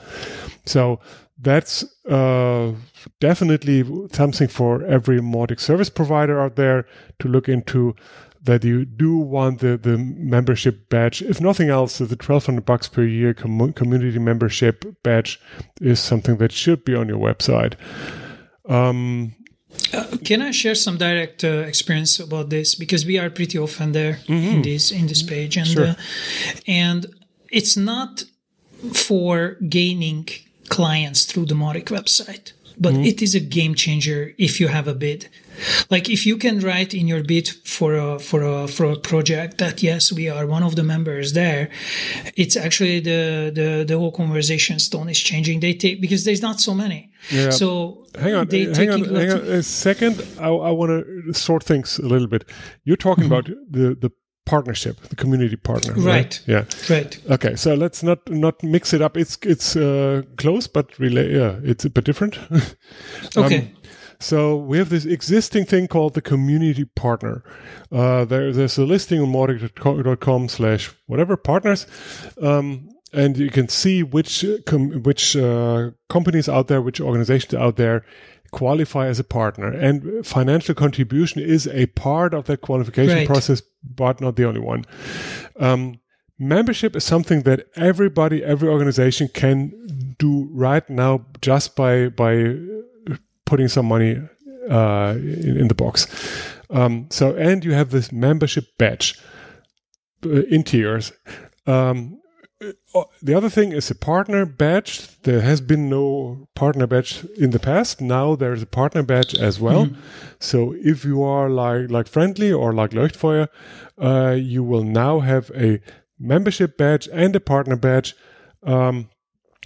So 0.66 1.00
that's 1.42 1.84
uh, 2.06 2.74
definitely 3.20 3.84
something 4.12 4.48
for 4.48 4.84
every 4.84 5.20
Mautic 5.20 5.60
service 5.60 5.90
provider 5.90 6.40
out 6.42 6.56
there 6.56 6.86
to 7.20 7.28
look 7.28 7.48
into 7.48 7.96
that 8.44 8.64
you 8.64 8.86
do 8.86 9.18
want 9.18 9.60
the, 9.60 9.78
the 9.78 9.98
membership 9.98 10.90
badge. 10.90 11.22
If 11.22 11.42
nothing 11.42 11.70
else, 11.70 11.98
the 11.98 12.06
1200 12.06 12.66
bucks 12.66 12.88
per 12.88 13.04
year 13.04 13.34
com- 13.34 13.74
community 13.74 14.20
membership 14.20 14.86
badge 15.04 15.40
is 15.82 16.00
something 16.00 16.38
that 16.38 16.52
should 16.52 16.86
be 16.86 16.96
on 16.96 17.10
your 17.10 17.18
website. 17.18 17.74
Um, 18.68 19.36
uh, 19.94 20.18
can 20.24 20.42
I 20.42 20.52
share 20.52 20.76
some 20.76 20.98
direct 20.98 21.44
uh, 21.44 21.64
experience 21.68 22.20
about 22.20 22.50
this 22.50 22.76
because 22.76 23.06
we 23.06 23.18
are 23.18 23.30
pretty 23.30 23.58
often 23.58 23.92
there 23.92 24.20
mm-hmm. 24.28 24.56
in 24.56 24.62
this 24.62 24.92
in 24.92 25.08
this 25.08 25.24
page 25.24 25.58
and 25.58 25.68
sure. 25.68 25.88
uh, 25.88 25.96
and 26.68 27.06
it's 27.52 27.76
not 27.78 28.24
for 28.94 29.58
gaining 29.68 30.28
clients 30.70 31.26
through 31.26 31.46
the 31.46 31.56
Mautic 31.56 31.86
website. 31.86 32.54
but 32.80 32.96
it 32.96 33.22
is 33.22 33.36
a 33.36 33.40
game 33.40 33.76
changer 33.76 34.34
if 34.38 34.60
you 34.60 34.70
have 34.70 34.88
a 34.88 34.94
bid. 34.94 35.28
Like 35.90 36.10
if 36.10 36.26
you 36.26 36.38
can 36.38 36.60
write 36.62 36.94
in 36.94 37.08
your 37.08 37.24
bid 37.24 37.50
for 37.66 37.96
a 37.96 38.20
for 38.20 38.42
a 38.44 38.68
for 38.68 38.86
a 38.86 38.96
project 38.96 39.58
that 39.58 39.84
yes 39.84 40.12
we 40.12 40.30
are 40.30 40.48
one 40.48 40.64
of 40.64 40.76
the 40.78 40.84
members 40.84 41.34
there, 41.34 41.70
it's 42.36 42.56
actually 42.56 43.02
the 43.02 43.52
the 43.54 43.84
the 43.86 43.98
whole 43.98 44.12
conversation 44.12 44.80
stone 44.80 45.10
is 45.10 45.20
changing. 45.20 45.60
They 45.60 45.74
take 45.74 46.00
because 46.00 46.24
there's 46.24 46.42
not 46.42 46.62
so 46.62 46.74
many. 46.74 47.09
Yeah. 47.32 47.50
So 47.52 48.06
Hang 48.20 48.34
on, 48.34 48.48
they 48.48 48.66
hang 48.74 48.90
on, 48.90 49.04
hang 49.04 49.32
on 49.32 49.40
a 49.40 49.64
second. 49.64 50.26
I, 50.40 50.48
I 50.48 50.72
want 50.72 50.90
to 50.90 51.34
sort 51.34 51.64
things 51.64 52.00
a 52.00 52.08
little 52.08 52.28
bit. 52.28 52.50
You're 52.84 52.98
talking 52.98 53.26
about 53.26 53.46
the 53.46 53.96
the 53.96 54.12
partnership, 54.46 55.00
the 55.10 55.16
community 55.16 55.56
partner, 55.56 55.94
right? 55.94 56.06
Right. 56.06 56.42
Yeah. 56.48 56.66
Right. 56.90 57.20
Okay, 57.30 57.56
so 57.56 57.76
let's 57.76 58.02
not 58.02 58.28
not 58.30 58.64
mix 58.64 58.94
it 58.94 59.02
up. 59.02 59.16
It's 59.18 59.38
it's 59.44 59.76
uh, 59.76 60.24
close, 60.38 60.68
but 60.68 60.98
really, 61.00 61.36
yeah, 61.36 61.60
it's 61.64 61.86
a 61.86 61.90
bit 61.90 62.06
different. 62.06 62.40
Okay. 63.38 63.58
Um, 63.60 63.68
so 64.22 64.58
we 64.58 64.78
have 64.80 64.90
this 64.90 65.06
existing 65.06 65.66
thing 65.66 65.88
called 65.88 66.14
the 66.14 66.22
community 66.22 66.84
partner. 66.84 67.42
Uh, 67.90 68.26
there, 68.26 68.52
there's 68.52 68.78
a 68.78 68.86
listing 68.86 69.22
on 69.22 69.32
mautic.com 69.32 70.50
slash 70.50 70.92
whatever 71.08 71.38
partners, 71.38 71.88
um, 72.42 72.90
and 73.14 73.38
you 73.38 73.50
can 73.50 73.68
see 73.68 74.04
which 74.04 74.46
com- 74.66 75.04
which 75.04 75.36
uh, 75.36 75.92
companies 76.10 76.48
out 76.50 76.68
there, 76.68 76.82
which 76.82 77.02
organizations 77.02 77.54
out 77.54 77.76
there 77.76 78.04
qualify 78.52 79.08
as 79.08 79.20
a 79.20 79.24
partner. 79.24 79.68
And 79.68 80.26
financial 80.26 80.74
contribution 80.76 81.42
is 81.42 81.68
a 81.68 81.86
part 81.88 82.34
of 82.34 82.46
that 82.46 82.62
qualification 82.62 83.18
Right. 83.18 83.28
process, 83.28 83.62
but 83.84 84.20
not 84.22 84.36
the 84.36 84.46
only 84.46 84.60
one. 84.60 84.86
Um, 85.60 86.00
membership 86.40 86.96
is 86.96 87.04
something 87.04 87.44
that 87.44 87.68
everybody, 87.76 88.44
every 88.44 88.68
organization 88.70 89.28
can 89.34 90.16
do 90.18 90.48
right 90.52 90.90
now 90.90 91.26
just 91.42 91.76
by 91.76 92.10
by 92.10 92.56
putting 93.46 93.68
some 93.68 93.86
money 93.88 94.18
uh, 94.70 95.14
in, 95.18 95.58
in 95.62 95.68
the 95.68 95.76
box. 95.76 96.08
Um, 96.70 97.08
so, 97.10 97.36
and 97.36 97.66
you 97.66 97.74
have 97.74 97.90
this 97.90 98.12
membership 98.12 98.66
badge 98.78 99.20
uh, 100.26 100.44
in 100.50 100.64
tiers. 100.64 101.12
Um, 101.66 102.19
the 103.22 103.34
other 103.34 103.50
thing 103.50 103.72
is 103.72 103.90
a 103.90 103.96
partner 103.96 104.46
badge. 104.46 105.22
There 105.22 105.42
has 105.42 105.62
been 105.62 105.90
no 105.90 106.48
partner 106.56 106.88
badge 106.88 107.24
in 107.38 107.52
the 107.52 107.60
past. 107.60 108.02
Now 108.02 108.36
there's 108.36 108.62
a 108.62 108.66
partner 108.68 109.04
badge 109.04 109.34
as 109.36 109.60
well. 109.60 109.90
So 110.40 110.76
if 110.78 111.06
you 111.06 111.24
are 111.24 111.50
like 111.50 111.90
like 111.90 112.08
friendly 112.08 112.52
or 112.52 112.74
like 112.74 112.92
Leuchtfeuer, 112.92 113.48
uh, 113.98 114.36
you 114.38 114.64
will 114.64 114.84
now 114.84 115.20
have 115.20 115.52
a 115.56 115.80
membership 116.20 116.78
badge 116.78 117.08
and 117.14 117.36
a 117.36 117.40
partner 117.40 117.78
badge. 117.78 118.16
Um, 118.64 119.10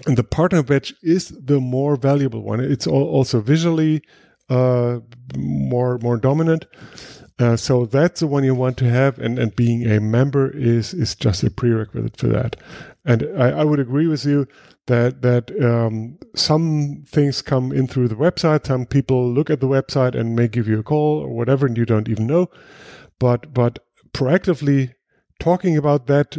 and 0.05 0.17
the 0.17 0.23
partner 0.23 0.63
badge 0.63 0.93
is 1.01 1.29
the 1.29 1.59
more 1.59 1.95
valuable 1.95 2.41
one. 2.41 2.59
It's 2.59 2.87
al- 2.87 2.93
also 2.93 3.41
visually 3.41 4.01
uh, 4.49 4.99
more 5.35 5.97
more 5.99 6.17
dominant. 6.17 6.65
Uh, 7.39 7.55
so 7.55 7.85
that's 7.85 8.19
the 8.19 8.27
one 8.27 8.43
you 8.43 8.53
want 8.53 8.77
to 8.77 8.89
have, 8.89 9.17
and, 9.17 9.39
and 9.39 9.55
being 9.55 9.89
a 9.89 9.99
member 9.99 10.51
is 10.51 10.93
is 10.93 11.15
just 11.15 11.43
a 11.43 11.49
prerequisite 11.49 12.17
for 12.17 12.27
that. 12.27 12.55
And 13.05 13.27
I, 13.35 13.49
I 13.49 13.63
would 13.63 13.79
agree 13.79 14.07
with 14.07 14.23
you 14.23 14.47
that 14.85 15.21
that 15.23 15.51
um, 15.63 16.19
some 16.35 17.03
things 17.07 17.41
come 17.41 17.71
in 17.71 17.87
through 17.87 18.09
the 18.09 18.15
website. 18.15 18.67
Some 18.67 18.85
people 18.85 19.29
look 19.29 19.49
at 19.49 19.61
the 19.61 19.67
website 19.67 20.15
and 20.15 20.35
may 20.35 20.47
give 20.47 20.67
you 20.67 20.79
a 20.79 20.83
call 20.83 21.21
or 21.21 21.29
whatever, 21.29 21.65
and 21.65 21.77
you 21.77 21.85
don't 21.85 22.09
even 22.09 22.27
know. 22.27 22.49
But 23.19 23.53
but 23.53 23.79
proactively 24.13 24.93
talking 25.39 25.75
about 25.75 26.07
that 26.07 26.37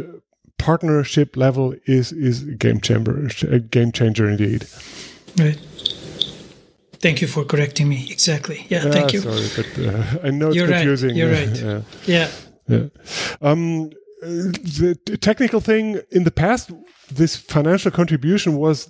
partnership 0.57 1.35
level 1.35 1.75
is 1.85 2.11
is 2.13 2.43
a 2.43 2.55
game 2.55 2.79
changer, 2.79 3.27
a 3.49 3.59
game 3.59 3.91
changer 3.91 4.29
indeed. 4.29 4.65
Right. 5.37 5.59
Thank 7.05 7.21
you 7.21 7.27
for 7.27 7.45
correcting 7.45 7.87
me. 7.87 8.07
Exactly. 8.09 8.65
Yeah. 8.69 8.81
thank 8.95 9.05
Ah, 9.05 9.13
you. 9.13 9.19
Sorry, 9.19 9.49
but 9.57 9.69
uh, 9.93 10.27
I 10.27 10.31
know 10.31 10.47
it's 10.47 10.55
You're 10.57 10.67
right, 10.67 10.83
you're 11.19 11.31
right. 11.31 11.55
yeah. 11.61 11.81
Yeah. 12.07 12.27
Yeah. 12.67 12.87
Um, 13.41 13.91
the 14.21 14.97
technical 15.21 15.59
thing 15.59 16.01
in 16.09 16.23
the 16.23 16.31
past, 16.31 16.71
this 17.11 17.35
financial 17.35 17.91
contribution 17.91 18.57
was 18.57 18.89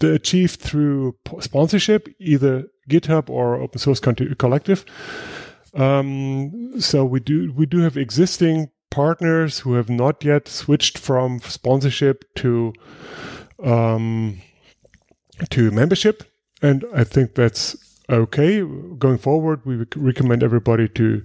achieved 0.00 0.60
through 0.60 1.16
sponsorship, 1.40 2.08
either 2.18 2.64
GitHub 2.88 3.28
or 3.28 3.56
open 3.56 3.78
source 3.78 4.00
collective. 4.00 4.84
Um, 5.74 6.80
so 6.80 7.04
we 7.04 7.20
do 7.20 7.52
we 7.54 7.66
do 7.66 7.80
have 7.80 7.96
existing 7.96 8.70
partners 8.90 9.60
who 9.60 9.74
have 9.74 9.90
not 9.90 10.24
yet 10.24 10.48
switched 10.48 10.98
from 10.98 11.40
sponsorship 11.40 12.24
to 12.36 12.72
um, 13.62 14.40
to 15.50 15.70
membership, 15.70 16.24
and 16.62 16.84
I 16.94 17.04
think 17.04 17.34
that's 17.34 17.76
okay. 18.08 18.60
Going 18.98 19.18
forward, 19.18 19.64
we 19.64 19.84
recommend 19.96 20.42
everybody 20.42 20.88
to 20.88 21.24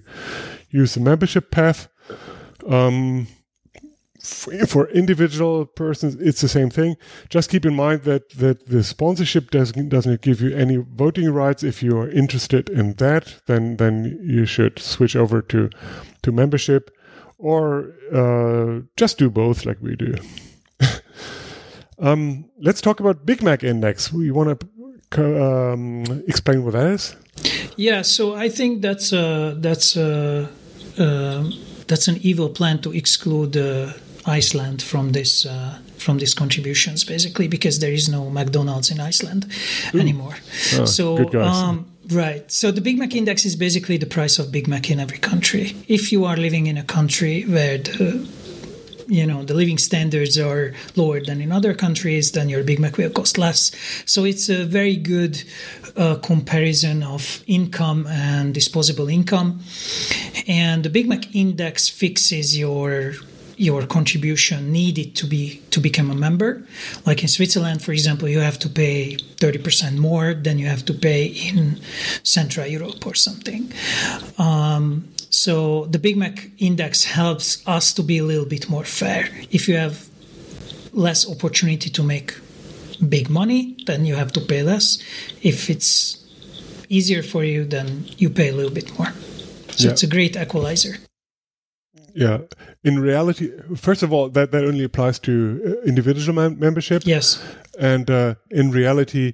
use 0.69 0.93
the 0.93 0.99
membership 0.99 1.51
path. 1.51 1.87
Um, 2.67 3.27
for 4.67 4.89
individual 4.89 5.65
persons, 5.65 6.15
it's 6.15 6.41
the 6.41 6.47
same 6.47 6.69
thing. 6.69 6.95
Just 7.29 7.49
keep 7.49 7.65
in 7.65 7.75
mind 7.75 8.03
that 8.03 8.29
that 8.31 8.67
the 8.67 8.83
sponsorship 8.83 9.51
doesn't 9.51 9.89
doesn't 9.89 10.21
give 10.21 10.41
you 10.41 10.55
any 10.55 10.77
voting 10.77 11.29
rights. 11.31 11.63
If 11.63 11.83
you 11.83 11.97
are 11.97 12.09
interested 12.09 12.69
in 12.69 12.93
that, 12.93 13.35
then 13.45 13.77
then 13.77 14.19
you 14.23 14.45
should 14.45 14.79
switch 14.79 15.15
over 15.15 15.41
to 15.43 15.69
to 16.23 16.31
membership, 16.31 16.91
or 17.37 17.93
uh, 18.11 18.81
just 18.97 19.17
do 19.19 19.29
both, 19.29 19.65
like 19.65 19.77
we 19.81 19.95
do. 19.95 20.15
um, 21.99 22.49
let's 22.59 22.81
talk 22.81 22.99
about 22.99 23.25
Big 23.25 23.43
Mac 23.43 23.63
Index. 23.63 24.11
We 24.11 24.31
want 24.31 24.59
to 24.59 24.67
um, 25.19 26.03
explain 26.27 26.63
what 26.63 26.73
that 26.73 26.87
is. 26.87 27.15
Yeah, 27.77 28.01
so 28.03 28.35
I 28.35 28.49
think 28.49 28.81
that's 28.81 29.11
uh, 29.11 29.55
that's 29.57 29.97
uh, 29.97 30.47
uh, 30.97 31.49
that's 31.87 32.07
an 32.07 32.17
evil 32.21 32.49
plan 32.49 32.79
to 32.81 32.93
exclude 32.93 33.57
uh, 33.57 33.93
Iceland 34.25 34.81
from 34.81 35.11
this 35.11 35.45
uh, 35.45 35.77
from 35.97 36.19
these 36.19 36.33
contributions, 36.33 37.03
basically, 37.03 37.47
because 37.47 37.79
there 37.79 37.91
is 37.91 38.07
no 38.07 38.29
McDonald's 38.29 38.91
in 38.91 38.99
Iceland 38.99 39.47
anymore. 39.93 40.35
so, 40.85 41.17
good 41.17 41.35
um, 41.35 41.85
right. 42.11 42.49
So 42.51 42.71
the 42.71 42.81
Big 42.81 42.97
Mac 42.97 43.15
index 43.15 43.45
is 43.45 43.55
basically 43.55 43.97
the 43.97 44.05
price 44.05 44.39
of 44.39 44.51
Big 44.51 44.67
Mac 44.67 44.89
in 44.89 44.99
every 44.99 45.17
country. 45.17 45.75
If 45.87 46.11
you 46.11 46.25
are 46.25 46.37
living 46.37 46.67
in 46.67 46.77
a 46.77 46.83
country 46.83 47.43
where 47.43 47.77
the 47.77 48.27
you 49.07 49.25
know 49.25 49.43
the 49.43 49.53
living 49.53 49.77
standards 49.77 50.37
are 50.37 50.73
lower 50.95 51.19
than 51.19 51.41
in 51.41 51.51
other 51.51 51.73
countries 51.73 52.31
then 52.31 52.49
your 52.49 52.63
big 52.63 52.79
mac 52.79 52.97
will 52.97 53.09
cost 53.09 53.37
less. 53.37 53.71
So 54.05 54.25
it's 54.25 54.49
a 54.49 54.65
very 54.65 54.95
good 54.95 55.43
uh, 55.95 56.15
comparison 56.15 57.03
of 57.03 57.43
income 57.47 58.07
and 58.07 58.53
disposable 58.53 59.09
income. 59.09 59.61
And 60.47 60.83
the 60.83 60.89
big 60.89 61.07
mac 61.07 61.33
index 61.35 61.89
fixes 61.89 62.57
your 62.57 63.13
your 63.57 63.85
contribution 63.87 64.71
needed 64.71 65.15
to 65.15 65.25
be 65.25 65.61
to 65.71 65.79
become 65.79 66.11
a 66.11 66.15
member. 66.15 66.61
Like 67.05 67.21
in 67.21 67.29
switzerland 67.29 67.81
for 67.81 67.93
example 67.93 68.27
you 68.27 68.39
have 68.39 68.59
to 68.59 68.69
pay 68.69 69.17
30% 69.37 69.97
more 69.97 70.33
than 70.33 70.59
you 70.59 70.67
have 70.67 70.83
to 70.85 70.93
pay 70.93 71.25
in 71.25 71.79
central 72.23 72.67
europe 72.67 73.05
or 73.05 73.15
something. 73.15 73.71
Um, 74.37 75.07
so 75.29 75.85
the 75.85 75.99
Big 75.99 76.17
Mac 76.17 76.49
index 76.57 77.03
helps 77.03 77.65
us 77.67 77.93
to 77.93 78.03
be 78.03 78.17
a 78.17 78.23
little 78.23 78.45
bit 78.45 78.69
more 78.69 78.83
fair. 78.85 79.29
If 79.51 79.67
you 79.67 79.77
have 79.77 80.07
less 80.93 81.29
opportunity 81.29 81.89
to 81.89 82.03
make 82.03 82.33
big 83.09 83.29
money, 83.29 83.75
then 83.85 84.05
you 84.05 84.15
have 84.15 84.31
to 84.33 84.41
pay 84.41 84.63
less. 84.63 84.99
If 85.41 85.69
it's 85.69 86.23
easier 86.89 87.23
for 87.23 87.43
you, 87.43 87.65
then 87.65 88.05
you 88.17 88.29
pay 88.29 88.49
a 88.49 88.53
little 88.53 88.71
bit 88.73 88.97
more. 88.97 89.11
So 89.71 89.85
Yeah. 89.87 89.91
it's 89.91 90.03
a 90.03 90.07
great 90.07 90.35
equalizer. 90.37 90.97
Yeah. 92.13 92.39
In 92.83 92.99
reality, 92.99 93.51
first 93.75 94.03
of 94.03 94.13
all, 94.13 94.29
that, 94.29 94.51
that 94.51 94.63
only 94.63 94.85
applies 94.85 95.19
to 95.19 95.31
uh, 95.83 95.85
individual 95.85 96.33
mem- 96.33 96.57
membership. 96.59 97.03
Yes. 97.05 97.43
And 97.77 98.09
uh, 98.09 98.35
in 98.49 98.71
reality, 98.71 99.33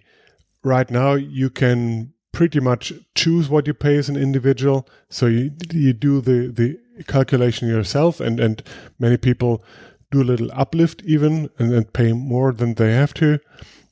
right 0.63 0.89
now, 0.89 1.13
you 1.13 1.51
can 1.51 2.13
pretty 2.31 2.59
much 2.59 2.93
choose 3.15 3.49
what 3.49 3.67
you 3.67 3.73
pay 3.73 3.97
as 3.97 4.09
an 4.09 4.15
individual. 4.15 4.87
So 5.09 5.27
you, 5.27 5.51
you 5.71 5.93
do 5.93 6.21
the, 6.21 6.47
the 6.47 6.77
calculation 7.03 7.67
yourself, 7.67 8.19
and, 8.19 8.39
and 8.39 8.63
many 8.99 9.17
people 9.17 9.63
do 10.11 10.21
a 10.21 10.23
little 10.23 10.49
uplift 10.53 11.01
even 11.05 11.49
and, 11.57 11.73
and 11.73 11.93
pay 11.93 12.13
more 12.13 12.53
than 12.53 12.73
they 12.75 12.93
have 12.93 13.13
to. 13.15 13.39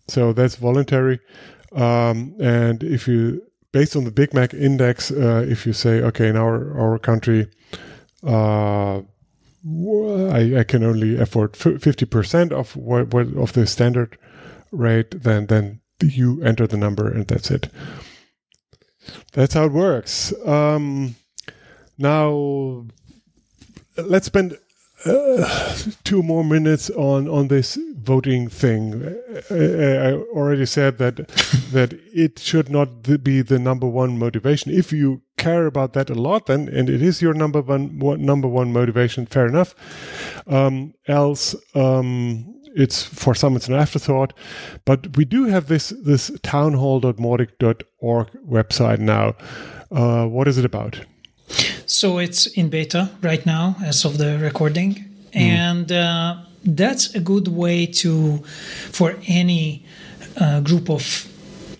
So 0.07 0.33
that's 0.33 0.55
voluntary. 0.55 1.19
Um, 1.71 2.35
and 2.39 2.83
if 2.83 3.07
you, 3.07 3.41
based 3.71 3.95
on 3.95 4.03
the 4.03 4.11
Big 4.11 4.33
Mac 4.33 4.53
index, 4.53 5.11
uh, 5.11 5.45
if 5.47 5.65
you 5.65 5.73
say, 5.73 6.01
okay, 6.01 6.27
in 6.27 6.35
our, 6.35 6.79
our 6.79 6.99
country, 6.99 7.47
uh, 8.23 9.01
I, 9.61 10.59
I 10.59 10.63
can 10.65 10.83
only 10.83 11.19
afford 11.19 11.57
fifty 11.57 12.05
percent 12.05 12.53
of 12.53 12.75
what, 12.77 13.13
what 13.13 13.27
of 13.35 13.51
the 13.51 13.67
standard 13.67 14.17
rate, 14.71 15.23
then 15.23 15.47
then 15.47 15.81
you 16.01 16.41
enter 16.43 16.65
the 16.65 16.77
number 16.77 17.11
and 17.11 17.27
that's 17.27 17.51
it. 17.51 17.67
That's 19.33 19.53
how 19.53 19.65
it 19.65 19.71
works. 19.71 20.33
Um, 20.45 21.15
now, 21.97 22.85
let's 23.97 24.27
spend 24.27 24.57
uh, 25.05 25.75
two 26.03 26.21
more 26.21 26.43
minutes 26.43 26.89
on 26.89 27.27
on 27.27 27.47
this 27.47 27.77
voting 27.95 28.49
thing. 28.49 29.03
Uh, 29.49 29.55
I 29.55 30.13
already 30.33 30.65
said 30.65 30.97
that 30.97 31.15
that 31.71 31.93
it 32.13 32.39
should 32.39 32.69
not 32.69 33.23
be 33.23 33.41
the 33.41 33.59
number 33.59 33.87
one 33.87 34.17
motivation. 34.17 34.71
If 34.71 34.91
you 34.91 35.21
care 35.37 35.65
about 35.65 35.93
that 35.93 36.09
a 36.09 36.15
lot, 36.15 36.47
then 36.47 36.67
and 36.67 36.89
it 36.89 37.01
is 37.01 37.21
your 37.21 37.33
number 37.33 37.61
one, 37.61 37.99
one 37.99 38.25
number 38.25 38.47
one 38.47 38.73
motivation. 38.73 39.25
Fair 39.25 39.47
enough. 39.47 39.73
Um, 40.47 40.93
else, 41.07 41.55
um, 41.75 42.58
it's 42.75 43.03
for 43.03 43.35
some 43.35 43.55
it's 43.55 43.67
an 43.67 43.75
afterthought. 43.75 44.33
But 44.85 45.17
we 45.17 45.25
do 45.25 45.45
have 45.45 45.67
this 45.67 45.89
this 45.89 46.31
townhall.mautic.org 46.43 48.27
website 48.47 48.99
now. 48.99 49.35
Uh, 49.91 50.25
what 50.27 50.47
is 50.47 50.57
it 50.57 50.65
about? 50.65 51.01
So 51.85 52.19
it's 52.19 52.45
in 52.45 52.69
beta 52.69 53.09
right 53.21 53.43
now, 53.45 53.75
as 53.83 54.05
of 54.05 54.17
the 54.17 54.37
recording, 54.37 54.95
mm. 54.95 55.35
and 55.35 55.91
uh, 55.91 56.37
that's 56.63 57.15
a 57.15 57.19
good 57.19 57.47
way 57.47 57.87
to 57.87 58.37
for 58.91 59.15
any 59.27 59.85
uh, 60.37 60.59
group 60.61 60.89
of 60.89 61.27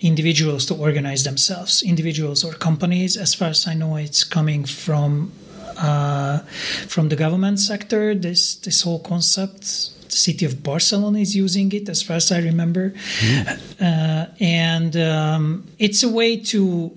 individuals 0.02 0.66
to 0.68 0.76
organize 0.76 1.24
themselves, 1.24 1.84
individuals 1.84 2.44
or 2.44 2.54
companies. 2.54 3.18
As 3.18 3.34
far 3.36 3.50
as 3.50 3.68
I 3.68 3.74
know, 3.74 3.98
it's 3.98 4.24
coming 4.24 4.66
from 4.66 5.32
uh, 5.78 6.40
from 6.88 7.10
the 7.10 7.16
government 7.16 7.60
sector. 7.60 8.16
This 8.16 8.56
this 8.56 8.82
whole 8.82 9.00
concept. 9.00 9.92
The 10.10 10.16
city 10.16 10.46
of 10.46 10.64
Barcelona 10.64 11.20
is 11.20 11.36
using 11.36 11.72
it, 11.72 11.88
as 11.90 12.02
far 12.02 12.18
as 12.18 12.32
I 12.32 12.40
remember, 12.40 12.92
mm. 12.92 13.82
uh, 13.82 14.26
and 14.40 14.96
um, 14.98 15.68
it's 15.78 16.04
a 16.04 16.10
way 16.10 16.38
to 16.38 16.92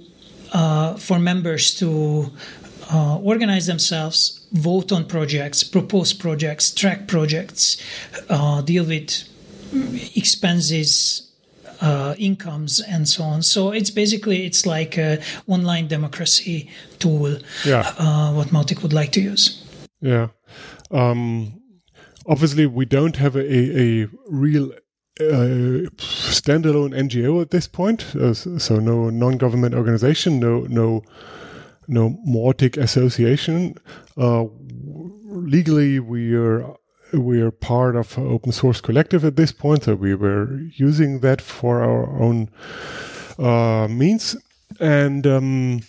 uh, 0.53 0.95
for 0.97 1.19
members 1.19 1.75
to 1.75 2.31
uh, 2.93 3.19
organize 3.19 3.67
themselves, 3.67 4.47
vote 4.53 4.93
on 4.93 5.07
projects, 5.07 5.63
propose 5.63 6.13
projects, 6.13 6.71
track 6.71 7.09
projects, 7.09 7.77
uh, 8.29 8.61
deal 8.63 8.85
with 8.85 9.29
expenses, 10.15 11.31
uh, 11.81 12.15
incomes, 12.19 12.81
and 12.81 13.09
so 13.09 13.25
on. 13.25 13.43
So 13.43 13.71
it's 13.73 13.91
basically 13.91 14.47
it's 14.47 14.67
like 14.67 14.97
a 14.99 15.21
online 15.47 15.89
democracy 15.89 16.71
tool. 16.99 17.39
Yeah. 17.65 17.93
Uh, 17.99 18.33
what 18.33 18.49
Mautic 18.49 18.83
would 18.83 18.93
like 18.93 19.13
to 19.13 19.21
use. 19.21 19.63
Yeah. 20.01 20.29
Um, 20.91 21.62
obviously, 22.27 22.67
we 22.67 22.85
don't 22.85 23.17
have 23.17 23.37
a, 23.37 23.81
a 23.81 24.09
real 24.29 24.73
uh, 25.21 25.89
standalone 25.99 26.95
NGO 26.95 27.43
at 27.43 27.51
this 27.51 27.69
point, 27.69 28.15
uh, 28.17 28.35
so 28.35 28.77
no 28.77 29.11
non-government 29.11 29.75
organization, 29.75 30.41
no 30.41 30.61
no 30.63 31.03
no 31.89 32.17
Mautic 32.27 32.77
association. 32.77 33.75
Uh, 34.17 34.45
legally, 35.25 36.01
we 36.01 36.35
are 36.35 36.75
we 37.13 37.41
are 37.41 37.51
part 37.51 37.95
of 37.97 38.19
open 38.19 38.53
source 38.53 38.81
collective 38.81 39.25
at 39.25 39.37
this 39.37 39.53
point, 39.53 39.85
so 39.85 39.95
we 39.95 40.15
were 40.15 40.61
using 40.77 41.21
that 41.21 41.41
for 41.41 41.83
our 41.83 42.07
own 42.21 42.49
uh, 43.39 43.87
means, 43.89 44.37
and 44.81 45.27
um, 45.27 45.81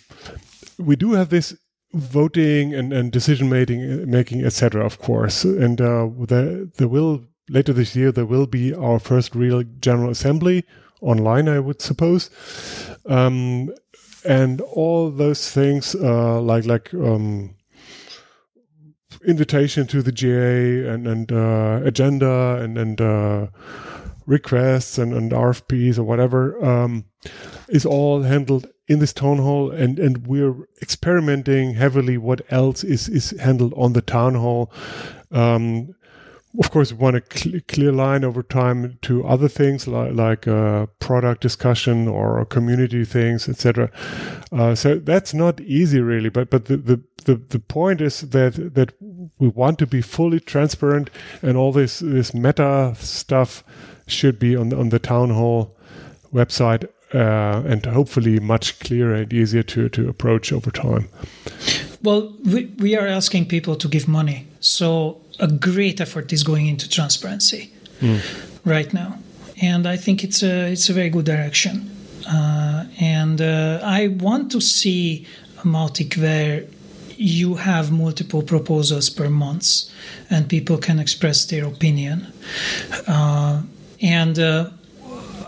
we 0.78 0.96
do 0.96 1.12
have 1.12 1.30
this 1.30 1.56
voting 1.94 2.74
and, 2.74 2.92
and 2.92 3.12
decision 3.12 3.48
making, 3.48 4.10
making, 4.10 4.44
etc. 4.44 4.84
Of 4.84 4.98
course, 4.98 5.44
and 5.44 5.80
uh, 5.80 6.08
there 6.26 6.66
there 6.66 6.88
will 6.88 7.24
later 7.48 7.72
this 7.72 7.94
year 7.94 8.12
there 8.12 8.26
will 8.26 8.46
be 8.46 8.74
our 8.74 8.98
first 8.98 9.34
real 9.34 9.62
general 9.80 10.10
assembly 10.10 10.64
online, 11.00 11.48
I 11.48 11.60
would 11.60 11.80
suppose. 11.80 12.30
Um, 13.06 13.74
and 14.24 14.60
all 14.62 15.10
those 15.10 15.50
things 15.50 15.94
uh, 15.94 16.40
like 16.40 16.64
like 16.64 16.92
um, 16.94 17.54
invitation 19.26 19.86
to 19.88 20.02
the 20.02 20.12
GA 20.12 20.86
and 20.88 21.06
and 21.06 21.30
uh, 21.30 21.80
agenda 21.84 22.58
and 22.62 22.78
and 22.78 23.00
uh, 23.00 23.46
requests 24.26 24.98
and, 24.98 25.12
and 25.12 25.32
RFPs 25.32 25.98
or 25.98 26.04
whatever 26.04 26.62
um, 26.64 27.04
is 27.68 27.84
all 27.84 28.22
handled 28.22 28.66
in 28.86 28.98
this 28.98 29.12
town 29.12 29.38
hall 29.38 29.70
and 29.70 29.98
and 29.98 30.26
we're 30.26 30.68
experimenting 30.82 31.74
heavily 31.74 32.18
what 32.18 32.40
else 32.50 32.84
is 32.84 33.08
is 33.08 33.30
handled 33.40 33.72
on 33.76 33.92
the 33.94 34.02
town 34.02 34.34
hall 34.34 34.70
um, 35.30 35.94
of 36.58 36.70
course, 36.70 36.92
we 36.92 36.98
want 36.98 37.16
a 37.16 37.22
cl- 37.36 37.60
clear 37.66 37.90
line 37.90 38.24
over 38.24 38.42
time 38.42 38.98
to 39.02 39.26
other 39.26 39.48
things 39.48 39.88
like, 39.88 40.12
like 40.12 40.46
uh, 40.46 40.86
product 41.00 41.40
discussion 41.40 42.06
or 42.06 42.44
community 42.44 43.04
things, 43.04 43.48
etc. 43.48 43.90
Uh, 44.52 44.74
so 44.74 44.96
that's 44.96 45.34
not 45.34 45.60
easy, 45.60 46.00
really. 46.00 46.28
But 46.28 46.50
but 46.50 46.66
the, 46.66 46.76
the, 46.76 47.02
the, 47.24 47.36
the 47.36 47.58
point 47.58 48.00
is 48.00 48.20
that 48.20 48.74
that 48.74 48.92
we 49.38 49.48
want 49.48 49.78
to 49.80 49.86
be 49.86 50.00
fully 50.00 50.38
transparent, 50.40 51.10
and 51.42 51.56
all 51.56 51.72
this 51.72 51.98
this 51.98 52.32
meta 52.32 52.94
stuff 52.98 53.64
should 54.06 54.38
be 54.38 54.54
on 54.54 54.68
the, 54.68 54.78
on 54.78 54.90
the 54.90 54.98
town 55.00 55.30
hall 55.30 55.76
website, 56.32 56.88
uh, 57.14 57.62
and 57.66 57.86
hopefully 57.86 58.40
much 58.40 58.78
clearer 58.80 59.14
and 59.14 59.32
easier 59.32 59.62
to 59.62 59.88
to 59.88 60.08
approach 60.08 60.52
over 60.52 60.70
time. 60.70 61.08
Well, 62.02 62.34
we, 62.44 62.66
we 62.78 62.96
are 62.96 63.06
asking 63.06 63.46
people 63.46 63.76
to 63.76 63.88
give 63.88 64.08
money, 64.08 64.46
so 64.60 65.20
a 65.38 65.46
great 65.46 66.00
effort 66.00 66.32
is 66.32 66.42
going 66.42 66.66
into 66.66 66.88
transparency 66.88 67.70
mm. 68.00 68.20
right 68.64 68.92
now, 68.92 69.18
and 69.62 69.86
I 69.86 69.96
think 69.96 70.24
it's 70.24 70.42
a 70.42 70.72
it's 70.72 70.90
a 70.90 70.92
very 70.92 71.10
good 71.10 71.24
direction. 71.24 71.90
Uh, 72.28 72.86
and 73.00 73.40
uh, 73.40 73.80
I 73.82 74.08
want 74.08 74.50
to 74.52 74.60
see 74.60 75.26
a 75.58 75.66
Mautic 75.66 76.16
where 76.16 76.64
you 77.16 77.54
have 77.54 77.92
multiple 77.92 78.42
proposals 78.42 79.10
per 79.10 79.28
month, 79.28 79.90
and 80.30 80.48
people 80.48 80.78
can 80.78 80.98
express 80.98 81.46
their 81.46 81.66
opinion. 81.66 82.26
Uh, 83.06 83.62
and 84.00 84.38
uh, 84.38 84.70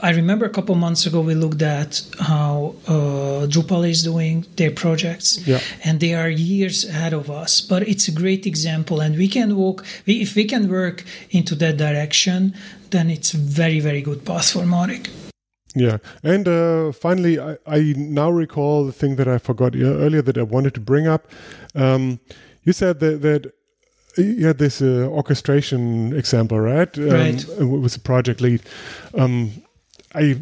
I 0.03 0.11
remember 0.11 0.47
a 0.47 0.51
couple 0.51 0.74
months 0.74 1.07
ago 1.07 1.20
we 1.20 1.34
looked 1.34 1.62
at 1.62 2.03
how 2.20 2.74
uh, 2.86 3.47
Drupal 3.47 3.88
is 3.88 4.03
doing 4.03 4.47
their 4.57 4.70
projects, 4.70 5.47
yeah. 5.47 5.61
and 5.84 6.01
they 6.01 6.14
are 6.14 6.28
years 6.28 6.84
ahead 6.84 7.12
of 7.12 7.30
us. 7.30 7.61
But 7.61 7.86
it's 7.88 8.09
a 8.09 8.12
great 8.12 8.47
example, 8.47 9.01
and 9.01 9.16
we 9.16 9.28
can 9.28 9.57
walk. 9.57 9.84
if 10.07 10.34
we 10.34 10.44
can 10.44 10.68
work 10.68 11.05
into 11.30 11.55
that 11.57 11.76
direction, 11.76 12.55
then 12.90 13.11
it's 13.11 13.34
a 13.34 13.38
very 13.38 13.80
very 13.80 14.03
good 14.03 14.24
path 14.24 14.51
for 14.53 14.62
Mautic. 14.62 15.09
Yeah, 15.74 15.99
and 16.22 16.49
uh, 16.49 16.92
finally, 16.92 17.38
I, 17.38 17.59
I, 17.66 17.92
now 17.97 18.30
recall 18.30 18.86
the 18.86 18.92
thing 18.92 19.16
that 19.16 19.28
I 19.28 19.36
forgot 19.36 19.76
earlier 19.76 20.22
that 20.22 20.38
I 20.38 20.42
wanted 20.42 20.72
to 20.74 20.80
bring 20.80 21.07
up. 21.07 21.28
Um, 21.74 22.18
you 22.62 22.72
said 22.72 22.99
that, 23.01 23.20
that 23.20 23.53
you 24.16 24.47
had 24.47 24.57
this 24.57 24.80
uh, 24.80 25.07
orchestration 25.11 26.14
example, 26.16 26.59
right? 26.59 26.97
Um, 26.97 27.11
right. 27.11 27.44
With 27.59 27.92
the 27.92 28.01
project 28.01 28.40
lead. 28.40 28.62
Um, 29.14 29.53
I 30.15 30.41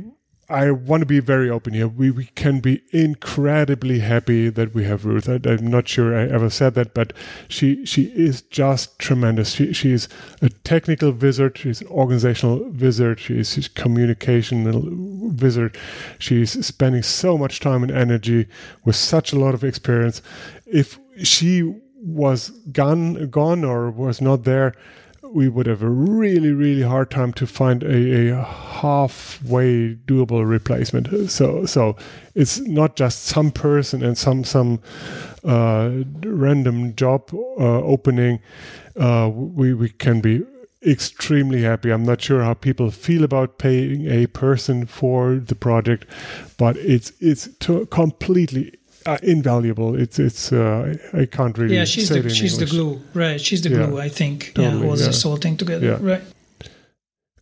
I 0.49 0.71
want 0.71 1.01
to 1.01 1.07
be 1.07 1.21
very 1.21 1.49
open 1.49 1.73
here. 1.73 1.89
We, 1.89 2.11
we 2.11 2.27
can 2.27 2.61
be 2.61 2.83
incredibly 2.91 4.01
happy 4.01 4.51
that 4.51 4.75
we 4.75 4.85
have 4.85 5.07
Ruth. 5.07 5.29
I, 5.29 5.41
am 5.45 5.69
not 5.69 5.89
sure 5.89 6.17
I 6.17 6.29
ever 6.29 6.51
said 6.51 6.75
that, 6.75 6.93
but 6.93 7.13
she 7.49 7.87
she 7.87 8.05
is 8.15 8.43
just 8.43 8.99
tremendous. 8.99 9.53
She 9.53 9.73
she 9.73 9.93
is 9.93 10.09
a 10.43 10.51
technical 10.51 11.13
wizard. 11.13 11.57
She's 11.57 11.81
an 11.81 11.87
organizational 11.89 12.71
wizard. 12.71 13.21
She's 13.21 13.57
a 13.57 13.71
communication 13.71 15.37
wizard. 15.37 15.77
She's 16.19 16.67
spending 16.67 17.03
so 17.03 17.39
much 17.39 17.61
time 17.61 17.83
and 17.83 17.93
energy 17.93 18.47
with 18.85 18.97
such 18.97 19.33
a 19.33 19.39
lot 19.39 19.55
of 19.55 19.65
experience. 19.65 20.21
If 20.67 20.99
she 21.23 21.75
was 21.97 22.51
gone 22.71 23.31
gone 23.31 23.65
or 23.65 23.91
was 23.91 24.21
not 24.21 24.45
there, 24.45 24.75
we 25.35 25.49
would 25.49 25.67
have 25.67 25.83
a 25.83 25.91
really, 25.91 26.53
really 26.53 26.83
hard 26.83 27.11
time 27.11 27.33
to 27.33 27.47
find 27.47 27.83
a, 27.83 28.31
a 28.31 28.43
halfway 28.45 29.97
doable 29.97 30.49
replacement. 30.49 31.29
So, 31.29 31.67
so 31.67 31.97
it's 32.35 32.61
not 32.61 32.95
just 32.95 33.25
some 33.25 33.51
person 33.51 34.03
and 34.03 34.17
some 34.17 34.45
some 34.45 34.81
uh, 35.45 35.91
random 36.25 36.95
job 36.95 37.35
uh, 37.35 37.83
opening. 37.83 38.41
Uh, 38.97 39.29
we 39.35 39.75
we 39.75 39.89
can 39.89 40.21
be 40.21 40.45
extremely 40.87 41.63
happy. 41.63 41.91
I'm 41.91 42.05
not 42.05 42.21
sure 42.21 42.45
how 42.45 42.55
people 42.55 42.91
feel 42.93 43.25
about 43.25 43.59
paying 43.59 44.07
a 44.07 44.27
person 44.29 44.87
for 44.87 45.37
the 45.37 45.57
project, 45.57 46.07
but 46.59 46.77
it's 46.77 47.13
it's 47.21 47.49
completely 47.91 48.75
uh, 49.07 49.19
invaluable. 49.23 49.95
It's 49.95 50.19
it's 50.19 50.53
uh, 50.53 50.95
I 51.13 51.27
can't 51.27 51.57
really. 51.59 51.77
Yeah, 51.77 51.85
she's 51.85 52.09
the 52.09 52.29
she's 52.29 52.55
English. 52.55 52.71
the 52.71 52.77
glue, 52.77 53.01
right? 53.15 53.41
She's 53.41 53.63
the 53.63 53.71
glue. 53.71 53.99
I 53.99 54.09
think. 54.09 54.53
Totally, 54.55 54.81
yeah, 54.81 54.89
all 54.89 54.99
yeah. 54.99 55.07
this 55.07 55.23
whole 55.23 55.37
thing 55.37 55.57
together, 55.57 55.87
yeah. 55.87 55.99
right? 56.01 56.23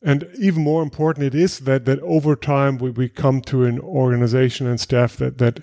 And 0.04 0.28
even 0.36 0.62
more 0.64 0.82
important, 0.82 1.26
it 1.26 1.34
is 1.34 1.60
that 1.60 1.84
that 1.84 2.00
over 2.00 2.34
time 2.34 2.78
we, 2.78 2.90
we 2.90 3.08
come 3.08 3.40
to 3.42 3.64
an 3.64 3.78
organization 3.78 4.66
and 4.66 4.80
staff 4.80 5.16
that 5.16 5.38
that 5.38 5.60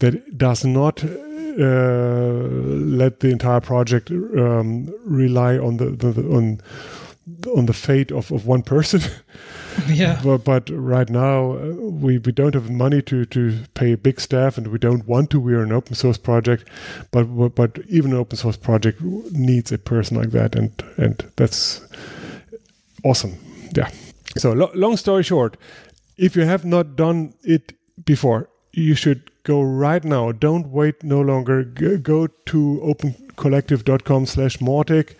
that 0.00 0.36
does 0.36 0.64
not 0.64 1.04
uh, 1.04 2.48
let 2.98 3.20
the 3.20 3.30
entire 3.30 3.60
project 3.60 4.10
um, 4.10 4.92
rely 5.04 5.58
on 5.58 5.76
the, 5.76 5.90
the, 5.90 6.12
the 6.12 6.22
on 6.34 6.60
on 7.54 7.66
the 7.66 7.72
fate 7.72 8.10
of, 8.10 8.32
of 8.32 8.46
one 8.46 8.62
person. 8.62 9.00
Yeah. 9.88 10.20
but, 10.22 10.44
but 10.44 10.70
right 10.70 11.08
now 11.08 11.52
uh, 11.52 11.66
we, 11.74 12.18
we 12.18 12.32
don't 12.32 12.54
have 12.54 12.70
money 12.70 13.02
to, 13.02 13.24
to 13.26 13.58
pay 13.74 13.94
big 13.94 14.20
staff 14.20 14.58
and 14.58 14.68
we 14.68 14.78
don't 14.78 15.06
want 15.06 15.30
to. 15.30 15.40
We're 15.40 15.62
an 15.62 15.72
open 15.72 15.94
source 15.94 16.18
project, 16.18 16.68
but 17.10 17.24
but 17.54 17.78
even 17.88 18.12
an 18.12 18.18
open 18.18 18.36
source 18.36 18.56
project 18.56 19.00
needs 19.00 19.72
a 19.72 19.78
person 19.78 20.16
like 20.16 20.30
that, 20.30 20.54
and 20.54 20.70
and 20.96 21.24
that's 21.36 21.80
awesome. 23.04 23.34
yeah. 23.76 23.90
So 24.36 24.52
lo 24.52 24.70
long 24.74 24.96
story 24.96 25.22
short, 25.22 25.56
if 26.16 26.36
you 26.36 26.42
have 26.42 26.64
not 26.64 26.96
done 26.96 27.34
it 27.42 27.72
before, 28.04 28.48
you 28.72 28.94
should 28.94 29.30
go 29.44 29.62
right 29.62 30.04
now. 30.04 30.32
Don't 30.32 30.68
wait 30.68 31.02
no 31.02 31.20
longer. 31.20 31.64
Go 31.64 32.26
to 32.26 32.80
opencollective.com 32.84 34.26
slash 34.26 34.58
Mautic 34.58 35.14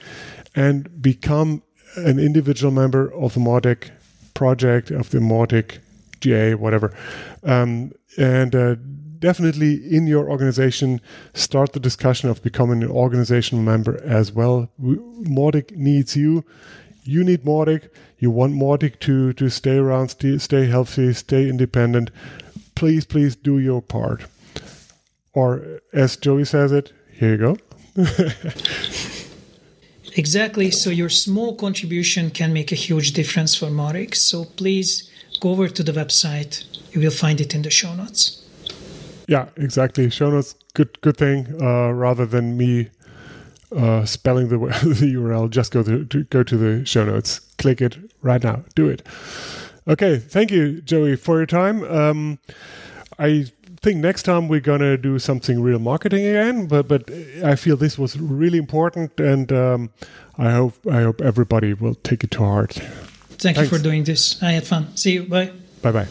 and 0.55 1.01
become 1.01 1.63
an 1.97 2.19
individual 2.19 2.73
member 2.73 3.13
of 3.15 3.35
the 3.35 3.41
Mautic 3.41 3.91
project, 4.39 4.93
of 4.93 5.11
the 5.11 5.19
Mautic 5.19 5.79
GA, 6.21 6.55
whatever. 6.55 6.97
Um, 7.43 7.91
and 8.17 8.55
uh, 8.55 8.77
definitely 9.19 9.75
in 9.93 10.07
your 10.07 10.31
organization, 10.31 11.01
start 11.35 11.73
the 11.73 11.81
discussion 11.81 12.31
of 12.31 12.41
becoming 12.41 12.85
an 12.85 12.91
organizational 12.91 13.65
member 13.65 14.01
as 14.05 14.31
well. 14.31 14.71
Mautic 14.81 15.77
needs 15.77 16.17
you. 16.17 16.45
You 17.03 17.25
need 17.25 17.43
Mautic. 17.43 17.91
You 18.21 18.31
want 18.31 18.55
Mautic 18.55 19.01
to, 19.01 19.33
to 19.33 19.49
stay 19.49 19.77
around, 19.77 20.11
stay, 20.11 20.39
stay 20.39 20.67
healthy, 20.67 21.13
stay 21.15 21.49
independent. 21.49 22.13
Please, 22.77 23.05
please 23.05 23.35
do 23.35 23.59
your 23.59 23.83
part. 23.83 24.23
Or 25.33 25.81
as 25.93 26.17
Joey 26.17 26.45
says 26.45 26.71
it, 26.71 26.93
here 27.13 27.33
you 27.33 27.39
go. 27.39 27.57
exactly. 30.19 30.71
So 30.71 30.91
your 30.91 31.09
small 31.09 31.55
contribution 31.55 32.31
can 32.31 32.53
make 32.53 32.73
a 32.73 32.75
huge 32.75 33.13
difference 33.13 33.55
for 33.55 33.67
Mautic. 33.67 34.15
So 34.15 34.45
please 34.45 35.09
go 35.41 35.51
over 35.51 35.69
to 35.69 35.83
the 35.83 35.93
website. 35.93 36.65
You 36.93 37.01
will 37.01 37.11
find 37.11 37.41
it 37.41 37.55
in 37.55 37.63
the 37.63 37.71
show 37.71 37.95
notes. 37.95 38.45
Yeah, 39.29 39.49
exactly. 39.57 40.11
Show 40.11 40.31
notes, 40.31 40.55
good, 40.75 41.01
good 41.01 41.17
thing. 41.17 41.63
Uh, 41.63 41.91
rather 41.91 42.27
than 42.27 42.57
me 42.57 42.89
uh, 43.77 44.05
spelling 44.05 44.49
the, 44.49 44.59
the 44.83 45.15
URL, 45.15 45.51
just 45.51 45.73
go 45.73 45.83
to, 45.83 46.05
to, 46.07 46.25
go 46.25 46.43
to 46.43 46.57
the 46.57 46.85
show 46.87 47.05
notes. 47.05 47.41
Click 47.59 47.81
it 47.81 47.97
right 48.23 48.43
now. 48.43 48.65
Do 48.75 48.89
it. 48.89 49.07
Okay, 49.87 50.19
thank 50.19 50.51
you, 50.51 50.81
Joey, 50.83 51.17
for 51.17 51.37
your 51.39 51.47
time. 51.47 51.83
Um, 51.85 52.39
I 53.19 53.47
think 53.81 54.01
next 54.01 54.25
time 54.25 54.49
we're 54.49 54.61
gonna 54.61 54.97
do 54.97 55.19
something 55.19 55.63
real 55.63 55.79
marketing 55.79 56.27
again, 56.27 56.67
but 56.67 56.89
but 56.89 57.11
I 57.45 57.57
feel 57.57 57.77
this 57.77 57.99
was 57.99 58.17
really 58.17 58.59
important, 58.59 59.21
and 59.21 59.53
um, 59.53 59.91
I 60.37 60.53
hope 60.53 60.75
I 60.87 61.03
hope 61.03 61.21
everybody 61.21 61.75
will 61.75 61.95
take 61.95 62.25
it 62.25 62.31
to 62.33 62.45
heart. 62.45 62.81
Thank 63.39 63.57
Thanks. 63.57 63.71
you 63.71 63.79
for 63.79 63.83
doing 63.83 64.05
this. 64.05 64.43
I 64.43 64.53
had 64.53 64.67
fun. 64.67 64.87
See 64.97 65.13
you. 65.13 65.25
Bye. 65.29 65.53
Bye 65.83 65.93
bye. 65.93 66.07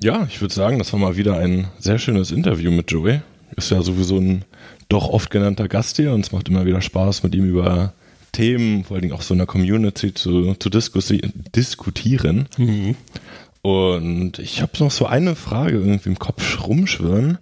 Ja, 0.00 0.24
ich 0.28 0.40
würde 0.40 0.54
sagen, 0.54 0.78
das 0.78 0.92
war 0.92 1.00
mal 1.00 1.16
wieder 1.16 1.38
ein 1.38 1.68
sehr 1.78 1.98
schönes 1.98 2.32
Interview 2.32 2.70
mit 2.70 2.90
Joey. 2.90 3.20
Ist 3.56 3.70
ja 3.70 3.82
sowieso 3.82 4.18
ein 4.18 4.44
doch 4.88 5.08
oft 5.08 5.30
genannter 5.30 5.68
Gast 5.68 5.96
hier 5.96 6.12
und 6.12 6.24
es 6.24 6.32
macht 6.32 6.48
immer 6.48 6.66
wieder 6.66 6.80
Spaß, 6.80 7.22
mit 7.22 7.34
ihm 7.34 7.48
über 7.48 7.92
Themen, 8.32 8.84
vor 8.84 8.94
allen 8.94 9.02
Dingen 9.02 9.14
auch 9.14 9.22
so 9.22 9.34
in 9.34 9.38
der 9.38 9.46
Community 9.46 10.14
zu, 10.14 10.54
zu 10.54 10.70
diskutieren. 10.70 12.48
Mhm. 12.56 12.96
Und 13.62 14.40
ich 14.40 14.60
habe 14.60 14.72
noch 14.80 14.90
so 14.90 15.06
eine 15.06 15.36
Frage 15.36 15.78
irgendwie 15.78 16.08
im 16.08 16.18
Kopf 16.18 16.66
rumschwirren. 16.66 17.38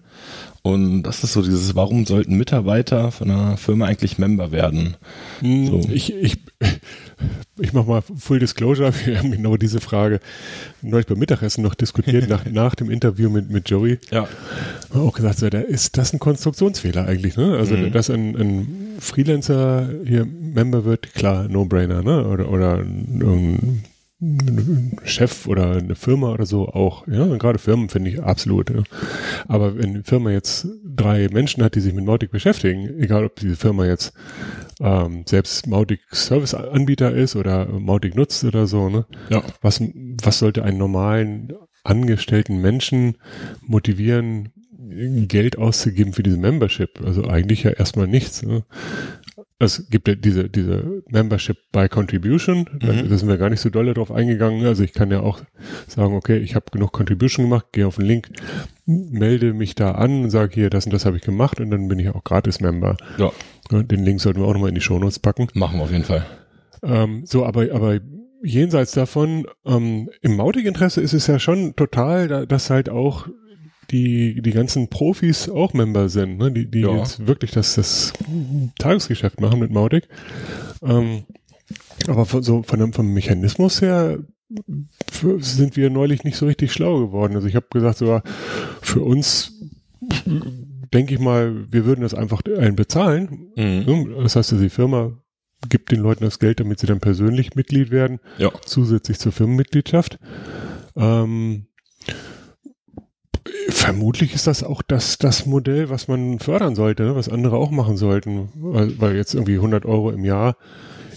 Und 0.63 1.05
das 1.05 1.25
ist 1.25 1.33
so 1.33 1.41
dieses, 1.41 1.75
warum 1.75 2.05
sollten 2.05 2.37
Mitarbeiter 2.37 3.11
von 3.13 3.31
einer 3.31 3.57
Firma 3.57 3.87
eigentlich 3.87 4.19
Member 4.19 4.53
werden? 4.53 4.97
Hm, 5.41 5.67
so. 5.67 5.89
Ich, 5.91 6.13
ich, 6.13 6.37
ich 7.59 7.73
mache 7.73 7.89
mal 7.89 8.03
Full 8.03 8.41
Disclosure, 8.41 8.93
wir 9.07 9.19
haben 9.19 9.33
genau 9.33 9.57
diese 9.57 9.81
Frage 9.81 10.21
neulich 10.83 11.07
beim 11.07 11.19
Mittagessen 11.19 11.63
noch 11.63 11.75
diskutiert, 11.75 12.29
nach, 12.29 12.45
nach 12.51 12.75
dem 12.75 12.91
Interview 12.91 13.31
mit, 13.31 13.49
mit 13.49 13.71
Joey. 13.71 13.99
Ja. 14.11 14.29
Auch 14.93 15.15
gesagt, 15.15 15.39
so, 15.39 15.49
da 15.49 15.61
ist 15.61 15.97
das 15.97 16.13
ein 16.13 16.19
Konstruktionsfehler 16.19 17.07
eigentlich, 17.07 17.39
ne? 17.39 17.57
Also, 17.57 17.79
mhm. 17.79 17.93
dass 17.93 18.11
ein, 18.11 18.37
ein 18.37 18.97
Freelancer 18.99 19.89
hier 20.05 20.27
Member 20.27 20.85
wird, 20.85 21.15
klar, 21.15 21.49
No-Brainer, 21.49 22.03
ne? 22.03 22.27
Oder, 22.27 22.51
oder 22.51 22.77
ein 22.81 23.83
Chef 25.05 25.47
oder 25.47 25.79
eine 25.79 25.95
Firma 25.95 26.33
oder 26.33 26.45
so 26.45 26.69
auch. 26.69 27.07
Ja, 27.09 27.25
gerade 27.37 27.59
Firmen 27.59 27.89
finde 27.89 28.11
ich 28.11 28.23
absolut. 28.23 28.69
Ja. 28.69 28.83
Aber 29.49 29.79
wenn 29.79 29.91
eine 29.91 30.05
Firma 30.05 30.31
jetzt 30.31 30.67
drei 30.85 31.29
Menschen 31.33 31.63
hat, 31.63 31.75
die 31.75 31.81
sich 31.81 31.95
mit 31.95 32.05
Mautic 32.05 32.31
beschäftigen, 32.31 33.01
egal 33.01 33.25
ob 33.25 33.37
diese 33.37 33.57
Firma 33.57 33.87
jetzt 33.87 34.13
ähm, 34.81 35.25
selbst 35.27 35.67
Mautic 35.67 36.01
Service 36.13 36.55
Anbieter 36.55 37.13
ist 37.13 37.35
oder 37.35 37.67
Mautic 37.67 38.15
nutzt 38.15 38.45
oder 38.45 38.67
so, 38.67 38.91
ne? 38.91 39.07
Ja. 39.31 39.43
Was, 39.63 39.81
was 40.23 40.39
sollte 40.39 40.65
einen 40.65 40.79
normalen 40.79 41.53
angestellten 41.83 42.61
Menschen 42.61 43.17
motivieren, 43.63 44.51
Geld 45.27 45.59
auszugeben 45.59 46.13
für 46.13 46.23
diese 46.23 46.39
Membership? 46.39 47.01
Also 47.05 47.25
eigentlich 47.25 47.63
ja 47.63 47.71
erstmal 47.71 48.07
nichts. 48.07 48.43
Ne? 48.43 48.65
es 49.61 49.91
gibt 49.91 50.09
ja 50.09 50.15
diese, 50.15 50.49
diese 50.49 51.03
Membership 51.11 51.59
by 51.71 51.87
Contribution, 51.89 52.65
da, 52.81 52.93
mhm. 52.95 53.11
da 53.11 53.17
sind 53.19 53.29
wir 53.29 53.37
gar 53.37 53.51
nicht 53.51 53.61
so 53.61 53.69
dolle 53.69 53.93
drauf 53.93 54.11
eingegangen. 54.11 54.65
Also 54.65 54.83
ich 54.83 54.95
kann 54.95 55.11
ja 55.11 55.21
auch 55.21 55.41
sagen, 55.87 56.15
okay, 56.15 56.39
ich 56.39 56.55
habe 56.55 56.67
genug 56.73 56.93
Contribution 56.93 57.45
gemacht, 57.45 57.67
gehe 57.73 57.87
auf 57.87 57.97
den 57.97 58.07
Link, 58.07 58.31
melde 58.87 59.53
mich 59.53 59.75
da 59.75 59.93
an, 59.93 60.31
sage 60.31 60.55
hier, 60.55 60.71
das 60.71 60.87
und 60.87 60.95
das 60.95 61.05
habe 61.05 61.19
ich 61.19 61.23
gemacht 61.23 61.61
und 61.61 61.71
dann 61.71 61.89
bin 61.89 61.99
ich 61.99 62.09
auch 62.09 62.25
Gratis-Member. 62.25 62.97
Ja. 63.19 63.33
Den 63.71 64.03
Link 64.03 64.21
sollten 64.23 64.41
wir 64.41 64.47
auch 64.47 64.55
nochmal 64.55 64.71
in 64.71 64.75
die 64.75 64.81
Shownotes 64.81 65.19
packen. 65.19 65.49
Machen 65.53 65.79
wir 65.79 65.85
auf 65.85 65.93
jeden 65.93 66.05
Fall. 66.05 66.25
Ähm, 66.83 67.25
so, 67.27 67.45
aber, 67.45 67.71
aber 67.73 68.01
jenseits 68.43 68.93
davon, 68.93 69.47
ähm, 69.67 70.09
im 70.23 70.37
Mautic-Interesse 70.37 71.03
ist 71.03 71.13
es 71.13 71.27
ja 71.27 71.39
schon 71.39 71.77
total, 71.77 72.47
dass 72.47 72.71
halt 72.71 72.89
auch 72.89 73.29
die, 73.91 74.41
die 74.43 74.51
ganzen 74.53 74.89
Profis 74.89 75.49
auch 75.49 75.73
Member 75.73 76.09
sind, 76.09 76.39
ne? 76.39 76.51
die, 76.51 76.71
die 76.71 76.81
ja. 76.81 76.97
jetzt 76.97 77.27
wirklich 77.27 77.51
das, 77.51 77.75
das 77.75 78.13
Tagesgeschäft 78.79 79.41
machen 79.41 79.61
mit 79.61 79.71
Mautic. 79.71 80.09
Ähm, 80.83 81.25
aber 82.07 82.27
von, 82.27 82.43
so 82.43 82.63
von 82.63 82.79
dem, 82.79 82.93
vom 82.93 83.13
Mechanismus 83.13 83.81
her 83.81 84.19
sind 85.39 85.77
wir 85.77 85.91
neulich 85.91 86.25
nicht 86.25 86.37
so 86.37 86.47
richtig 86.47 86.73
schlau 86.73 86.99
geworden. 86.99 87.37
Also 87.37 87.47
ich 87.47 87.55
habe 87.55 87.67
gesagt, 87.71 87.99
sogar 87.99 88.23
für 88.81 89.01
uns 89.01 89.53
denke 90.93 91.15
ich 91.15 91.21
mal, 91.21 91.67
wir 91.71 91.85
würden 91.85 92.01
das 92.01 92.15
einfach 92.15 92.43
allen 92.57 92.77
bezahlen. 92.77 93.53
Mhm. 93.57 94.15
Das 94.23 94.37
heißt, 94.37 94.53
die 94.53 94.71
Firma 94.71 95.13
gibt 95.69 95.93
den 95.93 96.01
Leuten 96.01 96.25
das 96.25 96.39
Geld, 96.39 96.59
damit 96.59 96.81
sie 96.81 96.87
dann 96.87 97.01
persönlich 97.01 97.55
Mitglied 97.55 97.91
werden, 97.91 98.19
ja. 98.39 98.51
zusätzlich 98.65 99.19
zur 99.19 99.33
Firmenmitgliedschaft. 99.33 100.19
Ähm, 100.97 101.67
Vermutlich 103.69 104.35
ist 104.35 104.47
das 104.47 104.63
auch 104.63 104.83
das, 104.83 105.19
das 105.19 105.47
Modell, 105.47 105.91
was 105.91 106.09
man 106.09 106.39
fördern 106.39 106.75
sollte, 106.75 107.05
ne? 107.05 107.15
was 107.15 107.29
andere 107.29 107.57
auch 107.57 107.71
machen 107.71 107.97
sollten. 107.97 108.51
Weil, 108.55 109.01
weil 109.01 109.17
jetzt 109.17 109.35
irgendwie 109.35 109.57
100 109.57 109.85
Euro 109.85 110.11
im 110.11 110.25
Jahr 110.25 110.57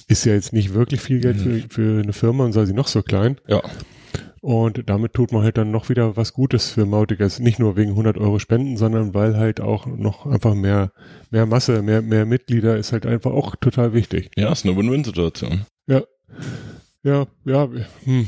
ist 0.08 0.26
ja 0.26 0.34
jetzt 0.34 0.54
nicht 0.54 0.74
wirklich 0.74 1.02
viel 1.02 1.20
Geld 1.20 1.38
für, 1.38 1.62
für 1.70 2.02
eine 2.02 2.14
Firma 2.14 2.46
und 2.46 2.54
sei 2.54 2.66
sie 2.66 2.74
noch 2.74 2.88
so 2.88 3.02
klein. 3.02 3.38
Ja. 3.48 3.62
Und 4.42 4.90
damit 4.90 5.14
tut 5.14 5.32
man 5.32 5.44
halt 5.44 5.58
dann 5.58 5.72
noch 5.72 5.88
wieder 5.88 6.18
was 6.18 6.34
Gutes 6.34 6.72
für 6.72 6.86
Mauticers. 6.86 7.40
Nicht 7.40 7.60
nur 7.60 7.78
wegen 7.78 7.92
100 7.92 8.18
Euro 8.18 8.40
Spenden, 8.40 8.76
sondern 8.76 9.14
weil 9.14 9.38
halt 9.38 9.62
auch 9.62 9.86
noch 9.86 10.26
einfach 10.26 10.54
mehr, 10.54 10.92
mehr 11.32 11.46
Masse, 11.46 11.82
mehr, 11.82 12.02
mehr 12.02 12.26
Mitglieder 12.26 12.76
ist 12.78 12.92
halt 12.92 13.06
einfach 13.06 13.32
auch 13.32 13.56
total 13.56 13.94
wichtig. 13.94 14.32
Ja, 14.36 14.52
ist 14.52 14.66
eine 14.66 14.76
Win-Win-Situation. 14.76 15.66
Ja. 15.88 16.04
Ja, 17.04 17.28
ja. 17.46 17.70
Hm. 18.04 18.28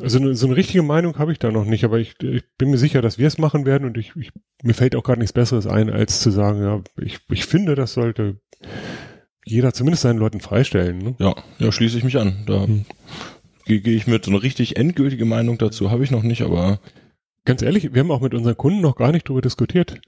Also 0.00 0.18
eine, 0.18 0.34
so 0.34 0.46
eine 0.46 0.56
richtige 0.56 0.82
Meinung 0.82 1.18
habe 1.18 1.32
ich 1.32 1.38
da 1.38 1.50
noch 1.50 1.64
nicht, 1.64 1.84
aber 1.84 1.98
ich, 1.98 2.14
ich 2.22 2.42
bin 2.58 2.70
mir 2.70 2.78
sicher, 2.78 3.02
dass 3.02 3.18
wir 3.18 3.26
es 3.26 3.38
machen 3.38 3.66
werden 3.66 3.86
und 3.86 3.96
ich, 3.96 4.14
ich 4.16 4.30
mir 4.62 4.74
fällt 4.74 4.96
auch 4.96 5.04
gar 5.04 5.16
nichts 5.16 5.32
Besseres 5.32 5.66
ein, 5.66 5.90
als 5.90 6.20
zu 6.20 6.30
sagen, 6.30 6.62
ja, 6.62 6.82
ich, 7.00 7.18
ich 7.30 7.44
finde, 7.44 7.74
das 7.74 7.92
sollte 7.92 8.40
jeder 9.44 9.72
zumindest 9.72 10.02
seinen 10.02 10.18
Leuten 10.18 10.40
freistellen. 10.40 10.98
Ne? 10.98 11.14
Ja, 11.18 11.34
ja, 11.58 11.72
schließe 11.72 11.98
ich 11.98 12.04
mich 12.04 12.18
an. 12.18 12.44
Da 12.46 12.64
hm. 12.64 12.84
gehe 13.66 13.80
geh 13.80 13.96
ich 13.96 14.06
mit. 14.06 14.24
So 14.24 14.30
eine 14.30 14.42
richtig 14.42 14.76
endgültige 14.76 15.24
Meinung 15.24 15.58
dazu 15.58 15.90
habe 15.90 16.04
ich 16.04 16.10
noch 16.10 16.22
nicht, 16.22 16.42
aber 16.42 16.80
ganz 17.44 17.62
ehrlich, 17.62 17.92
wir 17.92 18.00
haben 18.00 18.10
auch 18.10 18.20
mit 18.20 18.34
unseren 18.34 18.56
Kunden 18.56 18.80
noch 18.80 18.96
gar 18.96 19.12
nicht 19.12 19.28
drüber 19.28 19.40
diskutiert. 19.40 20.00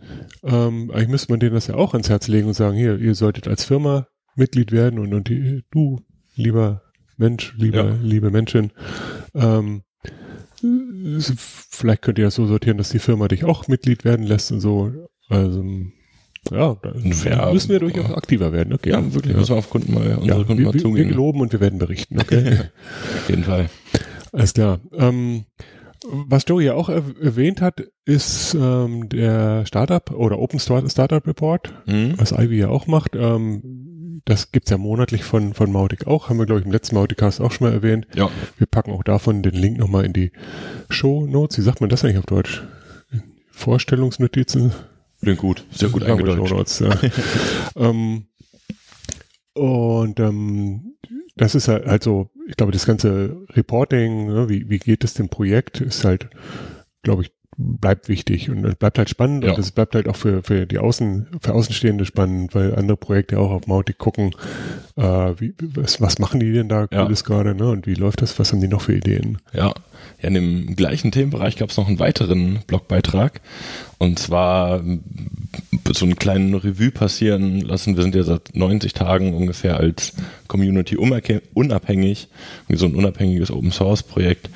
Ähm, 0.42 0.90
eigentlich 0.90 1.08
müsste 1.08 1.32
man 1.32 1.40
denen 1.40 1.54
das 1.54 1.66
ja 1.66 1.74
auch 1.74 1.94
ans 1.94 2.10
Herz 2.10 2.28
legen 2.28 2.48
und 2.48 2.54
sagen, 2.54 2.76
hier, 2.76 2.98
ihr 2.98 3.14
solltet 3.14 3.48
als 3.48 3.64
Firma 3.64 4.06
Mitglied 4.36 4.72
werden 4.72 4.98
und, 4.98 5.12
und 5.12 5.28
die, 5.28 5.62
du, 5.70 6.00
lieber 6.34 6.82
Mensch, 7.16 7.54
liebe, 7.56 7.76
ja. 7.76 7.96
liebe 8.02 8.30
Menschen, 8.30 8.72
ähm, 9.34 9.82
vielleicht 11.70 12.02
könnt 12.02 12.18
ihr 12.18 12.26
das 12.26 12.34
so 12.34 12.46
sortieren, 12.46 12.78
dass 12.78 12.90
die 12.90 12.98
Firma 12.98 13.28
dich 13.28 13.44
auch 13.44 13.68
Mitglied 13.68 14.04
werden 14.04 14.26
lässt 14.26 14.52
und 14.52 14.60
so. 14.60 14.92
Also, 15.28 15.64
ja, 16.50 16.76
da 16.82 16.92
ja, 16.94 17.52
müssen 17.52 17.68
wir 17.70 17.80
durchaus 17.80 18.08
ja. 18.08 18.16
aktiver 18.16 18.52
werden. 18.52 18.72
Okay. 18.72 18.90
Ja, 18.90 19.14
wirklich, 19.14 19.36
müssen 19.36 19.50
wir 19.50 19.58
auf 19.58 19.70
Kunden 19.70 19.94
mal, 19.94 20.16
unsere 20.16 20.40
ja, 20.40 20.44
Kunden 20.44 20.58
wir, 20.58 20.72
mal 20.72 20.78
zugehen. 20.78 20.96
Wir 20.96 21.12
geloben 21.12 21.40
und 21.40 21.52
wir 21.52 21.60
werden 21.60 21.78
berichten. 21.78 22.20
Okay. 22.20 22.58
auf 23.16 23.28
jeden 23.28 23.44
Fall. 23.44 23.70
Alles 24.32 24.54
klar. 24.54 24.80
Ähm, 24.92 25.44
was 26.04 26.44
Joey 26.48 26.64
ja 26.64 26.74
auch 26.74 26.88
erwähnt 26.88 27.60
hat, 27.60 27.84
ist 28.04 28.54
ähm, 28.54 29.08
der 29.08 29.64
Startup 29.66 30.10
oder 30.10 30.38
Open 30.38 30.58
Startup 30.58 31.26
Report, 31.26 31.72
mhm. 31.86 32.14
was 32.16 32.32
Ivy 32.32 32.58
ja 32.58 32.68
auch 32.68 32.86
macht. 32.86 33.14
Ähm, 33.14 33.91
das 34.24 34.52
gibt's 34.52 34.70
ja 34.70 34.78
monatlich 34.78 35.24
von, 35.24 35.54
von 35.54 35.70
Mautic 35.72 36.06
auch. 36.06 36.28
Haben 36.28 36.38
wir, 36.38 36.46
glaube 36.46 36.60
ich, 36.60 36.66
im 36.66 36.72
letzten 36.72 36.94
Mauticast 36.96 37.40
auch 37.40 37.52
schon 37.52 37.66
mal 37.66 37.72
erwähnt. 37.72 38.06
Ja. 38.14 38.30
Wir 38.58 38.66
packen 38.66 38.92
auch 38.92 39.02
davon 39.02 39.42
den 39.42 39.54
Link 39.54 39.78
nochmal 39.78 40.04
in 40.04 40.12
die 40.12 40.32
Show 40.90 41.26
Notes. 41.26 41.58
Wie 41.58 41.62
sagt 41.62 41.80
man 41.80 41.90
das 41.90 42.04
eigentlich 42.04 42.18
auf 42.18 42.26
Deutsch? 42.26 42.62
Vorstellungsnotizen? 43.50 44.72
Klingt 45.20 45.38
gut. 45.38 45.64
Sehr 45.70 45.88
gut 45.88 46.02
eingedeutscht. 46.02 46.52
Notes, 46.52 46.78
ja. 46.80 46.90
ähm, 47.76 48.26
und 49.54 50.18
ähm, 50.18 50.96
das 51.36 51.54
ist 51.54 51.68
halt, 51.68 51.86
halt 51.86 52.02
so, 52.02 52.30
ich 52.48 52.56
glaube, 52.56 52.72
das 52.72 52.86
ganze 52.86 53.36
Reporting, 53.50 54.26
ne, 54.26 54.48
wie, 54.48 54.68
wie 54.68 54.78
geht 54.78 55.04
es 55.04 55.14
dem 55.14 55.28
Projekt, 55.28 55.80
ist 55.80 56.04
halt, 56.04 56.28
glaube 57.02 57.22
ich, 57.22 57.32
bleibt 57.58 58.08
wichtig 58.08 58.48
und 58.50 58.64
es 58.64 58.74
bleibt 58.76 58.98
halt 58.98 59.10
spannend 59.10 59.44
Ja. 59.44 59.52
und 59.52 59.58
es 59.58 59.70
bleibt 59.72 59.94
halt 59.94 60.08
auch 60.08 60.16
für, 60.16 60.42
für 60.42 60.66
die 60.66 60.78
Außen, 60.78 61.26
für 61.40 61.52
Außenstehende 61.54 62.04
spannend, 62.06 62.54
weil 62.54 62.74
andere 62.74 62.96
Projekte 62.96 63.38
auch 63.38 63.50
auf 63.50 63.66
Mautic 63.66 63.98
gucken, 63.98 64.34
äh, 64.96 65.02
wie, 65.02 65.54
was, 65.74 66.00
was 66.00 66.18
machen 66.18 66.40
die 66.40 66.52
denn 66.52 66.68
da 66.68 66.86
Ja. 66.90 67.02
Cooles 67.04 67.24
gerade, 67.24 67.54
ne? 67.54 67.68
Und 67.68 67.86
wie 67.86 67.94
läuft 67.94 68.22
das? 68.22 68.38
Was 68.38 68.52
haben 68.52 68.60
die 68.60 68.68
noch 68.68 68.80
für 68.82 68.94
Ideen? 68.94 69.38
Ja, 69.52 69.66
ja 69.68 70.28
in 70.28 70.34
dem 70.34 70.76
gleichen 70.76 71.12
Themenbereich 71.12 71.56
gab 71.56 71.70
es 71.70 71.76
noch 71.76 71.88
einen 71.88 71.98
weiteren 71.98 72.60
Blogbeitrag. 72.66 73.40
Und 73.98 74.18
zwar 74.18 74.78
m, 74.80 75.02
so 75.92 76.04
einen 76.06 76.16
kleinen 76.16 76.54
Revue 76.54 76.90
passieren 76.90 77.60
lassen. 77.60 77.96
Wir 77.96 78.02
sind 78.02 78.14
ja 78.14 78.22
seit 78.22 78.56
90 78.56 78.94
Tagen 78.94 79.34
ungefähr 79.34 79.76
als 79.76 80.14
Community 80.48 80.96
unabhängig, 80.96 82.28
wie 82.68 82.76
so 82.76 82.86
ein 82.86 82.94
unabhängiges 82.94 83.50
Open 83.50 83.72
Source 83.72 84.02
Projekt. 84.02 84.48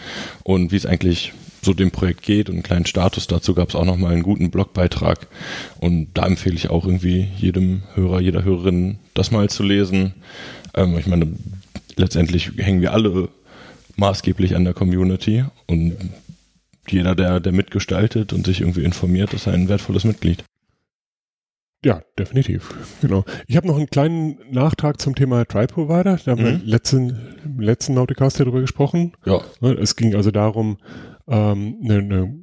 Und 0.44 0.72
wie 0.72 0.76
es 0.76 0.86
eigentlich 0.86 1.32
so 1.66 1.74
dem 1.74 1.90
Projekt 1.90 2.22
geht 2.22 2.48
und 2.48 2.54
einen 2.54 2.62
kleinen 2.62 2.86
Status 2.86 3.26
dazu 3.26 3.52
gab 3.54 3.68
es 3.68 3.74
auch 3.74 3.84
nochmal 3.84 4.12
einen 4.14 4.22
guten 4.22 4.50
Blogbeitrag. 4.50 5.26
Und 5.78 6.08
da 6.14 6.24
empfehle 6.26 6.54
ich 6.56 6.70
auch 6.70 6.86
irgendwie 6.86 7.28
jedem 7.36 7.82
Hörer, 7.94 8.20
jeder 8.20 8.42
Hörerin, 8.44 8.98
das 9.12 9.30
mal 9.30 9.50
zu 9.50 9.62
lesen. 9.62 10.14
Ähm, 10.74 10.96
ich 10.96 11.06
meine, 11.06 11.26
letztendlich 11.96 12.52
hängen 12.56 12.80
wir 12.80 12.92
alle 12.94 13.28
maßgeblich 13.96 14.56
an 14.56 14.64
der 14.64 14.74
Community 14.74 15.44
und 15.66 15.96
jeder, 16.88 17.14
der, 17.14 17.40
der 17.40 17.52
mitgestaltet 17.52 18.32
und 18.32 18.46
sich 18.46 18.60
irgendwie 18.60 18.84
informiert, 18.84 19.34
ist 19.34 19.48
ein 19.48 19.68
wertvolles 19.68 20.04
Mitglied. 20.04 20.44
Ja, 21.84 22.00
definitiv. 22.18 22.74
Genau. 23.00 23.24
Ich 23.46 23.56
habe 23.56 23.66
noch 23.66 23.76
einen 23.76 23.88
kleinen 23.90 24.38
Nachtrag 24.50 25.00
zum 25.00 25.14
Thema 25.14 25.44
Try 25.44 25.66
Provider. 25.66 26.18
Da 26.24 26.32
haben 26.32 26.44
wir 26.44 26.52
Mhm. 26.52 26.60
im 26.62 26.66
letzten, 26.66 27.18
im 27.44 27.60
letzten 27.60 27.94
Nauticast 27.94 28.40
darüber 28.40 28.60
gesprochen. 28.60 29.12
Ja, 29.24 29.40
Es 29.78 29.94
ging 29.94 30.14
also 30.14 30.30
darum, 30.30 30.78
ähm, 31.28 31.76
ne, 31.80 32.02
ne, 32.02 32.40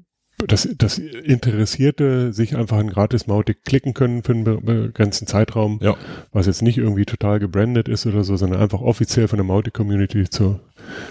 dass, 0.47 0.67
dass 0.77 0.97
Interessierte 0.97 2.33
sich 2.33 2.57
einfach 2.57 2.77
ein 2.77 2.89
gratis 2.89 3.27
Mautic 3.27 3.63
klicken 3.63 3.93
können 3.93 4.23
für 4.23 4.33
einen 4.33 4.43
be- 4.43 4.59
begrenzten 4.61 5.25
Zeitraum, 5.27 5.79
ja, 5.81 5.95
was 6.31 6.47
jetzt 6.47 6.61
nicht 6.61 6.77
irgendwie 6.77 7.05
total 7.05 7.39
gebrandet 7.39 7.87
ist 7.87 8.05
oder 8.05 8.23
so, 8.25 8.35
sondern 8.35 8.59
einfach 8.59 8.81
offiziell 8.81 9.27
von 9.29 9.37
der 9.37 9.45
Mautic-Community 9.45 10.29
zur 10.29 10.59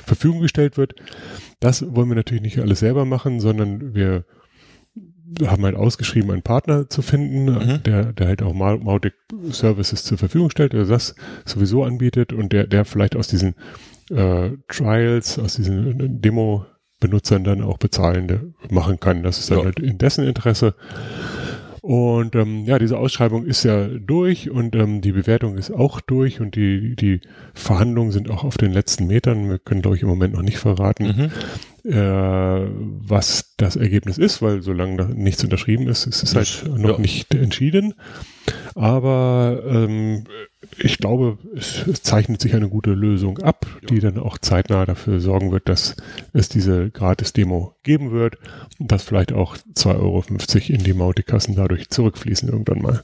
Verfügung 0.04 0.40
gestellt 0.40 0.76
wird. 0.76 0.94
Das 1.60 1.82
wollen 1.94 2.08
wir 2.08 2.16
natürlich 2.16 2.42
nicht 2.42 2.58
alles 2.58 2.80
selber 2.80 3.04
machen, 3.06 3.40
sondern 3.40 3.94
wir 3.94 4.24
haben 5.46 5.64
halt 5.64 5.76
ausgeschrieben, 5.76 6.30
einen 6.30 6.42
Partner 6.42 6.90
zu 6.90 7.00
finden, 7.00 7.44
Mhm. 7.46 7.82
der, 7.84 8.12
der 8.12 8.26
halt 8.26 8.42
auch 8.42 8.52
Mau- 8.52 8.76
Mautic 8.76 9.14
Services 9.50 10.04
zur 10.04 10.18
Verfügung 10.18 10.50
stellt, 10.50 10.74
der 10.74 10.84
das 10.84 11.14
sowieso 11.46 11.84
anbietet 11.84 12.34
und 12.34 12.52
der, 12.52 12.66
der 12.66 12.84
vielleicht 12.84 13.16
aus 13.16 13.28
diesen 13.28 13.54
äh, 14.10 14.50
Trials, 14.68 15.38
aus 15.38 15.54
diesen 15.54 16.20
Demo-Benutzern 17.02 17.44
dann 17.44 17.62
auch 17.62 17.78
bezahlende 17.78 18.52
machen 18.70 19.00
kann. 19.00 19.22
Das 19.22 19.38
ist 19.38 19.50
dann 19.50 19.58
Ja. 19.58 19.64
halt 19.64 19.80
in 19.80 19.98
dessen 19.98 20.24
Interesse. 20.26 20.74
Und 21.80 22.36
ähm, 22.36 22.64
ja, 22.64 22.78
diese 22.78 22.96
Ausschreibung 22.96 23.44
ist 23.44 23.64
ja 23.64 23.88
durch 23.88 24.50
und 24.50 24.76
ähm, 24.76 25.00
die 25.00 25.10
Bewertung 25.10 25.58
ist 25.58 25.72
auch 25.72 26.00
durch 26.00 26.40
und 26.40 26.54
die, 26.54 26.94
die 26.94 27.20
Verhandlungen 27.54 28.12
sind 28.12 28.30
auch 28.30 28.44
auf 28.44 28.56
den 28.56 28.72
letzten 28.72 29.08
Metern. 29.08 29.48
Wir 29.50 29.58
können, 29.58 29.82
glaube 29.82 29.96
ich, 29.96 30.02
im 30.02 30.08
Moment 30.08 30.34
noch 30.34 30.42
nicht 30.42 30.58
verraten, 30.58 31.06
mhm. 31.06 31.30
Äh, 31.84 31.92
was 31.94 33.54
das 33.56 33.76
Ergebnis 33.76 34.18
ist, 34.18 34.40
weil 34.42 34.62
solange 34.62 34.96
da 34.96 35.04
nichts 35.06 35.42
unterschrieben 35.42 35.88
ist, 35.88 36.06
ist 36.06 36.22
es 36.22 36.34
halt 36.34 36.62
Das- 36.66 36.78
noch 36.78 36.96
ja. 36.96 36.98
nicht 36.98 37.34
entschieden. 37.34 37.94
Aber 38.74 39.62
ähm, 39.66 40.24
ich 40.78 40.98
glaube, 40.98 41.38
es, 41.56 41.86
es 41.86 42.02
zeichnet 42.02 42.40
sich 42.40 42.54
eine 42.54 42.68
gute 42.68 42.90
Lösung 42.92 43.38
ab, 43.38 43.66
die 43.90 43.98
dann 44.00 44.18
auch 44.18 44.38
zeitnah 44.38 44.86
dafür 44.86 45.20
sorgen 45.20 45.52
wird, 45.52 45.68
dass 45.68 45.96
es 46.32 46.48
diese 46.48 46.90
Gratis-Demo 46.90 47.74
geben 47.82 48.10
wird 48.12 48.38
und 48.78 48.90
dass 48.90 49.02
vielleicht 49.02 49.32
auch 49.32 49.56
2,50 49.74 49.88
Euro 50.00 50.24
in 50.68 50.84
die 50.84 50.94
Mautikassen 50.94 51.54
dadurch 51.56 51.90
zurückfließen 51.90 52.48
irgendwann 52.48 52.80
mal. 52.82 53.02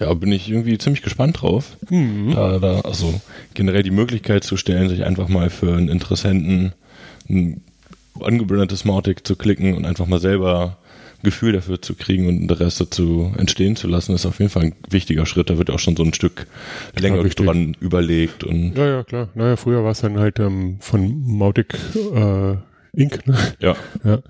ja, 0.00 0.12
bin 0.14 0.32
ich 0.32 0.50
irgendwie 0.50 0.78
ziemlich 0.78 1.02
gespannt 1.02 1.42
drauf. 1.42 1.76
Hm. 1.88 2.32
Da, 2.34 2.58
da, 2.58 2.80
also 2.80 3.20
generell 3.54 3.82
die 3.84 3.90
Möglichkeit 3.90 4.42
zu 4.44 4.56
stellen, 4.56 4.88
sich 4.88 5.04
einfach 5.04 5.28
mal 5.28 5.50
für 5.50 5.76
einen 5.76 5.88
Interessenten 5.88 6.72
ein 7.28 7.62
angebrandetes 8.20 8.84
Mautic 8.84 9.26
zu 9.26 9.36
klicken 9.36 9.74
und 9.74 9.84
einfach 9.84 10.06
mal 10.06 10.20
selber 10.20 10.78
Gefühl 11.22 11.52
dafür 11.52 11.80
zu 11.80 11.94
kriegen 11.94 12.26
und 12.26 12.40
Interesse 12.40 12.90
zu 12.90 13.32
entstehen 13.36 13.76
zu 13.76 13.86
lassen, 13.86 14.14
ist 14.14 14.26
auf 14.26 14.40
jeden 14.40 14.50
Fall 14.50 14.64
ein 14.64 14.74
wichtiger 14.90 15.24
Schritt. 15.24 15.50
Da 15.50 15.58
wird 15.58 15.70
auch 15.70 15.78
schon 15.78 15.96
so 15.96 16.02
ein 16.02 16.14
Stück 16.14 16.46
länger 16.98 17.22
dran 17.22 17.76
überlegt 17.80 18.44
und 18.44 18.76
Ja, 18.76 18.86
ja, 18.86 19.04
klar. 19.04 19.28
Naja, 19.34 19.56
früher 19.56 19.84
war 19.84 19.92
es 19.92 20.00
dann 20.00 20.18
halt 20.18 20.40
ähm, 20.40 20.78
von 20.80 21.22
Mautic 21.24 21.74
äh, 21.94 22.56
Inc. 22.94 23.26
Ne? 23.26 23.36
ja, 23.60 23.76
Ja. 24.04 24.20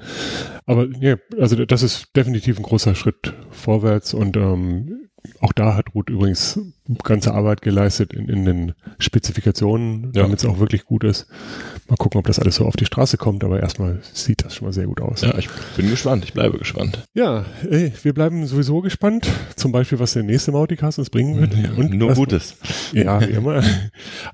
Aber 0.67 0.87
nee, 0.87 1.17
also 1.39 1.65
das 1.65 1.83
ist 1.83 2.15
definitiv 2.15 2.59
ein 2.59 2.63
großer 2.63 2.95
Schritt 2.95 3.35
vorwärts 3.51 4.15
und 4.15 4.37
ähm, 4.37 5.09
auch 5.41 5.53
da 5.53 5.75
hat 5.75 5.95
Ruth 5.95 6.11
übrigens 6.11 6.61
ganze 7.05 7.33
Arbeit 7.33 7.63
geleistet 7.63 8.13
in, 8.13 8.29
in 8.29 8.45
den 8.45 8.73
Spezifikationen, 8.99 10.13
Ja. 10.15 10.23
damit 10.23 10.39
es 10.41 10.45
auch 10.45 10.59
wirklich 10.59 10.85
gut 10.85 11.05
ist. 11.05 11.27
Mal 11.89 11.97
gucken, 11.97 12.19
ob 12.19 12.27
das 12.27 12.39
alles 12.39 12.57
so 12.57 12.65
auf 12.67 12.77
die 12.77 12.85
Straße 12.87 13.17
kommt, 13.17 13.45
aber 13.45 13.61
erstmal 13.61 14.01
sieht 14.13 14.45
das 14.45 14.55
schon 14.55 14.67
mal 14.67 14.73
sehr 14.73 14.87
gut 14.87 15.01
aus. 15.01 15.21
ja, 15.23 15.37
ich 15.39 15.49
bin 15.77 15.89
gespannt, 15.91 16.25
ich 16.25 16.33
bleibe 16.33 16.59
gespannt. 16.59 17.05
Ja, 17.15 17.45
ey, 17.69 17.93
wir 18.03 18.13
bleiben 18.15 18.47
sowieso 18.47 18.81
gespannt, 18.81 19.29
zum 19.57 19.73
Beispiel, 19.73 19.99
was 19.99 20.13
der 20.15 20.23
nächste 20.23 20.53
Mauticast 20.53 20.99
uns 20.99 21.11
bringen 21.11 21.39
wird. 21.41 21.53
Und 21.79 21.93
Nur 21.95 22.11
was, 22.11 22.17
Gutes. 22.19 22.57
Ja, 22.93 23.21
wie 23.21 23.33
immer. 23.33 23.63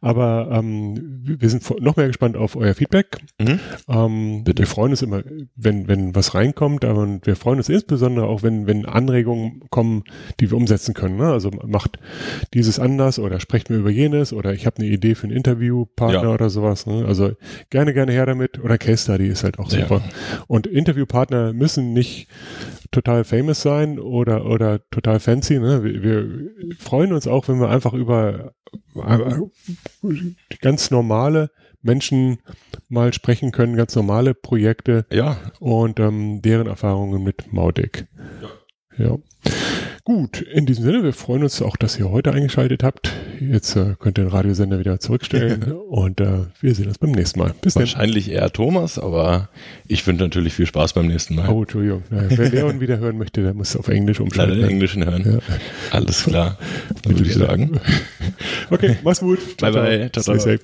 Aber 0.01 0.49
ähm, 0.53 1.21
wir 1.23 1.49
sind 1.51 1.63
noch 1.81 1.97
mehr 1.97 2.07
gespannt 2.09 2.37
auf 2.37 2.57
euer 2.57 2.75
Feedback. 2.75 3.19
Mhm. 3.41 3.61
Ähm. 3.89 4.45
Wir 4.47 4.67
freuen 4.67 4.91
uns 4.91 5.03
immer, 5.03 5.23
wenn, 5.57 5.89
wenn 5.89 6.15
was 6.15 6.35
reinkommt, 6.35 6.85
aber 6.85 7.07
wir 7.23 7.37
freuen 7.37 7.59
uns 7.59 7.69
insbesondere 7.69 8.27
auch, 8.27 8.43
wenn, 8.43 8.67
wenn 8.67 8.87
Anregungen 8.87 9.63
kommen, 9.71 10.05
die 10.41 10.51
wir 10.51 10.57
umsetzen 10.57 10.95
können. 10.95 11.17
Ne? 11.17 11.27
Also 11.31 11.51
macht 11.67 11.99
dieses 12.55 12.79
anders 12.79 13.19
oder 13.19 13.41
sprecht 13.41 13.71
mir 13.71 13.77
über 13.77 13.91
jenes 13.91 14.33
oder 14.33 14.53
ich 14.53 14.67
habe 14.67 14.79
eine 14.79 14.87
Idee 14.87 15.15
für 15.15 15.25
einen 15.27 15.37
Interviewpartner 15.37 16.23
Ja. 16.29 16.35
oder 16.35 16.51
sowas. 16.51 16.87
Ne? 16.87 17.05
Also 17.07 17.33
gerne, 17.71 17.93
gerne 17.95 18.13
her 18.13 18.27
damit. 18.27 18.59
Oder 18.59 18.79
Case 18.79 19.03
Study 19.05 19.27
ist 19.29 19.45
halt 19.45 19.59
auch 19.59 19.71
Ja. 19.73 19.81
super. 19.81 20.03
Und 20.47 20.67
Interviewpartner 20.67 21.53
müssen 21.53 21.93
nicht 21.93 22.29
total 22.91 23.25
famous 23.25 23.63
sein 23.63 23.99
oder, 23.99 24.47
oder 24.47 24.81
total 24.91 25.21
fancy. 25.21 25.59
Ne? 25.59 25.83
Wir, 25.85 26.03
wir 26.03 26.77
freuen 26.79 27.13
uns 27.13 27.27
auch, 27.27 27.49
wenn 27.49 27.61
wir 27.61 27.69
einfach 27.69 27.93
über 27.93 28.53
äh, 28.97 29.19
ganz 30.61 30.91
normale 30.91 31.51
Menschen 31.83 32.39
mal 32.89 33.13
sprechen 33.13 33.53
können, 33.53 33.77
ganz 33.77 33.95
normale 33.95 34.35
Projekte 34.35 35.07
Ja, 35.13 35.37
und 35.61 36.01
ähm, 36.01 36.43
deren 36.43 36.67
Erfahrungen 36.67 37.23
mit 37.23 37.53
Mautic. 37.53 38.07
Ja. 38.97 39.17
Gut, 40.09 40.41
in 40.41 40.65
diesem 40.65 40.85
Sinne, 40.85 41.03
wir 41.03 41.13
freuen 41.13 41.43
uns 41.43 41.61
auch, 41.61 41.77
dass 41.77 41.99
ihr 41.99 42.09
heute 42.09 42.33
eingeschaltet 42.33 42.83
habt. 42.83 43.13
Jetzt 43.41 43.77
äh, 43.77 43.95
könnt 43.99 44.17
ihr 44.17 44.25
den 44.25 44.31
Radiosender 44.31 44.79
wieder 44.79 44.99
zurückstellen 45.01 45.71
und 45.71 46.19
äh, 46.23 46.47
wir 46.63 46.75
sehen 46.75 46.89
uns 46.89 46.97
beim 46.97 47.11
nächsten 47.11 47.39
Mal. 47.39 47.53
Bis 47.61 47.75
dann. 47.75 47.83
wahrscheinlich 47.83 48.31
eher 48.31 48.51
Thomas, 48.51 48.99
aber 48.99 49.51
ich 49.87 50.07
wünsche 50.07 50.23
natürlich 50.23 50.55
viel 50.55 50.65
Spaß 50.65 50.95
beim 50.95 51.09
nächsten 51.09 51.35
Mal. 51.35 51.51
Oh, 51.51 51.61
Entschuldigung. 51.61 52.05
Naja, 52.09 52.27
wer 52.31 52.49
Leon 52.49 52.81
wieder 52.81 52.97
hören 52.97 53.19
möchte, 53.19 53.43
der 53.43 53.53
muss 53.53 53.77
auf 53.77 53.89
Englisch 53.89 54.17
Leider 54.17 54.25
umschalten. 54.25 54.61
den 54.61 54.71
Englischen 54.71 55.05
hören. 55.05 55.31
Ja. 55.31 55.39
Alles 55.91 56.25
klar. 56.25 56.57
Würde 57.05 57.23
ich 57.25 57.35
sagen. 57.35 57.79
Okay, 58.71 58.97
mach's 59.05 59.21
gut. 59.21 59.59
Bye, 59.59 59.73
bye. 59.73 60.11
Ciao, 60.11 60.39
ciao. 60.39 60.57